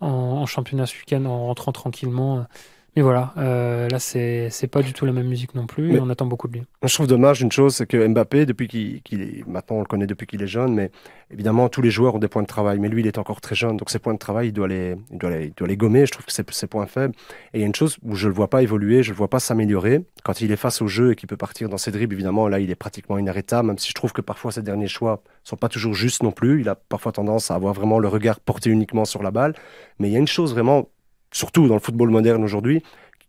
en, 0.00 0.08
en 0.08 0.46
championnat 0.46 0.86
ce 0.86 0.96
week-end 0.96 1.24
en 1.26 1.46
rentrant 1.46 1.72
tranquillement. 1.72 2.46
Mais 2.94 3.00
voilà, 3.00 3.32
euh, 3.38 3.88
là 3.88 3.98
c'est 3.98 4.48
c'est 4.50 4.66
pas 4.66 4.82
du 4.82 4.92
tout 4.92 5.06
la 5.06 5.12
même 5.12 5.26
musique 5.26 5.54
non 5.54 5.66
plus. 5.66 5.88
Mais- 5.88 5.94
et 5.96 6.00
on 6.00 6.10
attend 6.10 6.26
beaucoup 6.26 6.46
de 6.46 6.52
lui. 6.58 6.62
Je 6.84 6.92
trouve 6.92 7.06
dommage 7.06 7.40
une 7.40 7.50
chose, 7.50 7.74
c'est 7.76 7.86
que 7.86 8.06
Mbappé, 8.06 8.44
depuis 8.44 8.68
qu'il 8.68 9.00
qu'il 9.00 9.22
est, 9.22 9.46
maintenant 9.48 9.76
on 9.76 9.80
le 9.80 9.86
connaît 9.86 10.06
depuis 10.06 10.26
qu'il 10.26 10.42
est 10.42 10.46
jeune, 10.46 10.74
mais 10.74 10.90
évidemment 11.30 11.70
tous 11.70 11.80
les 11.80 11.90
joueurs 11.90 12.16
ont 12.16 12.18
des 12.18 12.28
points 12.28 12.42
de 12.42 12.46
travail, 12.46 12.78
mais 12.78 12.90
lui 12.90 13.00
il 13.00 13.06
est 13.06 13.16
encore 13.16 13.40
très 13.40 13.54
jeune, 13.54 13.78
donc 13.78 13.88
ses 13.88 13.98
points 13.98 14.12
de 14.12 14.18
travail 14.18 14.48
il 14.48 14.52
doit 14.52 14.68
les, 14.68 14.94
il 15.10 15.16
doit 15.16 15.30
les, 15.30 15.46
il 15.46 15.54
doit 15.54 15.68
les 15.68 15.76
gommer. 15.78 16.04
Je 16.04 16.12
trouve 16.12 16.26
que 16.26 16.32
c'est 16.32 16.50
ses 16.50 16.66
points 16.66 16.84
faibles. 16.86 17.14
Et 17.54 17.58
il 17.58 17.60
y 17.62 17.64
a 17.64 17.66
une 17.66 17.74
chose 17.74 17.96
où 18.02 18.14
je 18.14 18.28
le 18.28 18.34
vois 18.34 18.50
pas 18.50 18.62
évoluer, 18.62 19.02
je 19.02 19.10
le 19.12 19.16
vois 19.16 19.28
pas 19.30 19.40
s'améliorer. 19.40 20.04
Quand 20.22 20.42
il 20.42 20.52
est 20.52 20.56
face 20.56 20.82
au 20.82 20.86
jeu 20.86 21.12
et 21.12 21.16
qu'il 21.16 21.28
peut 21.30 21.38
partir 21.38 21.70
dans 21.70 21.78
ses 21.78 21.92
dribbles, 21.92 22.12
évidemment 22.14 22.46
là 22.46 22.60
il 22.60 22.70
est 22.70 22.74
pratiquement 22.74 23.16
inarrêtable, 23.16 23.68
même 23.68 23.78
si 23.78 23.88
je 23.88 23.94
trouve 23.94 24.12
que 24.12 24.20
parfois 24.20 24.52
ses 24.52 24.62
derniers 24.62 24.86
choix 24.88 25.22
sont 25.44 25.56
pas 25.56 25.70
toujours 25.70 25.94
justes 25.94 26.22
non 26.22 26.32
plus. 26.32 26.60
Il 26.60 26.68
a 26.68 26.74
parfois 26.74 27.12
tendance 27.12 27.50
à 27.50 27.54
avoir 27.54 27.72
vraiment 27.72 27.98
le 27.98 28.08
regard 28.08 28.38
porté 28.38 28.68
uniquement 28.68 29.06
sur 29.06 29.22
la 29.22 29.30
balle. 29.30 29.54
Mais 29.98 30.08
il 30.08 30.12
y 30.12 30.16
a 30.16 30.18
une 30.18 30.28
chose 30.28 30.52
vraiment, 30.52 30.90
surtout 31.32 31.66
dans 31.66 31.74
le 31.74 31.80
football 31.80 32.10
moderne 32.10 32.44
aujourd'hui, 32.44 32.82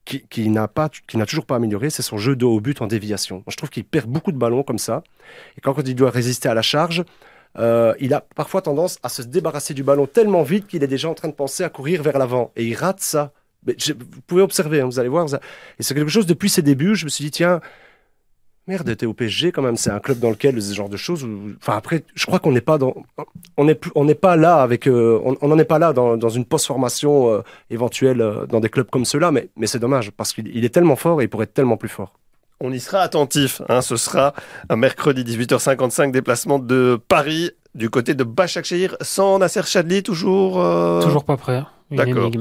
qui, 0.05 0.49
n'a 0.49 0.67
pas, 0.67 0.89
qui 1.07 1.17
n'a 1.17 1.25
toujours 1.25 1.45
pas 1.45 1.55
amélioré, 1.55 1.89
c'est 1.89 2.01
son 2.01 2.17
jeu 2.17 2.35
de 2.35 2.45
haut 2.45 2.59
but 2.59 2.81
en 2.81 2.87
déviation. 2.87 3.43
Je 3.47 3.55
trouve 3.55 3.69
qu'il 3.69 3.85
perd 3.85 4.07
beaucoup 4.07 4.31
de 4.31 4.37
ballons 4.37 4.63
comme 4.63 4.77
ça. 4.77 5.03
Et 5.57 5.61
quand, 5.61 5.75
il 5.85 5.95
doit 5.95 6.09
résister 6.09 6.49
à 6.49 6.53
la 6.53 6.61
charge, 6.61 7.03
euh, 7.57 7.93
il 7.99 8.13
a 8.13 8.21
parfois 8.35 8.61
tendance 8.61 8.99
à 9.01 9.09
se 9.09 9.21
débarrasser 9.21 9.73
du 9.73 9.83
ballon 9.83 10.05
tellement 10.05 10.43
vite 10.43 10.67
qu'il 10.67 10.83
est 10.83 10.87
déjà 10.87 11.09
en 11.09 11.13
train 11.13 11.29
de 11.29 11.33
penser 11.33 11.63
à 11.63 11.69
courir 11.69 12.03
vers 12.03 12.17
l'avant. 12.17 12.51
Et 12.55 12.65
il 12.65 12.75
rate 12.75 12.99
ça. 12.99 13.31
Mais 13.65 13.77
vous 13.97 14.21
pouvez 14.27 14.41
observer, 14.41 14.81
hein, 14.81 14.85
vous 14.85 14.99
allez 14.99 15.09
voir. 15.09 15.25
Et 15.79 15.83
c'est 15.83 15.93
quelque 15.93 16.09
chose, 16.09 16.25
depuis 16.25 16.49
ses 16.49 16.61
débuts, 16.61 16.95
je 16.95 17.05
me 17.05 17.09
suis 17.09 17.23
dit, 17.23 17.31
tiens, 17.31 17.61
merde, 18.67 18.95
t'es 18.95 19.05
au 19.05 19.13
PSG 19.13 19.51
quand 19.51 19.61
même. 19.61 19.77
C'est 19.77 19.89
un 19.91 19.99
club 19.99 20.19
dans 20.19 20.29
lequel 20.29 20.61
ce 20.61 20.73
genre 20.73 20.89
de 20.89 20.97
choses. 20.97 21.23
où- 21.23 21.51
Enfin, 21.61 21.75
après, 21.77 22.03
je 22.15 22.25
crois 22.25 22.39
qu'on 22.39 22.51
n'est 22.51 22.61
pas 22.61 22.77
dans. 22.77 22.93
On 23.57 23.65
n'est 23.65 23.75
plus- 23.75 23.91
on 23.95 24.05
n'est 24.05 24.15
pas 24.15 24.35
là 24.35 24.61
avec. 24.61 24.87
euh, 24.87 25.19
on 25.41 25.47
n'en 25.47 25.57
est 25.59 25.65
pas 25.65 25.79
là 25.79 25.93
dans, 25.93 26.17
dans 26.17 26.29
une 26.29 26.45
post-formation 26.45 27.29
euh, 27.33 27.41
éventuelle 27.69 28.21
euh, 28.21 28.45
dans 28.45 28.59
des 28.59 28.69
clubs 28.69 28.89
comme 28.89 29.05
ceux-là. 29.05 29.31
Mais, 29.31 29.49
mais 29.57 29.67
c'est 29.67 29.79
dommage 29.79 30.11
parce 30.11 30.33
qu'il 30.33 30.47
il 30.55 30.63
est 30.65 30.69
tellement 30.73 30.95
fort 30.95 31.21
et 31.21 31.25
il 31.25 31.27
pourrait 31.29 31.45
être 31.45 31.53
tellement 31.53 31.77
plus 31.77 31.89
fort. 31.89 32.13
On 32.59 32.71
y 32.71 32.79
sera 32.79 32.99
attentif. 32.99 33.61
Hein, 33.67 33.81
ce 33.81 33.97
sera 33.97 34.33
un 34.69 34.75
mercredi 34.77 35.23
18h55, 35.23 36.11
déplacement 36.11 36.59
de 36.59 36.97
Paris 37.09 37.51
du 37.75 37.89
côté 37.89 38.13
de 38.13 38.23
Başakşehir 38.23 38.95
sans 39.01 39.39
Nasser 39.39 39.63
Chadli, 39.65 40.03
toujours. 40.03 40.61
euh, 40.61 41.01
Toujours 41.01 41.25
pas 41.25 41.35
prêt. 41.37 41.57
hein. 41.57 41.67
D'accord. 41.91 42.31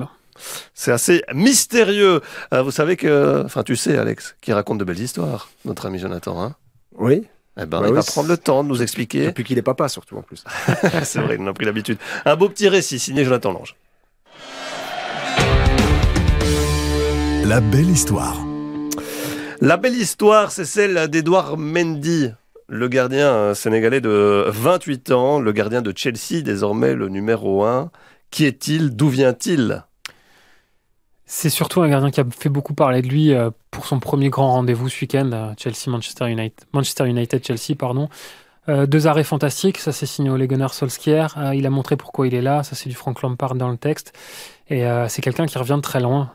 C'est 0.74 0.92
assez 0.92 1.22
mystérieux. 1.35 2.20
Euh, 2.52 2.62
vous 2.62 2.70
savez 2.70 2.96
que, 2.96 3.42
enfin, 3.44 3.62
tu 3.62 3.76
sais, 3.76 3.96
Alex, 3.96 4.37
qui 4.40 4.52
raconte 4.52 4.78
de 4.78 4.85
belles 4.85 5.00
histoires, 5.00 5.48
notre 5.64 5.87
ami 5.87 5.98
Jonathan. 5.98 6.42
Hein 6.42 6.55
Oui. 6.96 7.24
eh 7.59 7.61
ben, 7.66 7.81
Bah 7.81 7.81
il 7.87 7.90
oui, 7.90 7.96
va 7.96 8.02
prendre 8.02 8.28
le 8.28 8.37
temps 8.37 8.64
de 8.64 8.68
nous 8.68 8.83
expliquer. 8.83 9.26
Depuis 9.26 9.44
qu'il 9.44 9.59
est 9.59 9.62
papa, 9.62 9.88
surtout 9.88 10.16
en 10.16 10.22
plus. 10.22 10.44
C'est 11.05 11.20
vrai, 11.20 11.37
il 11.37 11.42
en 11.42 11.46
a 11.48 11.52
pris 11.52 11.64
l'habitude. 11.66 11.98
Un 12.24 12.37
beau 12.37 12.48
petit 12.48 12.68
récit 12.68 12.98
signé 12.98 13.24
Jonathan 13.24 13.52
Lange. 13.52 13.76
La 17.44 17.61
belle 17.61 17.90
histoire. 17.90 18.38
La 19.61 19.76
belle 19.76 19.94
histoire, 19.96 20.50
c'est 20.50 20.64
celle 20.64 21.09
d'Edouard 21.09 21.57
Mendy, 21.57 22.31
le 22.68 22.88
gardien 22.88 23.28
euh, 23.33 23.55
sénégalais 23.55 24.00
de 24.00 24.46
28 24.48 25.12
ans, 25.12 25.38
le 25.40 25.52
gardien 25.52 25.83
de 25.83 25.92
Chelsea, 25.94 26.42
désormais 26.42 26.94
le 26.94 27.09
numéro 27.09 27.64
1. 27.64 27.90
Qui 28.31 28.46
est-il? 28.46 28.96
D'où 28.96 29.09
vient-il? 29.09 29.85
C'est 31.34 31.48
surtout 31.48 31.80
un 31.80 31.88
gardien 31.88 32.10
qui 32.10 32.20
a 32.20 32.24
fait 32.38 32.50
beaucoup 32.50 32.74
parler 32.74 33.00
de 33.00 33.08
lui 33.08 33.32
euh, 33.32 33.48
pour 33.70 33.86
son 33.86 34.00
premier 34.00 34.28
grand 34.28 34.52
rendez-vous 34.52 34.90
ce 34.90 35.00
week-end, 35.00 35.30
euh, 35.32 35.54
Chelsea-Manchester 35.56 36.28
United, 36.28 36.66
Manchester 36.74 37.08
United-Chelsea, 37.08 37.74
pardon. 37.78 38.10
Euh, 38.68 38.84
deux 38.84 39.06
arrêts 39.06 39.24
fantastiques, 39.24 39.78
ça 39.78 39.92
c'est 39.92 40.04
signé 40.04 40.28
Ole 40.28 40.46
Gunnar 40.46 40.74
Solskjaer. 40.74 41.28
Euh, 41.38 41.54
il 41.54 41.64
a 41.64 41.70
montré 41.70 41.96
pourquoi 41.96 42.26
il 42.26 42.34
est 42.34 42.42
là, 42.42 42.62
ça 42.64 42.76
c'est 42.76 42.90
du 42.90 42.94
Frank 42.94 43.22
Lampard 43.22 43.54
dans 43.54 43.70
le 43.70 43.78
texte. 43.78 44.12
Et 44.68 44.86
euh, 44.86 45.08
c'est 45.08 45.22
quelqu'un 45.22 45.46
qui 45.46 45.56
revient 45.56 45.76
de 45.76 45.80
très 45.80 46.00
loin. 46.00 46.32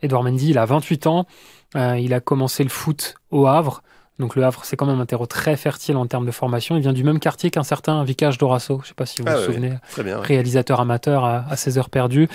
Edouard 0.00 0.22
Mendy, 0.22 0.50
il 0.50 0.58
a 0.58 0.64
28 0.64 1.08
ans, 1.08 1.26
il 1.74 2.14
a 2.14 2.20
commencé 2.20 2.62
le 2.62 2.70
foot 2.70 3.16
au 3.32 3.48
Havre. 3.48 3.82
Donc 4.20 4.36
le 4.36 4.44
Havre, 4.44 4.64
c'est 4.64 4.76
quand 4.76 4.86
même 4.86 5.00
un 5.00 5.06
terreau 5.06 5.26
très 5.26 5.56
fertile 5.56 5.96
en 5.96 6.06
termes 6.06 6.26
de 6.26 6.30
formation. 6.30 6.76
Il 6.76 6.82
vient 6.82 6.92
du 6.92 7.02
même 7.02 7.18
quartier 7.18 7.50
qu'un 7.50 7.64
certain 7.64 8.04
Vicage 8.04 8.38
Dorasso, 8.38 8.78
je 8.78 8.84
ne 8.84 8.86
sais 8.86 8.94
pas 8.94 9.06
si 9.06 9.22
vous 9.22 9.28
Ah 9.28 9.34
vous 9.34 9.40
oui, 9.40 9.46
souvenez 9.46 9.70
ouais. 9.96 10.14
réalisateur 10.22 10.80
amateur 10.80 11.24
à, 11.24 11.44
à 11.50 11.56
ses 11.56 11.78
heures 11.78 11.90
perdues. 11.90 12.28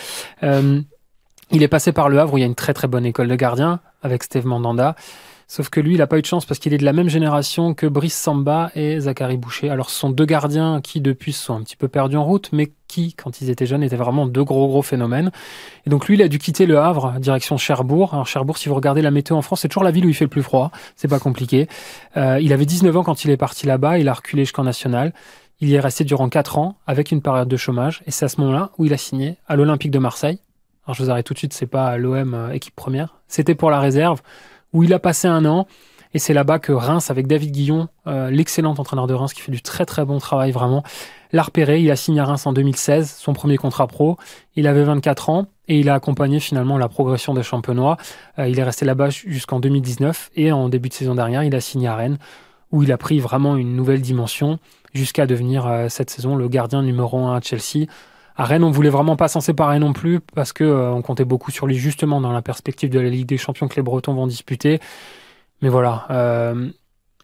Il 1.56 1.62
est 1.62 1.68
passé 1.68 1.92
par 1.92 2.10
Le 2.10 2.20
Havre 2.20 2.34
où 2.34 2.38
il 2.40 2.42
y 2.42 2.44
a 2.44 2.48
une 2.48 2.56
très 2.56 2.74
très 2.74 2.88
bonne 2.88 3.06
école 3.06 3.28
de 3.28 3.36
gardiens 3.36 3.80
avec 4.02 4.24
Steve 4.24 4.48
Mandanda. 4.48 4.96
Sauf 5.48 5.70
que 5.70 5.80
lui, 5.80 5.94
il 5.94 5.98
n'a 6.00 6.08
pas 6.08 6.18
eu 6.18 6.22
de 6.24 6.26
chance 6.26 6.48
parce 6.48 6.60
qu'il 6.60 6.74
est 6.74 6.80
de 6.80 6.84
la 6.84 6.94
même 6.94 7.10
génération 7.10 7.76
que 7.76 7.86
Brice 7.86 8.18
Samba 8.18 8.72
et 8.74 9.00
Zachary 9.02 9.38
Boucher. 9.38 9.70
Alors, 9.70 9.92
ce 9.92 10.00
sont 10.00 10.10
deux 10.10 10.26
gardiens 10.26 10.82
qui, 10.82 11.00
depuis, 11.00 11.32
sont 11.32 11.54
un 11.54 11.62
petit 11.62 11.76
peu 11.76 11.88
perdus 11.88 12.18
en 12.18 12.26
route, 12.26 12.50
mais 12.54 12.72
qui, 12.88 13.14
quand 13.14 13.40
ils 13.40 13.52
étaient 13.52 13.68
jeunes, 13.68 13.84
étaient 13.84 13.98
vraiment 13.98 14.26
deux 14.26 14.44
gros 14.44 14.68
gros 14.68 14.82
phénomènes. 14.82 15.30
Et 15.86 15.92
donc, 15.92 16.08
lui, 16.08 16.16
il 16.16 16.24
a 16.24 16.28
dû 16.28 16.40
quitter 16.40 16.66
Le 16.66 16.80
Havre, 16.80 17.20
direction 17.20 17.58
Cherbourg. 17.58 18.16
Alors, 18.16 18.26
Cherbourg, 18.26 18.58
si 18.58 18.68
vous 18.68 18.74
regardez 18.74 19.04
la 19.04 19.12
météo 19.12 19.38
en 19.38 19.44
France, 19.44 19.62
c'est 19.62 19.68
toujours 19.68 19.84
la 19.84 19.92
ville 19.92 20.08
où 20.08 20.10
il 20.10 20.16
fait 20.16 20.26
le 20.26 20.30
plus 20.30 20.42
froid. 20.42 20.72
C'est 20.96 21.08
pas 21.08 21.20
compliqué. 21.20 21.68
Euh, 22.18 22.40
il 22.42 22.52
avait 22.52 22.66
19 22.66 22.98
ans 22.98 23.04
quand 23.04 23.26
il 23.26 23.30
est 23.30 23.38
parti 23.38 23.68
là-bas. 23.68 24.00
Il 24.00 24.10
a 24.10 24.14
reculé 24.14 24.46
jusqu'en 24.46 24.64
national. 24.64 25.14
Il 25.62 25.70
y 25.70 25.76
est 25.76 25.80
resté 25.80 26.04
durant 26.04 26.30
4 26.30 26.58
ans 26.58 26.78
avec 26.88 27.12
une 27.12 27.22
période 27.22 27.48
de 27.48 27.58
chômage. 27.58 28.02
Et 28.08 28.12
c'est 28.12 28.26
à 28.26 28.30
ce 28.30 28.42
moment-là 28.42 28.72
où 28.80 28.86
il 28.86 28.94
a 28.94 28.98
signé 28.98 29.38
à 29.48 29.56
l'Olympique 29.56 29.92
de 29.92 30.00
Marseille. 30.00 30.40
Alors 30.86 30.96
je 30.96 31.04
vous 31.04 31.10
arrête 31.10 31.26
tout 31.26 31.34
de 31.34 31.40
suite, 31.40 31.54
c'est 31.54 31.66
pas 31.66 31.98
l'OM 31.98 32.34
euh, 32.34 32.52
équipe 32.52 32.76
première. 32.76 33.16
C'était 33.28 33.56
pour 33.56 33.72
la 33.72 33.80
réserve 33.80 34.22
où 34.74 34.84
il 34.84 34.94
a 34.94 35.00
passé 35.00 35.28
un 35.28 35.46
an. 35.46 35.68
Et 36.16 36.20
c'est 36.20 36.34
là-bas 36.34 36.60
que 36.60 36.72
Reims, 36.72 37.10
avec 37.10 37.26
David 37.26 37.52
Guillon, 37.52 37.88
euh, 38.06 38.30
l'excellent 38.30 38.76
entraîneur 38.78 39.08
de 39.08 39.16
Reims 39.16 39.34
qui 39.34 39.42
fait 39.42 39.52
du 39.52 39.64
très 39.64 39.86
très 39.86 40.06
bon 40.06 40.20
travail 40.20 40.52
vraiment, 40.52 40.84
l'a 41.32 41.42
repéré. 41.42 41.82
Il 41.82 41.90
a 41.90 41.96
signé 41.96 42.20
à 42.20 42.26
Reims 42.26 42.46
en 42.46 42.54
2016, 42.54 43.16
son 43.18 43.34
premier 43.34 43.58
contrat 43.58 43.88
pro. 43.88 44.18
Il 44.56 44.68
avait 44.68 44.84
24 44.84 45.30
ans 45.30 45.48
et 45.68 45.80
il 45.80 45.90
a 45.90 45.96
accompagné 45.96 46.40
finalement 46.40 46.78
la 46.78 46.88
progression 46.88 47.34
des 47.34 47.42
champenois. 47.42 47.98
Euh, 48.38 48.48
il 48.48 48.60
est 48.60 48.64
resté 48.64 48.86
là-bas 48.86 49.10
jusqu'en 49.10 49.60
2019 49.60 50.32
et 50.36 50.52
en 50.52 50.70
début 50.70 50.90
de 50.90 50.94
saison 50.94 51.16
dernière, 51.16 51.44
il 51.44 51.56
a 51.56 51.62
signé 51.62 51.88
à 51.88 51.96
Rennes 51.96 52.18
où 52.72 52.84
il 52.84 52.92
a 52.92 52.98
pris 52.98 53.20
vraiment 53.20 53.56
une 53.56 53.76
nouvelle 53.76 54.02
dimension 54.02 54.60
jusqu'à 54.94 55.26
devenir 55.28 55.86
cette 55.90 56.10
saison 56.10 56.36
le 56.36 56.48
gardien 56.48 56.82
numéro 56.82 57.20
1 57.20 57.36
à 57.36 57.42
Chelsea. 57.42 57.86
À 58.36 58.46
Rennes, 58.46 58.64
on 58.64 58.72
voulait 58.72 58.90
vraiment 58.90 59.16
pas 59.16 59.28
s'en 59.28 59.42
séparer 59.42 59.80
non 59.80 59.94
plus 59.94 60.20
parce 60.20 60.54
que 60.54 60.64
euh, 60.64 60.92
on 60.92 61.02
comptait 61.02 61.26
beaucoup 61.26 61.52
sur 61.52 61.68
lui 61.68 61.76
justement 61.76 62.20
dans 62.22 62.32
la 62.32 62.42
perspective 62.42 62.90
de 62.90 63.00
la 63.00 63.10
Ligue 63.10 63.28
des 63.28 63.38
Champions 63.38 63.68
que 63.68 63.76
les 63.76 63.82
Bretons 63.82 64.14
vont 64.14 64.28
disputer. 64.28 64.80
Mais 65.62 65.70
voilà, 65.70 66.06
euh, 66.10 66.70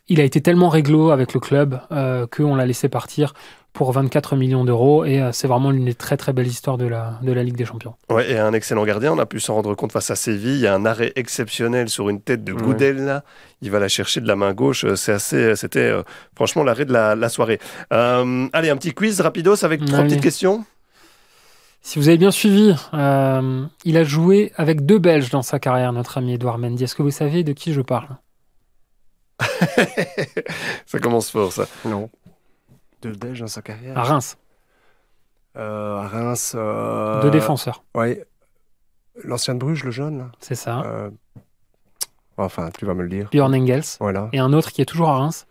il 0.08 0.22
a 0.22 0.24
été 0.24 0.42
tellement 0.42 0.70
réglo 0.70 1.10
avec 1.12 1.34
le 1.34 1.40
club 1.40 1.82
euh, 1.92 2.28
qu'on 2.28 2.56
l'a 2.56 2.66
laissé 2.66 2.90
partir 2.90 3.34
pour 3.74 3.92
24 3.92 4.36
millions 4.36 4.66
d'euros 4.66 5.06
et 5.06 5.22
c'est 5.32 5.48
vraiment 5.48 5.72
une 5.72 5.86
des 5.86 5.94
très 5.94 6.18
très 6.18 6.34
belles 6.34 6.48
histoires 6.48 6.78
de 6.78 6.88
la, 6.88 7.20
de 7.22 7.32
la 7.32 7.44
Ligue 7.44 7.56
des 7.56 7.66
Champions. 7.66 7.94
Ouais, 8.10 8.32
et 8.32 8.38
un 8.38 8.52
excellent 8.54 8.84
gardien, 8.84 9.14
on 9.14 9.20
a 9.20 9.28
pu 9.28 9.40
s'en 9.40 9.54
rendre 9.54 9.76
compte 9.76 9.92
face 9.92 10.10
à 10.10 10.16
Séville. 10.16 10.56
Il 10.56 10.62
y 10.62 10.68
a 10.68 10.74
un 10.74 10.86
arrêt 10.86 11.14
exceptionnel 11.16 11.88
sur 11.88 12.10
une 12.10 12.20
tête 12.20 12.44
de. 12.44 12.52
Goudel 12.52 13.06
là. 13.06 13.24
Il 13.62 13.70
va 13.70 13.80
la 13.80 13.88
chercher 13.88 14.22
de 14.22 14.28
la 14.28 14.36
main 14.36 14.54
gauche. 14.54 14.86
C'est 14.96 15.12
assez, 15.12 15.56
c'était 15.56 15.80
euh, 15.82 16.02
franchement 16.36 16.64
l'arrêt 16.64 16.86
de 16.86 16.94
la, 16.94 17.16
la 17.16 17.30
soirée. 17.30 17.60
Euh, 17.94 18.48
allez, 18.54 18.70
un 18.72 18.76
petit 18.78 18.94
quiz 18.94 19.22
rapidos 19.22 19.64
avec 19.64 19.86
trois 19.86 20.00
Allez. 20.00 20.08
petites 20.10 20.24
questions. 20.24 20.66
Si 21.82 21.98
vous 21.98 22.08
avez 22.10 22.18
bien 22.18 22.32
suivi, 22.32 22.76
euh, 22.94 23.66
il 23.86 23.98
a 23.98 24.04
joué 24.04 24.52
avec 24.58 24.86
deux 24.86 25.00
Belges 25.00 25.30
dans 25.30 25.42
sa 25.42 25.60
carrière, 25.60 25.94
notre 25.94 26.18
ami 26.18 26.34
Edouard 26.34 26.58
Mendy. 26.58 26.84
Est-ce 26.84 26.96
que 26.96 27.02
vous 27.04 27.10
savez 27.12 27.44
de 27.44 27.54
qui 27.54 27.74
je 27.74 27.82
parle? 27.82 28.18
Ça 30.86 31.00
commence 31.00 31.32
fort 31.32 31.52
ça. 31.54 31.66
Non. 31.86 32.10
Deux 33.02 33.14
Belges 33.14 33.40
dans 33.40 33.48
sa 33.48 33.62
carrière? 33.62 33.98
À 33.98 34.04
Reims, 34.04 34.38
Euh, 35.58 35.98
à 35.98 36.08
Reims. 36.08 36.54
euh, 36.56 37.22
deux 37.22 37.32
défenseurs, 37.32 37.84
Ouais. 37.96 38.26
L'ancien 39.24 39.54
de 39.54 39.60
Bruges, 39.60 39.84
le 39.84 39.92
jeune, 39.92 40.18
là. 40.20 40.32
c'est 40.40 40.56
ça. 40.56 40.82
Euh, 40.82 41.10
Enfin, 42.38 42.70
tu 42.78 42.86
vas 42.86 42.94
me 42.94 43.04
le 43.04 43.10
dire. 43.10 43.28
Björn 43.34 43.54
Engels 43.54 43.84
Voilà. 44.00 44.30
et 44.32 44.40
un 44.40 44.54
autre 44.54 44.72
qui 44.72 44.82
est 44.82 44.86
toujours 44.86 45.10
à 45.10 45.18
Reims, 45.18 45.46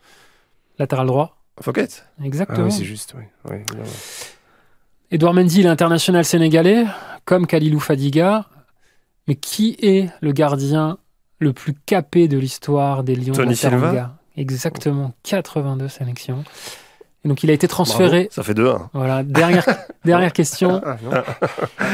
latéral 0.79 1.07
droit. 1.07 1.37
Fouquet. 1.61 1.87
Ah 2.19 2.25
Exactement. 2.25 2.65
oui, 2.65 2.73
c'est 2.73 2.85
juste, 2.85 3.15
oui. 3.15 3.25
oui. 3.51 3.59
Edouard 5.11 5.35
Mendy, 5.35 5.61
il 5.61 5.67
est 5.67 5.71
international 5.71 6.25
sénégalais, 6.25 6.85
comme 7.25 7.47
Khalilou 7.47 7.81
Fadiga. 7.81 8.45
Mais 9.27 9.35
qui 9.35 9.77
est 9.83 10.09
le 10.23 10.33
gardien 10.33 10.97
le 11.39 11.53
plus 11.53 11.75
capé 11.75 12.29
de 12.29 12.39
l'histoire 12.39 13.05
des 13.05 13.15
Lions 13.15 13.35
Tony 13.35 13.51
de 13.51 13.55
Silva 13.55 14.15
Exactement, 14.39 15.13
82 15.25 15.89
sélections. 15.89 16.45
Et 17.25 17.29
donc 17.29 17.43
il 17.43 17.51
a 17.51 17.53
été 17.53 17.69
transféré. 17.69 18.29
Ça 18.31 18.43
fait 18.43 18.55
deux. 18.55 18.69
hein. 18.69 18.89
Voilà, 18.95 19.23
dernière, 19.25 19.67
dernière 20.05 20.33
question. 20.33 20.81
Ah, 20.85 20.97
non. 21.03 21.11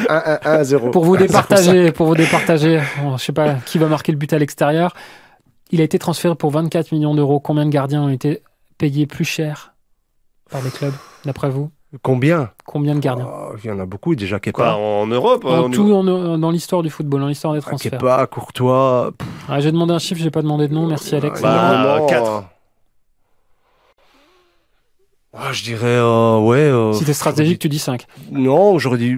1-1-1-0. 0.08 0.90
Pour 0.92 1.04
vous 1.04 1.16
départager, 1.16 1.90
pour 1.90 2.06
vous 2.06 2.14
départager, 2.14 2.80
bon, 3.02 3.16
je 3.16 3.24
sais 3.24 3.32
pas 3.32 3.54
qui 3.66 3.78
va 3.78 3.88
marquer 3.88 4.12
le 4.12 4.18
but 4.18 4.32
à 4.32 4.38
l'extérieur. 4.38 4.94
Il 5.70 5.80
a 5.80 5.84
été 5.84 5.98
transféré 5.98 6.36
pour 6.36 6.50
24 6.52 6.92
millions 6.92 7.14
d'euros. 7.16 7.40
Combien 7.40 7.64
de 7.64 7.70
gardiens 7.70 8.02
ont 8.02 8.10
été 8.10 8.42
payés 8.78 9.06
plus 9.06 9.24
cher 9.24 9.74
par 10.50 10.62
les 10.62 10.70
clubs, 10.70 10.94
d'après 11.24 11.48
vous? 11.50 11.70
Combien 12.02 12.50
Combien 12.66 12.94
de 12.94 13.00
gardiens 13.00 13.28
Oh, 13.30 13.54
Il 13.62 13.68
y 13.68 13.72
en 13.72 13.78
a 13.78 13.86
beaucoup, 13.86 14.14
déjà. 14.16 14.36
Quoi, 14.40 14.52
Kepa. 14.52 14.74
en 14.74 15.06
Europe 15.06 15.44
En 15.44 15.70
tout, 15.70 15.92
en- 15.92 16.38
dans 16.38 16.50
l'histoire 16.50 16.82
du 16.82 16.90
football, 16.90 17.20
dans 17.20 17.28
l'histoire 17.28 17.52
des 17.54 17.60
Ah, 17.60 17.68
transferts. 17.68 17.92
Kepa, 17.92 18.26
Courtois. 18.26 19.12
Ah, 19.48 19.60
j'ai 19.60 19.70
demandé 19.70 19.92
un 19.92 19.98
chiffre, 19.98 20.20
j'ai 20.20 20.30
pas 20.30 20.42
demandé 20.42 20.66
de 20.68 20.74
nom. 20.74 20.86
Merci 20.86 21.14
Alex. 21.14 21.40
Bah, 21.40 21.72
énormément, 21.72 22.06
quatre. 22.06 22.30
euh, 22.32 22.40
ah, 25.36 25.52
je 25.52 25.62
dirais, 25.64 25.86
euh, 25.86 26.38
ouais. 26.38 26.58
euh, 26.58 26.92
si 26.92 27.04
t'es 27.04 27.12
stratégique, 27.12 27.58
tu 27.58 27.68
dis 27.68 27.78
5. 27.78 28.06
Non, 28.30 28.78
j'aurais 28.78 28.98
dit. 28.98 29.16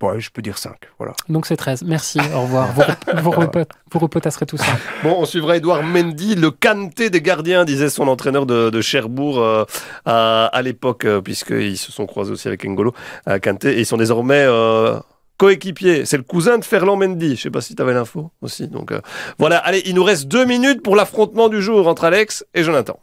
Je- 0.00 0.06
Ouais, 0.06 0.18
je 0.20 0.30
peux 0.30 0.40
dire 0.42 0.56
5. 0.58 0.74
Voilà. 0.98 1.12
Donc 1.28 1.44
c'est 1.46 1.56
13. 1.56 1.82
Merci, 1.84 2.18
au 2.34 2.42
revoir. 2.42 2.72
Vous, 2.72 2.82
vous, 3.22 3.30
repot- 3.30 3.68
vous 3.92 3.98
repotasserez 3.98 4.46
tout 4.46 4.56
ça. 4.56 4.64
Bon, 5.02 5.16
on 5.18 5.24
suivra 5.26 5.56
Edouard 5.58 5.82
Mendy, 5.82 6.34
le 6.36 6.50
canté 6.50 7.10
des 7.10 7.20
gardiens, 7.20 7.64
disait 7.64 7.90
son 7.90 8.08
entraîneur 8.08 8.46
de, 8.46 8.70
de 8.70 8.80
Cherbourg 8.80 9.38
euh, 9.40 9.64
à, 10.06 10.46
à 10.46 10.62
l'époque, 10.62 11.04
euh, 11.04 11.20
puisqu'ils 11.20 11.76
se 11.76 11.92
sont 11.92 12.06
croisés 12.06 12.32
aussi 12.32 12.48
avec 12.48 12.64
Ngolo 12.64 12.94
à 13.26 13.38
Kanté, 13.40 13.72
et 13.76 13.80
ils 13.80 13.86
sont 13.86 13.98
désormais 13.98 14.44
euh, 14.46 14.98
coéquipiers. 15.36 16.06
C'est 16.06 16.16
le 16.16 16.22
cousin 16.22 16.56
de 16.58 16.64
Ferland 16.64 16.96
Mendy. 16.96 17.36
Je 17.36 17.42
sais 17.42 17.50
pas 17.50 17.60
si 17.60 17.74
tu 17.74 17.82
avais 17.82 17.92
l'info 17.94 18.30
aussi. 18.40 18.68
Donc 18.68 18.92
euh, 18.92 19.00
voilà, 19.38 19.58
allez, 19.58 19.82
il 19.84 19.94
nous 19.94 20.04
reste 20.04 20.28
deux 20.28 20.44
minutes 20.46 20.82
pour 20.82 20.96
l'affrontement 20.96 21.48
du 21.48 21.60
jour 21.60 21.86
entre 21.88 22.04
Alex 22.04 22.44
et 22.54 22.62
Jonathan. 22.62 22.98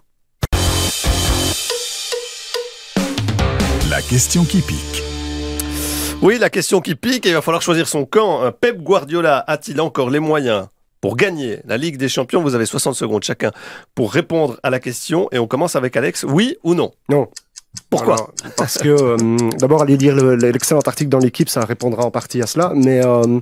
La 3.89 4.01
question 4.01 4.43
qui 4.43 4.61
pique. 4.61 5.03
Oui, 6.21 6.39
la 6.39 6.49
question 6.49 6.81
qui 6.81 6.95
pique, 6.95 7.25
il 7.25 7.33
va 7.33 7.41
falloir 7.41 7.61
choisir 7.61 7.87
son 7.87 8.05
camp. 8.05 8.43
Euh, 8.43 8.51
Pep 8.51 8.81
Guardiola 8.81 9.43
a-t-il 9.47 9.79
encore 9.79 10.09
les 10.09 10.19
moyens 10.19 10.67
pour 10.99 11.15
gagner 11.15 11.59
la 11.65 11.77
Ligue 11.77 11.97
des 11.97 12.09
Champions? 12.09 12.41
Vous 12.41 12.55
avez 12.55 12.65
60 12.65 12.95
secondes 12.95 13.23
chacun 13.23 13.51
pour 13.93 14.11
répondre 14.11 14.59
à 14.63 14.69
la 14.71 14.79
question, 14.79 15.29
et 15.31 15.37
on 15.37 15.47
commence 15.47 15.75
avec 15.75 15.95
Alex. 15.95 16.25
Oui 16.27 16.57
ou 16.63 16.73
non? 16.73 16.91
Non. 17.07 17.27
Pourquoi 17.89 18.33
Parce 18.57 18.77
que, 18.77 18.89
euh, 18.89 19.17
d'abord, 19.57 19.81
aller 19.81 19.97
lire 19.97 20.15
le- 20.15 20.35
l'excellent 20.35 20.81
article 20.81 21.09
dans 21.09 21.19
l'équipe, 21.19 21.49
ça 21.49 21.63
répondra 21.63 22.03
en 22.03 22.11
partie 22.11 22.41
à 22.41 22.47
cela. 22.47 22.73
Mais 22.75 23.03
euh, 23.05 23.39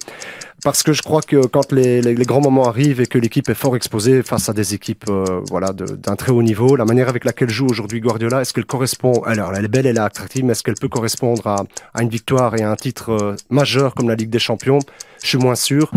parce 0.63 0.83
que 0.83 0.93
je 0.93 1.01
crois 1.01 1.21
que 1.21 1.45
quand 1.47 1.71
les, 1.71 2.01
grands 2.25 2.41
moments 2.41 2.67
arrivent 2.67 3.01
et 3.01 3.07
que 3.07 3.17
l'équipe 3.17 3.49
est 3.49 3.55
fort 3.55 3.75
exposée 3.75 4.23
face 4.23 4.47
à 4.49 4.53
des 4.53 4.73
équipes 4.73 5.05
euh, 5.09 5.41
voilà, 5.49 5.73
d'un 5.73 6.15
très 6.15 6.31
haut 6.31 6.43
niveau, 6.43 6.75
la 6.75 6.85
manière 6.85 7.09
avec 7.09 7.25
laquelle 7.25 7.49
joue 7.49 7.67
aujourd'hui 7.67 7.99
Guardiola, 8.01 8.41
est-ce 8.41 8.53
qu'elle 8.53 8.65
correspond 8.65 9.21
Alors, 9.23 9.53
elle 9.55 9.65
est 9.65 9.69
belle, 9.69 9.87
elle 9.87 9.97
est 9.97 10.01
attractive, 10.01 10.45
mais 10.45 10.51
est-ce 10.51 10.63
qu'elle 10.63 10.75
peut 10.75 10.89
correspondre 10.89 11.47
à, 11.47 12.01
une 12.01 12.09
victoire 12.09 12.55
et 12.55 12.61
à 12.61 12.69
un 12.69 12.75
titre 12.75 13.35
majeur 13.49 13.95
comme 13.95 14.09
la 14.09 14.15
Ligue 14.15 14.29
des 14.29 14.39
Champions? 14.39 14.79
Je 15.23 15.27
suis 15.27 15.37
moins 15.37 15.55
sûr. 15.55 15.91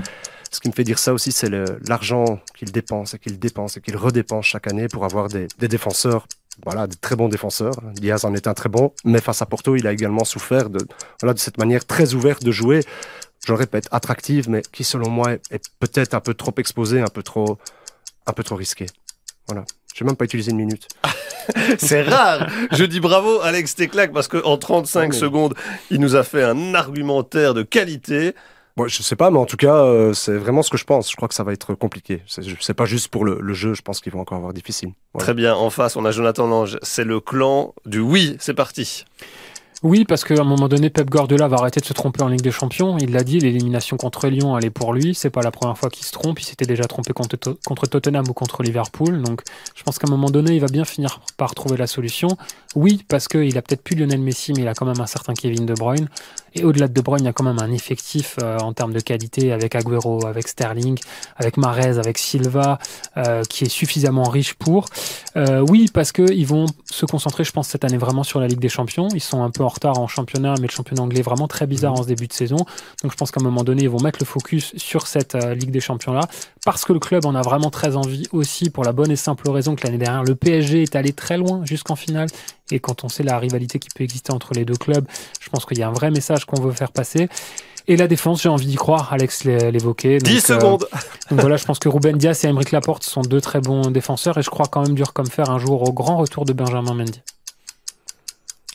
Ce 0.51 0.61
qui 0.61 0.69
me 0.69 0.73
fait 0.73 0.85
dire 0.85 0.99
ça 0.99 1.13
aussi, 1.13 1.31
c'est 1.31 1.51
l'argent 1.87 2.41
qu'il 2.57 2.73
dépense 2.73 3.13
et 3.13 3.19
qu'il 3.19 3.39
dépense 3.39 3.77
et 3.77 3.83
qu'il 3.83 3.99
redépense 3.99 4.47
chaque 4.47 4.67
année 4.67 4.89
pour 4.89 5.05
avoir 5.05 5.29
des 5.29 5.69
défenseurs 5.69 6.27
voilà, 6.65 6.87
de 6.87 6.95
très 7.01 7.17
bons 7.17 7.29
défenseurs. 7.29 7.75
Diaz 7.95 8.25
en 8.25 8.35
est 8.35 8.47
un 8.47 8.55
très 8.55 8.69
bon, 8.69 8.93
mais 9.05 9.21
face 9.21 9.43
à 9.43 9.47
Porto, 9.47 9.77
il 9.77 9.87
a 9.87 9.93
également 9.93 10.25
souffert 10.25 10.71
de, 10.71 10.81
voilà, 11.21 11.35
de 11.35 11.39
cette 11.39 11.59
manière 11.59 11.85
très 11.85 12.15
ouverte 12.15 12.43
de 12.45 12.51
jouer. 12.51 12.81
Je 13.47 13.53
le 13.53 13.57
répète, 13.59 13.89
attractive, 13.93 14.51
mais 14.51 14.63
qui, 14.73 14.85
selon 14.85 15.09
moi, 15.11 15.33
est, 15.33 15.71
peut-être 15.79 16.15
un 16.15 16.21
peu 16.21 16.35
trop 16.35 16.53
exposée, 16.59 17.01
un 17.01 17.07
peu 17.07 17.23
trop, 17.23 17.59
un 18.27 18.33
peu 18.33 18.43
trop 18.43 18.57
risquée. 18.57 18.87
Voilà. 19.47 19.65
Je 19.95 20.05
vais 20.05 20.07
même 20.07 20.17
pas 20.17 20.25
utiliser 20.27 20.51
une 20.51 20.59
minute. 20.59 20.87
C'est 21.79 22.03
rare. 22.03 22.47
Je 22.73 22.85
dis 22.85 23.01
bravo 23.01 23.41
Alex 23.41 23.75
Teclac 23.75 24.13
parce 24.13 24.29
qu'en 24.29 24.59
35 24.59 25.01
Ah, 25.01 25.09
mais- 25.09 25.15
secondes, 25.17 25.55
il 25.91 26.01
nous 26.01 26.15
a 26.15 26.23
fait 26.25 26.43
un 26.43 26.75
argumentaire 26.75 27.55
de 27.55 27.63
qualité. 27.63 28.35
Bon, 28.79 28.87
je 28.87 29.03
sais 29.03 29.17
pas, 29.17 29.33
mais 29.33 29.39
en 29.39 29.45
tout 29.45 29.57
cas, 29.57 29.75
euh, 29.75 30.13
c'est 30.15 30.37
vraiment 30.37 30.63
ce 30.63 30.71
que 30.71 30.77
je 30.77 30.85
pense. 30.85 31.11
Je 31.11 31.17
crois 31.17 31.27
que 31.27 31.35
ça 31.35 31.43
va 31.43 31.53
être 31.53 31.75
compliqué. 31.75 32.23
C'est 32.29 32.75
pas 32.75 32.85
juste 32.85 33.09
pour 33.09 33.25
le, 33.25 33.53
jeu, 33.53 33.75
je 33.75 33.83
pense 33.83 34.01
qu'ils 34.01 34.13
vont 34.13 34.21
encore 34.21 34.39
avoir 34.39 34.53
difficile. 34.53 34.91
Très 35.19 35.35
bien. 35.35 35.53
En 35.57 35.69
face, 35.69 35.97
on 35.97 36.05
a 36.05 36.13
Jonathan 36.13 36.47
Lange. 36.47 36.79
C'est 36.83 37.03
le 37.03 37.19
clan 37.19 37.75
du 37.87 37.99
oui. 37.99 38.37
C'est 38.39 38.55
parti. 38.55 39.05
Oui, 39.85 40.05
parce 40.05 40.25
qu'à 40.25 40.35
un 40.35 40.45
moment 40.45 40.69
donné, 40.69 40.91
Pep 40.91 41.09
Guardiola 41.09 41.47
va 41.47 41.59
arrêter 41.59 41.79
de 41.79 41.85
se 41.85 41.93
tromper 41.93 42.21
en 42.23 42.27
Ligue 42.27 42.41
des 42.41 42.51
Champions. 42.51 42.99
Il 42.99 43.13
l'a 43.13 43.23
dit, 43.23 43.39
l'élimination 43.39 43.97
contre 43.97 44.27
Lyon, 44.27 44.59
elle 44.59 44.65
est 44.65 44.71
pour 44.71 44.93
lui. 44.93 45.15
C'est 45.15 45.31
pas 45.31 45.41
la 45.41 45.53
première 45.53 45.79
fois 45.79 45.89
qu'il 45.89 46.05
se 46.05 46.11
trompe. 46.11 46.41
Il 46.41 46.45
s'était 46.45 46.67
déjà 46.67 46.83
trompé 46.83 47.13
contre, 47.13 47.37
To- 47.37 47.59
contre 47.65 47.87
Tottenham 47.87 48.25
ou 48.29 48.33
contre 48.33 48.65
Liverpool. 48.65 49.23
Donc, 49.23 49.43
je 49.77 49.85
pense 49.85 50.01
qu'à 50.01 50.09
un 50.09 50.11
moment 50.11 50.31
donné, 50.31 50.57
il 50.57 50.61
va 50.61 50.67
bien 50.67 50.85
finir 50.85 51.21
par 51.37 51.55
trouver 51.55 51.77
la 51.77 51.87
solution. 51.87 52.37
Oui, 52.75 53.05
parce 53.09 53.29
qu'il 53.29 53.57
a 53.57 53.63
peut-être 53.63 53.83
plus 53.83 53.95
Lionel 53.95 54.21
Messi, 54.21 54.53
mais 54.53 54.63
il 54.63 54.69
a 54.69 54.75
quand 54.75 54.85
même 54.85 55.01
un 55.01 55.07
certain 55.07 55.33
Kevin 55.33 55.65
De 55.65 55.75
Bruyne. 55.75 56.09
Et 56.55 56.65
au-delà 56.65 56.89
de 56.89 56.93
De 56.93 57.01
Bruyne, 57.01 57.23
il 57.23 57.27
y 57.27 57.31
a 57.31 57.33
quand 57.33 57.45
même 57.45 57.61
un 57.61 57.71
effectif 57.71 58.37
euh, 58.43 58.59
en 58.59 58.73
termes 58.73 58.93
de 58.93 59.01
qualité 59.01 59.53
avec 59.53 59.77
Agüero, 59.77 60.27
avec 60.27 60.49
Sterling, 60.49 60.99
avec 61.37 61.57
Mahrez, 61.57 61.99
avec 61.99 62.19
Silva, 62.19 62.81
euh, 63.17 63.43
qui 63.45 63.65
est 63.65 63.69
suffisamment 63.69 64.25
riche 64.25 64.55
pour. 64.55 64.87
Euh, 65.37 65.65
oui, 65.69 65.89
parce 65.93 66.11
qu'ils 66.11 66.47
vont 66.47 66.67
se 66.91 67.07
concentrer, 67.07 67.45
je 67.45 67.53
pense, 67.53 67.69
cette 67.69 67.85
année 67.85 67.97
vraiment 67.99 68.25
sur 68.25 68.41
la 68.41 68.49
Ligue 68.49 68.59
des 68.59 68.69
Champions. 68.69 69.07
Ils 69.15 69.21
sont 69.21 69.45
un 69.45 69.51
peu 69.51 69.63
en 69.69 69.73
retard 69.75 69.99
en 69.99 70.09
championnat, 70.09 70.55
mais 70.61 70.67
le 70.67 70.73
championnat 70.73 71.03
anglais 71.03 71.21
est 71.21 71.23
vraiment 71.23 71.47
très 71.49 71.67
bizarre 71.67 71.93
en 71.93 72.03
ce 72.03 72.09
début 72.09 72.27
de 72.27 72.33
saison. 72.33 72.57
Donc 73.03 73.13
je 73.13 73.17
pense 73.17 73.31
qu'à 73.31 73.41
un 73.41 73.45
moment 73.45 73.63
donné, 73.65 73.85
ils 73.85 73.89
vont 73.91 74.01
mettre 74.01 74.19
le 74.21 74.27
focus 74.27 74.73
sur 74.77 75.07
cette 75.07 75.35
euh, 75.37 75.55
Ligue 75.55 75.71
des 75.71 75.81
Champions-là, 75.81 76.23
parce 76.65 76.85
que 76.85 76.93
le 76.93 76.99
club 76.99 77.25
en 77.27 77.35
a 77.35 77.43
vraiment 77.43 77.71
très 77.71 77.97
envie 77.97 78.27
aussi, 78.33 78.71
pour 78.71 78.85
la 78.85 78.93
bonne 78.93 79.11
et 79.11 79.17
simple 79.17 79.49
raison 79.51 79.77
que 79.77 79.87
l'année 79.87 79.99
dernière, 79.99 80.25
le 80.25 80.35
PSG 80.35 80.83
est 80.83 80.97
allé 80.97 81.13
très 81.13 81.37
loin 81.39 81.63
jusqu'en 81.65 81.97
finale. 81.97 82.29
Et 82.71 82.81
quand 82.81 83.05
on 83.05 83.09
sait 83.09 83.23
la 83.23 83.39
rivalité 83.39 83.79
qui 83.79 83.89
peut 83.95 84.05
exister 84.05 84.33
entre 84.33 84.53
les 84.55 84.65
deux 84.65 84.77
clubs, 84.77 85.07
je 85.41 85.49
pense 85.49 85.65
qu'il 85.65 85.79
y 85.79 85.83
a 85.83 85.89
un 85.89 85.93
vrai 85.93 86.11
message 86.11 86.45
qu'on 86.45 86.61
veut 86.61 86.73
faire 86.73 86.93
passer. 86.93 87.29
Et 87.91 87.97
la 87.97 88.07
défense, 88.07 88.43
j'ai 88.43 88.51
envie 88.51 88.67
d'y 88.67 88.75
croire, 88.75 89.11
Alex 89.15 89.45
l'é- 89.45 89.71
l'évoquait. 89.73 90.19
10 90.19 90.25
Donc, 90.49 90.51
euh, 90.51 90.61
secondes. 90.61 90.89
donc 91.31 91.41
voilà, 91.41 91.57
je 91.57 91.65
pense 91.65 91.79
que 91.79 91.89
Ruben 91.89 92.19
Dias 92.19 92.39
et 92.45 92.49
Emeric 92.49 92.71
Laporte 92.73 93.05
sont 93.05 93.23
deux 93.23 93.41
très 93.41 93.63
bons 93.63 93.91
défenseurs 93.91 94.37
et 94.37 94.43
je 94.43 94.51
crois 94.51 94.67
quand 94.67 94.83
même 94.83 94.95
dur 94.95 95.15
comme 95.15 95.29
fer 95.29 95.49
un 95.49 95.59
jour 95.59 95.89
au 95.89 95.93
grand 95.95 96.19
retour 96.19 96.45
de 96.45 96.53
Benjamin 96.53 96.93
Mendy. 96.93 97.23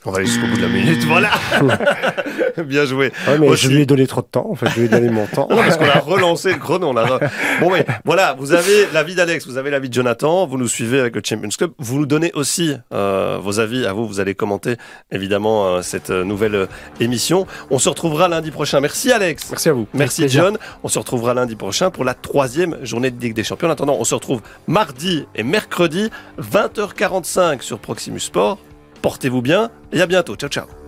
On 0.05 0.11
va 0.11 0.17
aller 0.17 0.27
jusqu'au 0.27 0.47
bout 0.47 0.57
de 0.57 0.61
la 0.61 0.67
minute. 0.67 1.03
Voilà. 1.05 1.31
Bien 2.65 2.85
joué. 2.85 3.11
Ouais, 3.27 3.37
mais 3.39 3.47
Aussi. 3.47 3.63
je 3.63 3.69
lui 3.69 3.81
ai 3.81 3.85
donné 3.85 4.05
trop 4.05 4.21
de 4.21 4.27
temps. 4.27 4.47
En 4.49 4.55
fait, 4.55 4.67
je 4.69 4.79
lui 4.79 4.85
ai 4.85 4.89
donné 4.89 5.09
mon 5.09 5.25
temps. 5.27 5.47
Non, 5.49 5.57
parce 5.57 5.77
qu'on 5.77 5.85
a 5.85 5.99
relancé 5.99 6.51
le 6.53 6.59
chrono. 6.59 6.89
On 6.89 6.97
a 6.97 7.19
Bon, 7.59 7.71
mais 7.71 7.85
voilà, 8.05 8.35
vous 8.37 8.53
avez 8.53 8.87
l'avis 8.93 9.15
d'Alex, 9.15 9.47
vous 9.47 9.57
avez 9.57 9.69
l'avis 9.69 9.89
de 9.89 9.93
Jonathan, 9.93 10.45
vous 10.45 10.57
nous 10.57 10.67
suivez 10.67 10.99
avec 10.99 11.15
le 11.15 11.21
Champions 11.23 11.49
Club. 11.49 11.71
Vous 11.79 11.97
nous 11.99 12.05
donnez 12.05 12.31
aussi 12.33 12.75
euh, 12.93 13.37
vos 13.41 13.59
avis 13.59 13.85
à 13.85 13.93
vous. 13.93 14.05
Vous 14.07 14.19
allez 14.19 14.35
commenter 14.35 14.75
évidemment 15.11 15.67
euh, 15.67 15.81
cette 15.81 16.09
euh, 16.09 16.23
nouvelle 16.23 16.55
euh, 16.55 16.65
émission. 16.99 17.47
On 17.69 17.79
se 17.79 17.89
retrouvera 17.89 18.27
lundi 18.27 18.51
prochain. 18.51 18.79
Merci 18.81 19.11
Alex. 19.11 19.47
Merci 19.49 19.69
à 19.69 19.73
vous. 19.73 19.87
Merci. 19.93 20.27
John. 20.29 20.57
On 20.83 20.87
se 20.87 20.99
retrouvera 20.99 21.33
lundi 21.33 21.55
prochain 21.55 21.91
pour 21.91 22.03
la 22.03 22.13
troisième 22.13 22.77
journée 22.83 23.11
de 23.11 23.19
Ligue 23.21 23.33
des 23.33 23.43
Champions. 23.43 23.67
En 23.69 23.71
attendant, 23.71 23.97
on 23.99 24.03
se 24.03 24.15
retrouve 24.15 24.41
mardi 24.67 25.25
et 25.35 25.43
mercredi, 25.43 26.09
20h45 26.41 27.61
sur 27.61 27.79
Proximus 27.79 28.19
Sport. 28.19 28.57
Portez-vous 29.03 29.41
bien 29.41 29.69
et 29.91 30.01
à 30.01 30.07
bientôt. 30.07 30.35
Ciao, 30.35 30.49
ciao. 30.49 30.82